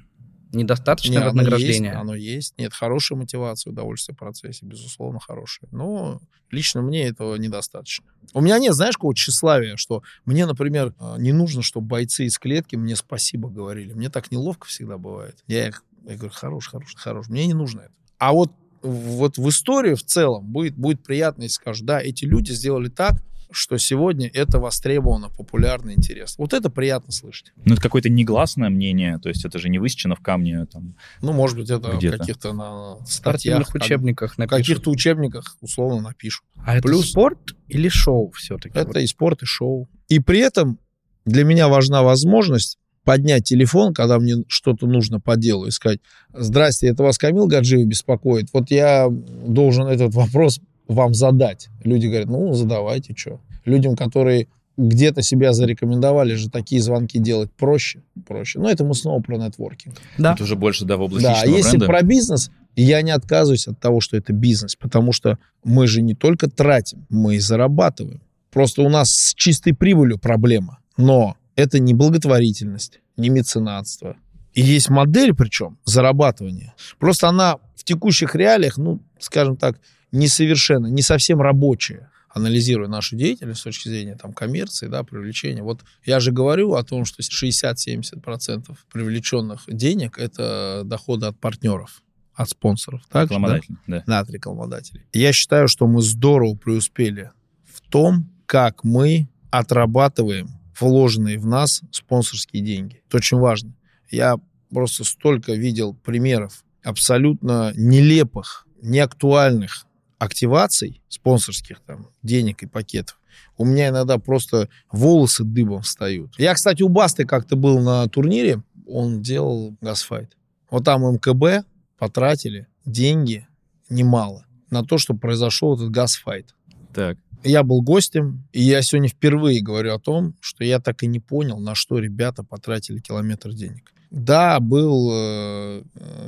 [0.52, 1.88] Недостаточно Не, оно вознаграждения?
[1.88, 2.54] есть, оно есть.
[2.56, 5.68] Нет, хорошая мотивация, удовольствие в процессе, безусловно, хорошее.
[5.72, 6.20] Но
[6.50, 8.06] лично мне этого недостаточно.
[8.32, 12.38] У меня нет, знаешь, какого тщеславия, что мне, например, э, не нужно, чтобы бойцы из
[12.38, 13.92] клетки мне спасибо говорили.
[13.92, 15.36] Мне так неловко всегда бывает.
[15.46, 17.28] Я их я говорю, хорош, хорош, хорош.
[17.28, 17.92] Мне не нужно это.
[18.18, 18.52] А вот,
[18.82, 23.22] вот в истории в целом будет, будет приятно, если скажут, да, эти люди сделали так,
[23.52, 26.42] что сегодня это востребовано, популярно, интересно.
[26.42, 27.52] Вот это приятно слышать.
[27.64, 30.66] Ну, это какое-то негласное мнение, то есть это же не высечено в камне.
[30.66, 30.96] Там.
[31.22, 32.16] Ну, может быть, это Где-то.
[32.16, 34.58] в каких-то на В статьях, учебниках в напишут.
[34.58, 36.44] каких-то учебниках условно напишут.
[36.64, 38.76] А это Плюс- спорт или шоу все-таки?
[38.76, 39.88] Это и спорт, и шоу.
[40.08, 40.78] И при этом
[41.24, 46.00] для меня важна возможность поднять телефон, когда мне что-то нужно по делу, и сказать,
[46.34, 48.48] здрасте, это вас Камил Гаджиев беспокоит.
[48.52, 51.68] Вот я должен этот вопрос вам задать.
[51.84, 53.40] Люди говорят, ну, задавайте, что.
[53.64, 58.58] Людям, которые где-то себя зарекомендовали же такие звонки делать проще, проще.
[58.58, 59.94] Но это мы снова про нетворкинг.
[60.18, 60.34] Да.
[60.34, 61.86] Это уже больше, да, в области Да, а если бренда.
[61.86, 66.14] про бизнес, я не отказываюсь от того, что это бизнес, потому что мы же не
[66.14, 68.20] только тратим, мы и зарабатываем.
[68.52, 74.16] Просто у нас с чистой прибылью проблема, но это не благотворительность, не меценатство.
[74.52, 76.74] И есть модель, причем, зарабатывания.
[76.98, 79.80] Просто она в текущих реалиях, ну, скажем так,
[80.12, 85.62] несовершенно, не совсем рабочая анализируя нашу деятельность с точки зрения там, коммерции, да, привлечения.
[85.62, 92.02] Вот я же говорю о том, что 60-70% привлеченных денег– это доходы от партнеров,
[92.34, 93.00] от спонсоров.
[93.10, 93.24] Так?
[93.24, 94.04] Рекламодатель, да.
[94.06, 95.06] Да, от рекламодателей.
[95.14, 97.30] Я считаю, что мы здорово преуспели
[97.64, 103.02] в том, как мы отрабатываем вложенные в нас спонсорские деньги.
[103.08, 103.74] Это очень важно.
[104.10, 104.36] Я
[104.70, 109.86] просто столько видел примеров абсолютно нелепых, неактуальных
[110.18, 113.18] активаций спонсорских там денег и пакетов,
[113.58, 116.34] у меня иногда просто волосы дыбом встают.
[116.38, 120.36] Я, кстати, у Басты как-то был на турнире, он делал газфайт.
[120.70, 121.66] Вот там МКБ
[121.98, 123.46] потратили деньги
[123.88, 126.54] немало на то, чтобы произошел этот газфайт.
[126.92, 127.18] Так.
[127.46, 131.20] Я был гостем, и я сегодня впервые говорю о том, что я так и не
[131.20, 133.92] понял, на что ребята потратили километр денег.
[134.10, 135.82] Да, был э,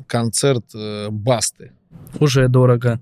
[0.06, 1.72] концерт э, Басты.
[2.20, 3.00] Уже дорого.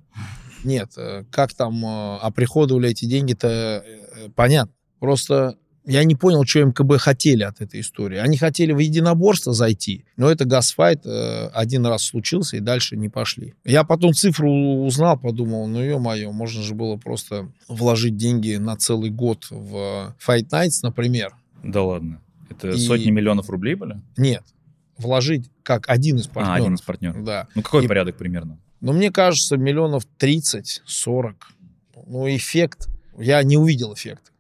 [0.64, 4.72] Нет, э, как там э, оприходовали эти деньги-то, э, понятно.
[4.98, 5.56] Просто
[5.86, 8.18] я не понял, что МКБ хотели от этой истории.
[8.18, 13.54] Они хотели в единоборство зайти, но это газфайт один раз случился, и дальше не пошли.
[13.64, 14.50] Я потом цифру
[14.84, 20.48] узнал, подумал, ну, ё-моё, можно же было просто вложить деньги на целый год в Fight
[20.50, 21.34] Nights, например.
[21.62, 22.20] Да ладно.
[22.50, 22.78] Это и...
[22.78, 24.00] сотни миллионов рублей были?
[24.16, 24.42] Нет.
[24.98, 26.50] Вложить как один из партнеров.
[26.50, 27.24] А, один из партнеров.
[27.24, 27.48] Да.
[27.54, 27.88] Ну, какой и...
[27.88, 28.58] порядок примерно?
[28.80, 31.34] Ну, мне кажется, миллионов 30-40.
[32.06, 32.88] Ну, эффект,
[33.18, 34.30] я не увидел эффекта.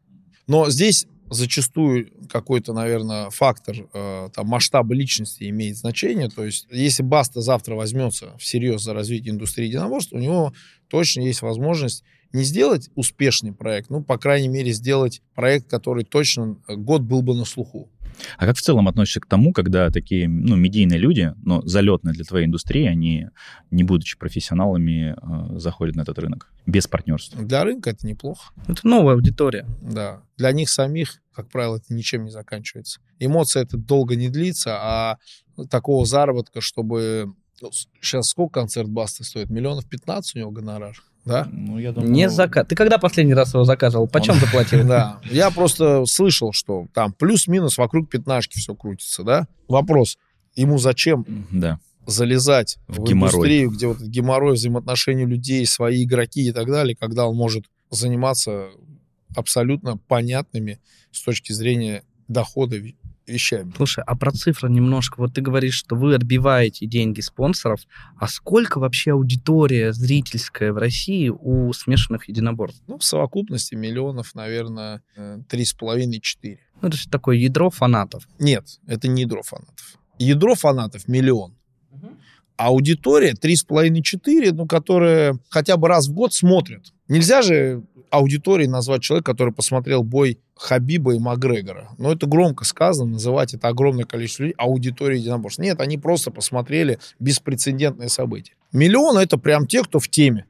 [0.46, 6.28] Но здесь зачастую какой-то, наверное, фактор э, там, масштаба личности имеет значение.
[6.28, 10.52] То есть, если Баста завтра возьмется всерьез за развитие индустрии единоборств, у него
[10.88, 16.58] точно есть возможность не сделать успешный проект, ну, по крайней мере, сделать проект, который точно
[16.68, 17.88] год был бы на слуху.
[18.38, 22.24] А как в целом относишься к тому, когда такие ну, медийные люди, но залетные для
[22.24, 23.28] твоей индустрии, они,
[23.70, 27.42] не будучи профессионалами, э, заходят на этот рынок без партнерства?
[27.42, 28.52] Для рынка это неплохо.
[28.66, 29.66] Это новая аудитория.
[29.80, 30.22] Да.
[30.36, 33.00] Для них самих, как правило, это ничем не заканчивается.
[33.18, 35.18] Эмоция это долго не длится, а
[35.70, 37.32] такого заработка, чтобы...
[37.62, 37.70] Ну,
[38.02, 39.48] сейчас сколько концерт Басты стоит?
[39.48, 40.96] Миллионов 15 у него гонорар?
[41.26, 41.48] Да?
[41.50, 42.10] Ну, я думаю...
[42.10, 42.66] Не заказ.
[42.68, 44.06] Ты когда последний раз его заказывал?
[44.06, 44.40] Почем Он...
[44.40, 44.76] заплатил?
[44.86, 45.20] Да.
[45.24, 49.48] Я просто слышал, что там плюс-минус вокруг пятнашки все крутится, да?
[49.66, 50.16] Вопрос.
[50.54, 51.80] Ему зачем да.
[52.06, 57.26] залезать в, в индустрию, где вот геморрой, взаимоотношения людей, свои игроки и так далее, когда
[57.26, 58.68] он может заниматься
[59.34, 60.78] абсолютно понятными
[61.10, 62.76] с точки зрения дохода
[63.26, 63.72] вещами.
[63.76, 65.18] Слушай, а про цифры немножко.
[65.18, 67.80] Вот ты говоришь, что вы отбиваете деньги спонсоров.
[68.18, 72.82] А сколько вообще аудитория зрительская в России у смешанных единоборств?
[72.86, 75.02] Ну, в совокупности миллионов, наверное,
[75.48, 76.60] три с половиной четыре.
[76.82, 78.28] Ну, это такое ядро фанатов.
[78.38, 79.98] Нет, это не ядро фанатов.
[80.18, 81.56] Ядро фанатов миллион.
[82.58, 86.86] А аудитория 3,5-4, ну, которая хотя бы раз в год смотрят.
[87.06, 91.90] Нельзя же аудиторией назвать человека, который посмотрел бой Хабиба и Макгрегора.
[91.98, 95.60] Но это громко сказано, называть это огромное количество людей аудиторией единоборств.
[95.60, 98.56] Нет, они просто посмотрели беспрецедентное событие.
[98.72, 100.46] Миллион— это прям те, кто в теме.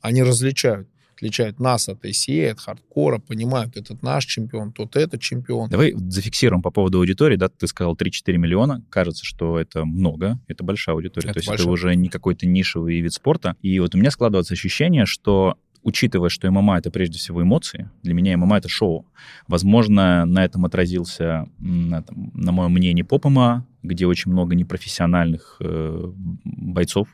[0.00, 0.88] Они различают
[1.18, 5.68] отличают нас от ACA, от хардкора, понимают, этот наш чемпион, тот этот чемпион.
[5.68, 10.62] Давай зафиксируем по поводу аудитории, да, ты сказал 3-4 миллиона, кажется, что это много, это
[10.62, 11.64] большая аудитория, это то есть большая.
[11.64, 15.58] это уже не какой-то нишевый вид спорта, и вот у меня складывается ощущение, что
[15.88, 19.06] учитывая, что ММА— это прежде всего эмоции, для меня ММА— это шоу.
[19.46, 25.56] Возможно, на этом отразился, на, там, на моем мнении, поп ММА, где очень много непрофессиональных
[25.60, 26.12] э,
[26.44, 27.08] бойцов.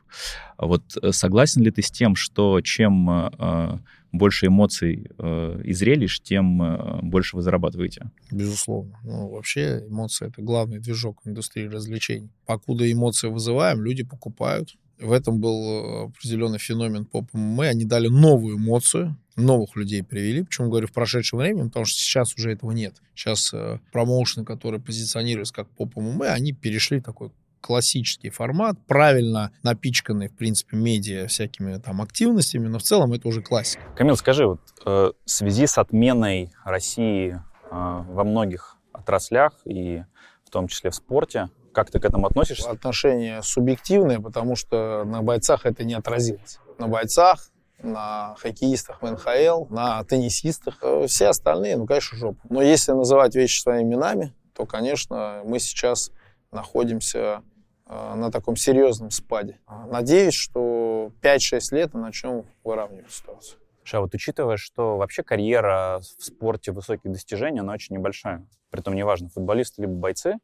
[0.59, 3.78] Вот э, согласен ли ты с тем, что чем э,
[4.12, 8.10] больше эмоций э, и зрелищ, тем э, больше вы зарабатываете?
[8.30, 8.98] Безусловно.
[9.05, 12.30] Ну, вообще эмоции— это главный движок индустрии развлечений.
[12.46, 17.69] Покуда эмоции вызываем, люди покупают, в этом был э, определенный феномен поп ММА.
[17.69, 20.43] Они дали новую эмоцию, новых людей привели.
[20.43, 21.69] Почему говорю в прошедшем времени?
[21.69, 22.97] Потому что сейчас уже этого нет.
[23.15, 27.31] Сейчас э, промоушены, которые позиционируются как поп ММА, они перешли такой
[27.61, 33.41] классический формат, правильно напичканный, в принципе, медиа всякими там активностями, но в целом это уже
[33.41, 33.83] классика.
[33.97, 37.41] Камил, скажи, вот э, в связи с отменой России э,
[37.71, 40.05] во многих отраслях и
[40.45, 42.70] в том числе в спорте, как ты к этому относишься?
[42.70, 46.59] Отношения субъективные, потому что на бойцах это не отразилось.
[46.78, 47.51] На бойцах,
[47.82, 50.78] на хоккеистах в НХЛ, на теннисистах.
[50.82, 52.40] Э, все остальные, ну, конечно, жопа.
[52.48, 56.10] Но если называть вещи своими именами, то, конечно, мы сейчас
[56.51, 57.42] находимся
[57.86, 59.59] э, на таком серьезном спаде.
[59.90, 63.59] Надеюсь, что 5-6 лет мы начнем выравнивать ситуацию.
[63.93, 68.47] А вот учитывая, что вообще карьера в спорте высоких достижений, она очень небольшая.
[68.70, 70.36] Притом неважно, футболисты либо бойцы.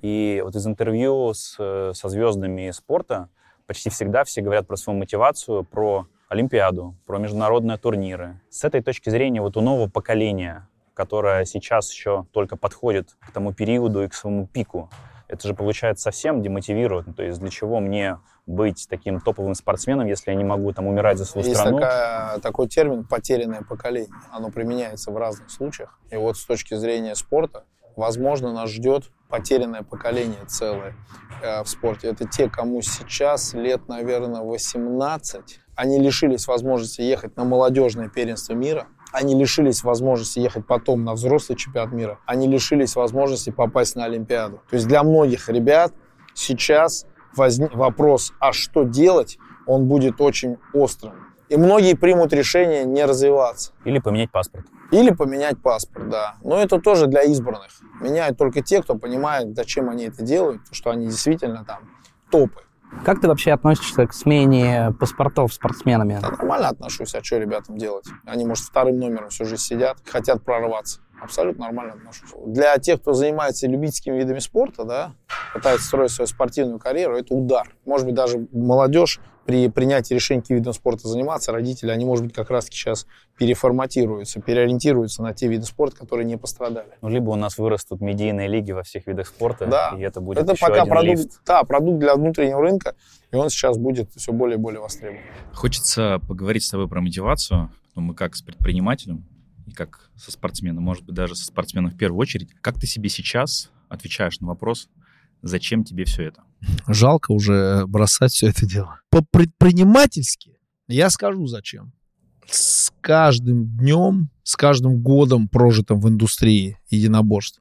[0.00, 1.54] И вот из интервью с,
[1.94, 3.28] со звездами спорта
[3.66, 8.40] почти всегда все говорят про свою мотивацию, про Олимпиаду, про международные турниры.
[8.50, 13.52] С этой точки зрения вот у нового поколения, которое сейчас еще только подходит к тому
[13.52, 14.90] периоду и к своему пику,
[15.28, 17.16] это же получается совсем демотивирует.
[17.16, 21.18] То есть для чего мне быть таким топовым спортсменом, если я не могу там умирать
[21.18, 21.78] за свою Есть страну?
[21.78, 24.12] Есть такой термин «потерянное поколение».
[24.32, 25.98] Оно применяется в разных случаях.
[26.10, 27.64] И вот с точки зрения спорта,
[27.96, 30.94] возможно, нас ждет потерянное поколение целое
[31.42, 32.08] э, в спорте.
[32.08, 35.60] Это те, кому сейчас лет, наверное, 18.
[35.74, 38.88] Они лишились возможности ехать на молодежное первенство мира.
[39.12, 42.18] Они лишились возможности ехать потом на взрослый чемпионат мира.
[42.26, 44.62] Они лишились возможности попасть на Олимпиаду.
[44.68, 45.92] То есть для многих ребят
[46.34, 47.06] сейчас
[47.36, 51.14] возник вопрос, а что делать, он будет очень острым.
[51.48, 53.72] И многие примут решение не развиваться.
[53.84, 54.66] Или поменять паспорт.
[54.90, 56.36] Или поменять паспорт, да.
[56.42, 57.70] Но это тоже для избранных.
[58.00, 61.90] Меняют только те, кто понимает, зачем они это делают, что они действительно там
[62.30, 62.62] топы.
[63.04, 66.18] Как ты вообще относишься к смене паспортов спортсменами?
[66.20, 67.14] Да, нормально отношусь.
[67.14, 68.06] А что ребятам делать?
[68.26, 71.00] Они, может, вторым номером всю жизнь сидят, хотят прорваться.
[71.22, 72.30] Абсолютно нормально отношусь.
[72.46, 75.14] Для тех, кто занимается любительскими видами спорта, да,
[75.54, 77.74] пытается строить свою спортивную карьеру, это удар.
[77.84, 82.34] Может быть, даже молодежь при принятии решения, каким видом спорта заниматься, родители, они, может быть,
[82.34, 83.06] как раз-таки сейчас
[83.38, 86.90] переформатируются, переориентируются на те виды спорта, которые не пострадали.
[87.00, 89.94] Ну, либо у нас вырастут медийные лиги во всех видах спорта, да.
[89.96, 91.40] и это будет это еще пока один продукт, лифт.
[91.46, 92.94] Да, продукт для внутреннего рынка,
[93.30, 95.20] и он сейчас будет все более и более востребован.
[95.52, 97.70] Хочется поговорить с тобой про мотивацию.
[97.94, 99.24] Ну, мы как с предпринимателем
[99.66, 102.50] и как со спортсменом, может быть, даже со спортсменом в первую очередь.
[102.60, 104.88] Как ты себе сейчас отвечаешь на вопрос,
[105.42, 106.42] зачем тебе все это?
[106.86, 109.00] Жалко уже бросать все это дело.
[109.10, 110.58] По-предпринимательски
[110.88, 111.92] я скажу зачем.
[112.48, 117.60] С каждым днем, с каждым годом, прожитым в индустрии единоборств,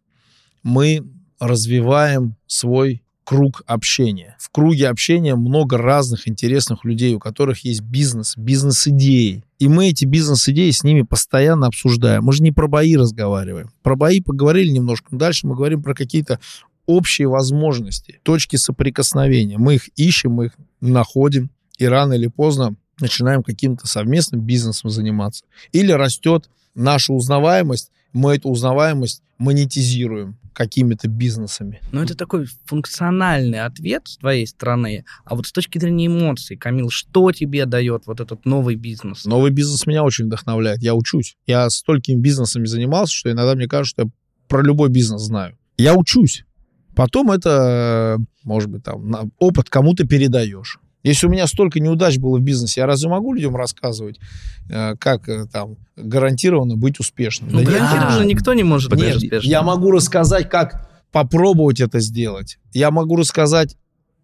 [0.64, 1.04] мы
[1.40, 4.36] развиваем свой круг общения.
[4.40, 9.44] В круге общения много разных интересных людей, у которых есть бизнес, бизнес-идеи.
[9.60, 12.24] И мы эти бизнес-идеи с ними постоянно обсуждаем.
[12.24, 13.70] Мы же не про бои разговариваем.
[13.84, 16.40] Про бои поговорили немножко, но дальше мы говорим про какие-то
[16.86, 19.58] общие возможности, точки соприкосновения.
[19.58, 25.46] Мы их ищем, мы их находим, и рано или поздно начинаем каким-то совместным бизнесом заниматься.
[25.72, 31.82] Или растет наша узнаваемость, мы эту узнаваемость монетизируем какими-то бизнесами.
[31.92, 35.06] Ну, это такой функциональный ответ с твоей стороны.
[35.26, 39.26] А вот с точки зрения эмоций, Камил, что тебе дает вот этот новый бизнес?
[39.26, 40.84] Новый бизнес меня очень вдохновляет.
[40.84, 41.38] Я учусь.
[41.48, 44.10] Я столькими бизнесами занимался, что иногда мне кажется, что я
[44.48, 45.58] про любой бизнес знаю.
[45.78, 46.44] Я учусь.
[46.96, 50.80] Потом это, может быть, там, опыт кому-то передаешь.
[51.04, 54.20] Если у меня столько неудач было в бизнесе, я разве могу людям рассказывать,
[54.70, 57.50] э, как э, там гарантированно быть успешным?
[57.52, 57.80] Ну, Да нет.
[57.80, 59.50] гарантированно же никто не может быть Нет, успешным.
[59.50, 62.58] я могу рассказать, как попробовать это сделать.
[62.74, 63.76] Я могу рассказать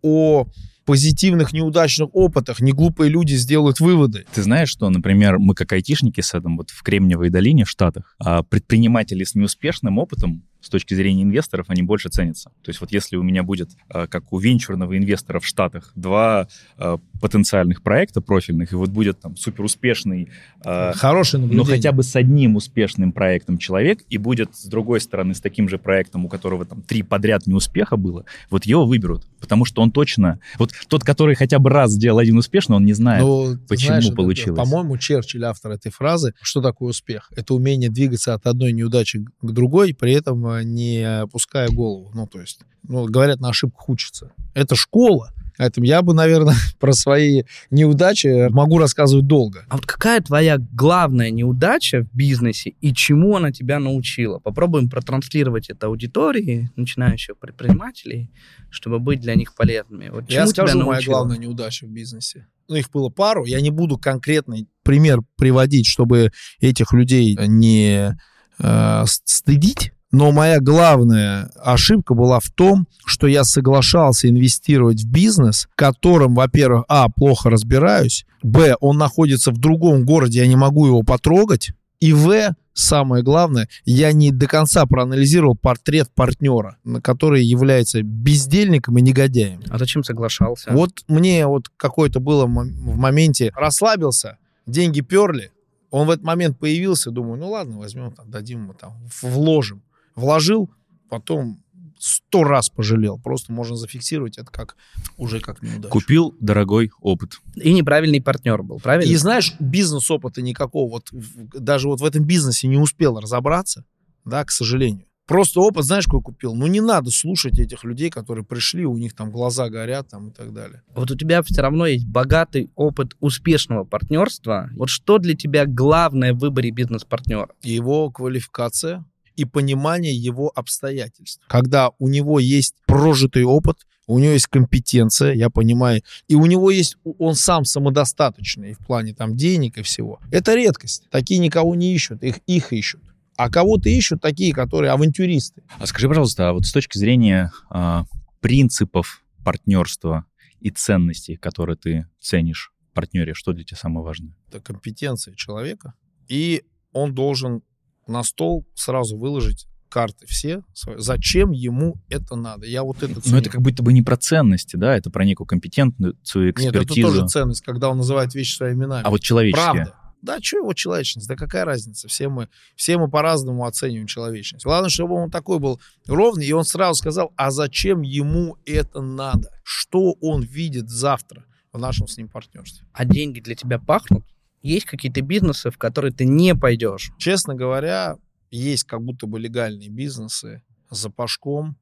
[0.01, 0.45] о
[0.85, 2.61] позитивных неудачных опытах.
[2.61, 4.25] Неглупые люди сделают выводы.
[4.33, 8.15] Ты знаешь, что, например, мы как айтишники с этим вот в Кремниевой долине в Штатах,
[8.19, 12.49] а предприниматели с неуспешным опытом с точки зрения инвесторов, они больше ценятся.
[12.61, 16.49] То есть вот если у меня будет, а, как у венчурного инвестора в Штатах, два
[16.77, 20.29] а, потенциальных проекта профильных, и вот будет там супер успешный,
[20.61, 21.77] Хорошее но наблюдение.
[21.77, 25.77] хотя бы с одним успешным проектом человек, и будет с другой стороны с таким же
[25.77, 30.39] проектом, у которого там три подряд неуспеха было, вот его выберут, потому что он точно...
[30.59, 34.01] Вот тот, который хотя бы раз сделал один успешный, он не знает, Ну, ты почему
[34.01, 34.57] знаешь, получилось.
[34.57, 37.31] По-моему, Черчилль, автор этой фразы, что такое успех?
[37.35, 42.11] Это умение двигаться от одной неудачи к другой, при этом э, не опуская голову.
[42.13, 44.31] Ну, то есть, ну, говорят, на ошибках учатся.
[44.53, 45.31] Это школа.
[45.57, 49.65] Поэтому я бы, наверное, про свои неудачи могу рассказывать долго.
[49.69, 54.39] А вот какая твоя главная неудача в бизнесе и чему она тебя научила?
[54.39, 58.31] Попробуем протранслировать это аудитории начинающих предпринимателей,
[58.69, 60.09] чтобы быть для них полезными.
[60.09, 62.47] Вот Я скажу, моя главная неудача в бизнесе.
[62.69, 63.45] Ну, их было пару.
[63.45, 68.17] Я не буду конкретный пример приводить, чтобы этих людей не
[68.59, 69.93] э, стыдить.
[70.11, 76.33] Но моя главная ошибка была в том, что я соглашался инвестировать в бизнес, в котором,
[76.33, 81.71] во-первых, а, плохо разбираюсь, б, он находится в другом городе, я не могу его потрогать,
[81.99, 89.01] и в, самое главное, я не до конца проанализировал портрет партнера, который является бездельником и
[89.01, 89.61] негодяем.
[89.69, 90.71] А зачем соглашался?
[90.71, 95.51] Вот мне вот какое-то было в моменте расслабился, деньги перли,
[95.89, 99.81] он в этот момент появился, думаю, ну ладно, возьмем, там, дадим ему там, вложим.
[100.17, 100.69] Вложил,
[101.09, 101.63] потом
[101.99, 103.17] сто раз пожалел.
[103.17, 104.75] Просто можно зафиксировать это как
[105.15, 105.89] уже как неудачу.
[105.89, 107.39] Купил дорогой опыт.
[107.55, 109.09] И неправильный партнер был, правильно?
[109.09, 113.85] И знаешь, бизнес-опыта никакого, вот даже вот в этом бизнесе не успел разобраться,
[114.25, 115.05] да, к сожалению.
[115.27, 116.55] Просто опыт, знаешь, какой купил?
[116.55, 120.31] Ну, не надо слушать этих людей, которые пришли, у них там глаза горят там и
[120.31, 120.83] так далее.
[120.95, 124.69] Вот у тебя все равно есть богатый опыт успешного партнерства.
[124.73, 127.49] Вот что для тебя главное в выборе бизнес-партнера?
[127.61, 129.05] его квалификация
[129.37, 131.41] и понимание его обстоятельств.
[131.47, 133.77] Когда у него есть прожитый опыт,
[134.07, 139.13] у него есть компетенция, я понимаю, и у него есть, он сам самодостаточный в плане
[139.13, 140.19] там денег и всего.
[140.31, 141.07] Это редкость.
[141.11, 143.01] Такие никого не ищут, их, их ищут.
[143.35, 145.63] А кого-то ищут такие, которые авантюристы.
[145.77, 148.05] А скажи, пожалуйста, а вот с точки зрения а,
[148.39, 150.25] принципов партнерства
[150.59, 154.35] и ценностей, которые ты ценишь в партнере, что для тебя самое важное?
[154.47, 155.93] Это компетенция человека,
[156.27, 157.61] и он должен
[158.07, 162.65] на стол сразу выложить карты все, зачем ему это надо.
[162.67, 163.35] Я вот это ценю.
[163.35, 166.65] Но это как будто бы не про ценности, да, это про некую компетентную экспертизу.
[166.65, 169.03] Нет, это тоже ценность, когда он называет вещи своими именами.
[169.05, 169.63] А вот человеческие?
[169.63, 169.93] Правда.
[170.21, 171.27] Да, что его человечность?
[171.27, 172.07] Да какая разница?
[172.07, 174.65] Все мы, все мы по-разному оцениваем человечность.
[174.65, 179.51] Главное, чтобы он такой был ровный, и он сразу сказал, а зачем ему это надо?
[179.63, 182.87] Что он видит завтра в нашем с ним партнерстве?
[182.93, 184.25] А деньги для тебя пахнут?
[184.61, 187.11] Есть какие-то бизнесы, в которые ты не пойдешь?
[187.17, 188.17] Честно говоря,
[188.51, 191.77] есть как будто бы легальные бизнесы за пашком.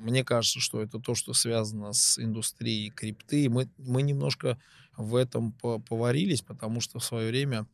[0.00, 3.48] Мне кажется, что это то, что связано с индустрией крипты.
[3.50, 4.58] Мы, мы немножко
[4.96, 7.66] в этом поварились, потому что в свое время,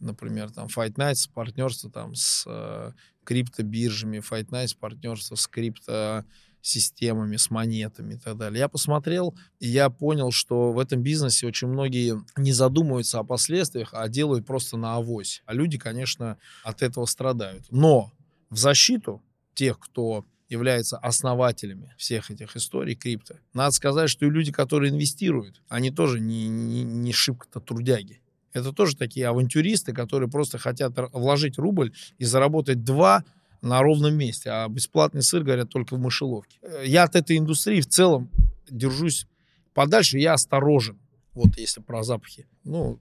[0.00, 2.92] например, там Fight Nights партнерство там с э,
[3.24, 6.24] криптобиржами, Fight Nights партнерство с крипто
[6.68, 8.60] системами, с монетами и так далее.
[8.60, 13.90] Я посмотрел, и я понял, что в этом бизнесе очень многие не задумываются о последствиях,
[13.92, 15.42] а делают просто на авось.
[15.46, 17.64] А люди, конечно, от этого страдают.
[17.70, 18.12] Но
[18.50, 19.22] в защиту
[19.54, 23.36] тех, кто является основателями всех этих историй крипто.
[23.52, 28.20] Надо сказать, что и люди, которые инвестируют, они тоже не, не, не шибко-то трудяги.
[28.52, 33.24] Это тоже такие авантюристы, которые просто хотят вложить рубль и заработать два
[33.60, 36.58] на ровном месте, а бесплатный сыр, говорят, только в мышеловке.
[36.62, 38.30] Э, я от этой индустрии в целом
[38.70, 39.26] держусь
[39.74, 40.98] подальше, я осторожен,
[41.34, 42.46] вот если про запахи.
[42.64, 42.98] Ну,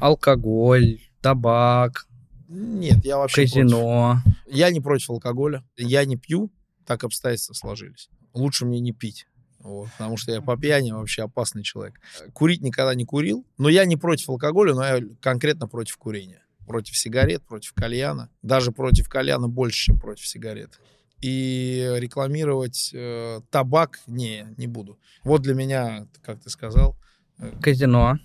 [0.00, 2.06] алкоголь, табак.
[2.48, 4.20] Нет, я вообще Казино.
[4.22, 4.54] Против.
[4.54, 6.50] Я не против алкоголя, я не пью,
[6.86, 8.08] так обстоятельства сложились.
[8.32, 9.26] Лучше мне не пить.
[9.58, 11.98] Вот, потому что я по пьяни вообще опасный человек.
[12.34, 16.96] Курить никогда не курил, но я не против алкоголя, но я конкретно против курения против
[16.96, 18.30] сигарет, против кальяна.
[18.42, 20.80] Даже против кальяна больше, чем против сигарет.
[21.20, 24.98] И рекламировать э, табак не, не буду.
[25.22, 26.96] Вот для меня, как ты сказал...
[27.38, 28.18] Э, Казино.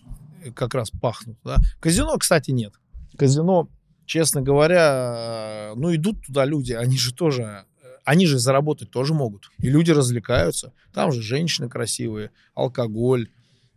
[0.55, 1.57] Как раз пахнут, да.
[1.79, 2.73] Казино, кстати, нет.
[3.17, 3.69] Казино,
[4.05, 7.65] честно говоря, ну идут туда люди, они же тоже
[8.09, 9.51] они же заработать тоже могут.
[9.59, 10.73] И люди развлекаются.
[10.93, 13.29] Там же женщины красивые, алкоголь,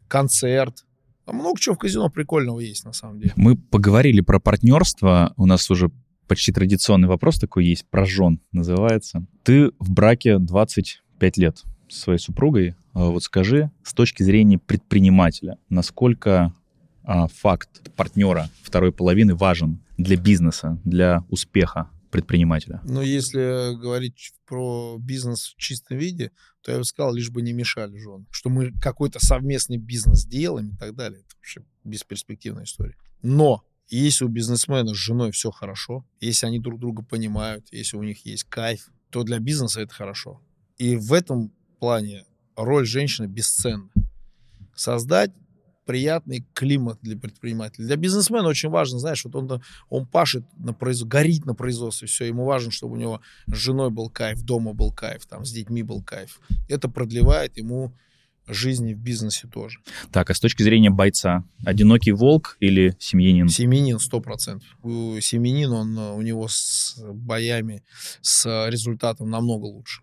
[0.08, 0.86] концерт.
[1.32, 3.32] А много чего в казино прикольного есть, на самом деле.
[3.36, 5.32] Мы поговорили про партнерство.
[5.38, 5.90] У нас уже
[6.28, 9.26] почти традиционный вопрос такой есть, про жен называется.
[9.42, 12.74] Ты в браке 25 лет с своей супругой.
[12.92, 16.52] А вот скажи, с точки зрения предпринимателя, насколько
[17.02, 22.80] а, факт партнера второй половины важен для бизнеса, для успеха предпринимателя?
[22.84, 26.30] Ну, если говорить про бизнес в чистом виде,
[26.60, 28.26] то я бы сказал, лишь бы не мешали жены.
[28.30, 31.20] Что мы какой-то совместный бизнес делаем и так далее.
[31.20, 32.96] Это вообще бесперспективная история.
[33.22, 38.02] Но если у бизнесмена с женой все хорошо, если они друг друга понимают, если у
[38.02, 40.40] них есть кайф, то для бизнеса это хорошо.
[40.78, 42.24] И в этом плане
[42.56, 43.90] роль женщины бесценна.
[44.74, 45.32] Создать
[45.84, 47.86] приятный климат для предпринимателя.
[47.86, 52.24] Для бизнесмена очень важно, знаешь, вот он, он пашет на производстве, горит на производстве, все,
[52.24, 55.82] ему важно, чтобы у него с женой был кайф, дома был кайф, там, с детьми
[55.82, 56.40] был кайф.
[56.68, 57.92] Это продлевает ему
[58.46, 59.78] жизни в бизнесе тоже.
[60.10, 63.48] Так, а с точки зрения бойца, одинокий волк или семьянин?
[63.48, 64.68] Семьянин, сто процентов.
[64.82, 67.82] Семьянин, он, у него с боями,
[68.20, 70.02] с результатом намного лучше.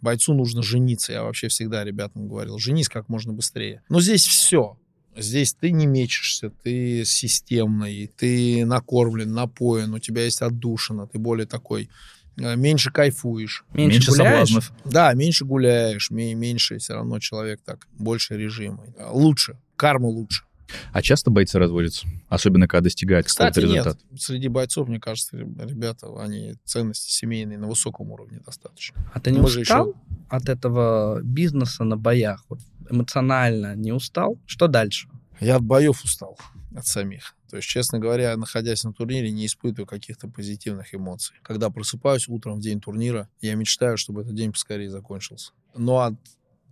[0.00, 1.12] Бойцу нужно жениться.
[1.12, 3.82] Я вообще всегда ребятам говорил, женись как можно быстрее.
[3.88, 4.78] Но здесь все.
[5.16, 11.46] Здесь ты не мечешься, ты системный, ты накормлен, напоен, у тебя есть отдушина, ты более
[11.46, 11.90] такой
[12.36, 13.64] э, меньше кайфуешь.
[13.72, 14.72] Меньше, меньше соблазнов.
[14.84, 18.84] Да, меньше гуляешь, меньше все равно человек так, больше режима.
[19.10, 20.44] Лучше, карма лучше.
[20.92, 22.06] А часто бойцы разводятся?
[22.28, 23.98] Особенно, когда достигают какого-то результата?
[24.10, 24.20] Нет.
[24.20, 28.98] Среди бойцов, мне кажется, ребята, они ценности семейные на высоком уровне достаточно.
[29.12, 29.98] А ты не Мы устал еще...
[30.28, 32.44] от этого бизнеса на боях?
[32.48, 34.38] Вот эмоционально не устал?
[34.46, 35.08] Что дальше?
[35.40, 36.38] Я от боев устал,
[36.74, 37.34] от самих.
[37.50, 41.36] То есть, честно говоря, находясь на турнире, не испытываю каких-то позитивных эмоций.
[41.42, 45.52] Когда просыпаюсь утром в день турнира, я мечтаю, чтобы этот день поскорее закончился.
[45.74, 46.14] Но от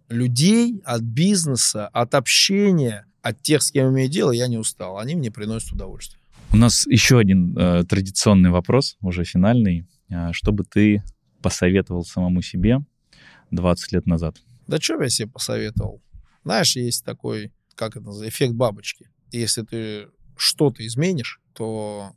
[0.08, 4.98] людей, от бизнеса, от общения, от тех, с кем имею дело, я не устал.
[4.98, 6.20] Они мне приносят удовольствие.
[6.52, 9.86] У нас еще один э, традиционный вопрос, уже финальный.
[10.08, 11.02] Э, что бы ты
[11.42, 12.78] посоветовал самому себе
[13.50, 14.36] 20 лет назад?
[14.66, 16.02] Да что я себе посоветовал?
[16.44, 19.10] Знаешь, есть такой, как это называется, эффект бабочки.
[19.32, 22.12] Если ты что-то изменишь, то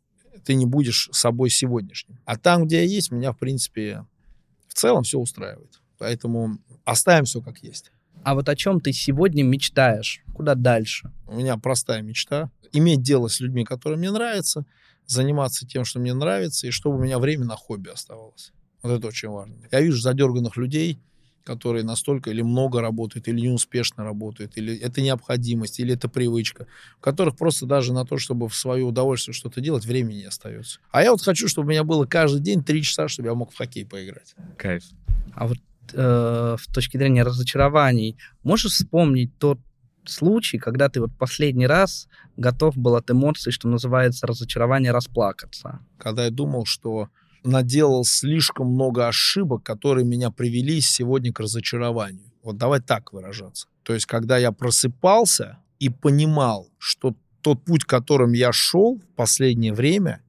[0.46, 2.20] ты не будешь собой сегодняшним.
[2.26, 4.06] А там, где я есть, меня, в принципе,
[4.68, 5.82] в целом все устраивает.
[6.00, 7.92] Поэтому оставим все как есть.
[8.24, 10.22] А вот о чем ты сегодня мечтаешь?
[10.34, 11.12] Куда дальше?
[11.28, 12.50] У меня простая мечта.
[12.72, 14.66] Иметь дело с людьми, которые мне нравятся,
[15.06, 18.52] заниматься тем, что мне нравится, и чтобы у меня время на хобби оставалось.
[18.82, 19.56] Вот это очень важно.
[19.72, 21.00] Я вижу задерганных людей,
[21.44, 26.68] которые настолько или много работают, или неуспешно работают, или это необходимость, или это привычка,
[26.98, 30.80] у которых просто даже на то, чтобы в свое удовольствие что-то делать, времени не остается.
[30.92, 33.52] А я вот хочу, чтобы у меня было каждый день три часа, чтобы я мог
[33.52, 34.36] в хоккей поиграть.
[34.58, 34.84] Кайф.
[35.34, 35.58] А вот
[35.94, 39.60] э, с точки зрения разочарований, можешь вспомнить тот
[40.06, 42.08] случай, когда ты вот последний раз
[42.38, 45.80] готов был от эмоций, что называется, разочарование расплакаться?
[45.98, 47.10] Когда я думал, что
[47.44, 52.32] наделал слишком много ошибок, которые меня привели сегодня к разочарованию.
[52.44, 53.68] Вот давай так выражаться.
[53.84, 59.74] То есть, когда я просыпался и понимал, что тот путь, которым я шел в последнее
[59.74, 60.22] время,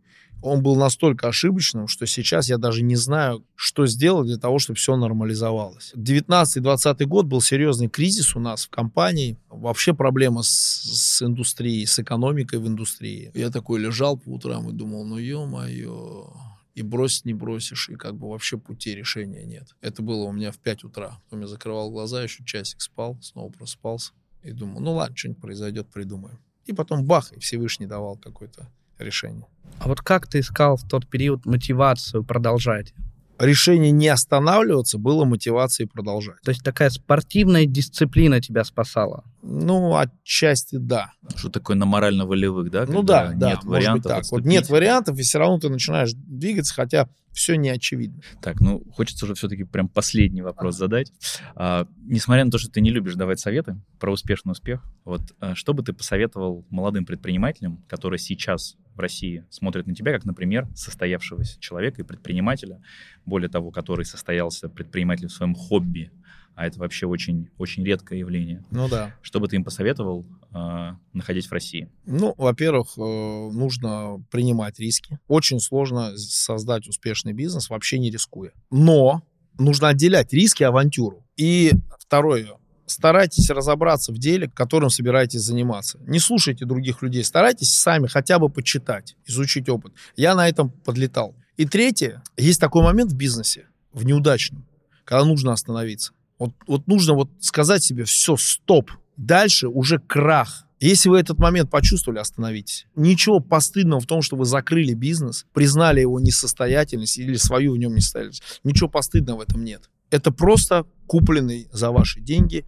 [0.42, 4.78] он был настолько ошибочным, что сейчас я даже не знаю, что сделать для того, чтобы
[4.78, 5.92] все нормализовалось.
[5.96, 9.38] 19-20 год был серьезный кризис у нас в компании.
[9.48, 13.30] Вообще проблема с, с индустрией, с экономикой в индустрии.
[13.34, 16.32] Я такой лежал по утрам и думал, ну ё-моё,
[16.74, 19.74] и бросить не бросишь, и как бы вообще пути решения нет.
[19.80, 21.20] Это было у меня в 5 утра.
[21.24, 24.12] Потом я закрывал глаза, еще часик спал, снова просыпался
[24.42, 26.38] и думал, ну ладно, что-нибудь произойдет, придумаем.
[26.66, 28.68] И потом бах, и Всевышний давал какое-то
[29.02, 29.46] решение.
[29.78, 32.92] А вот как ты искал в тот период мотивацию продолжать?
[33.40, 36.40] решение не останавливаться было мотивацией продолжать.
[36.44, 39.24] То есть такая спортивная дисциплина тебя спасала?
[39.42, 41.12] Ну, отчасти да.
[41.34, 42.84] Что такое на морально-волевых, да?
[42.86, 44.24] Ну да, да, нет вариантов так.
[44.30, 48.20] Вот нет вариантов, и все равно ты начинаешь двигаться, хотя все не очевидно.
[48.42, 50.84] Так, ну, хочется уже все-таки прям последний вопрос ага.
[50.84, 51.12] задать.
[51.54, 55.54] А, несмотря на то, что ты не любишь давать советы про успешный успех, вот а,
[55.54, 60.68] что бы ты посоветовал молодым предпринимателям, которые сейчас в России смотрят на тебя, как, например,
[60.74, 62.82] состоявшегося человека и предпринимателя,
[63.24, 66.12] более того, который состоялся предпринимателем в своем хобби,
[66.54, 68.62] а это вообще очень, очень редкое явление.
[68.70, 69.14] Ну да.
[69.22, 71.88] Что бы ты им посоветовал, э, находясь в России?
[72.04, 75.18] Ну, во-первых, э, нужно принимать риски.
[75.26, 78.52] Очень сложно создать успешный бизнес, вообще не рискуя.
[78.70, 79.22] Но
[79.58, 81.24] нужно отделять риски и авантюру.
[81.36, 82.58] И второе,
[82.90, 85.98] старайтесь разобраться в деле, которым собираетесь заниматься.
[86.06, 89.92] Не слушайте других людей, старайтесь сами хотя бы почитать, изучить опыт.
[90.16, 91.34] Я на этом подлетал.
[91.56, 94.66] И третье, есть такой момент в бизнесе, в неудачном,
[95.04, 96.12] когда нужно остановиться.
[96.38, 100.66] Вот, вот нужно вот сказать себе, все, стоп, дальше уже крах.
[100.80, 102.86] Если вы этот момент почувствовали, остановитесь.
[102.96, 107.94] Ничего постыдного в том, что вы закрыли бизнес, признали его несостоятельность или свою в нем
[107.94, 108.60] несостоятельность.
[108.64, 109.90] Ничего постыдного в этом нет.
[110.10, 112.64] Это просто купленный за ваши деньги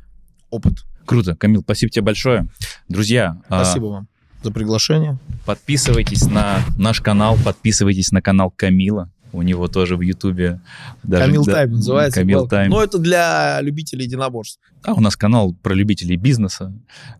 [0.52, 0.84] опыт.
[1.04, 1.34] Круто.
[1.34, 2.46] Камил, спасибо тебе большое.
[2.88, 3.40] Друзья.
[3.48, 3.90] А, спасибо а...
[3.90, 4.08] вам
[4.42, 5.18] за приглашение.
[5.46, 9.10] Подписывайтесь на наш канал, подписывайтесь на канал Камила.
[9.32, 10.60] У него тоже в Ютубе
[11.02, 11.24] даже...
[11.24, 12.20] Камил да, Тайм называется.
[12.20, 12.70] Камил Тайм.
[12.70, 14.60] Но это для любителей единоборств.
[14.84, 16.72] А у нас канал про любителей бизнеса,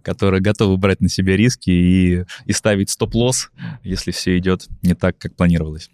[0.02, 3.50] которые готовы брать на себя риски и, и ставить стоп-лосс,
[3.82, 5.90] если все идет не так, как планировалось.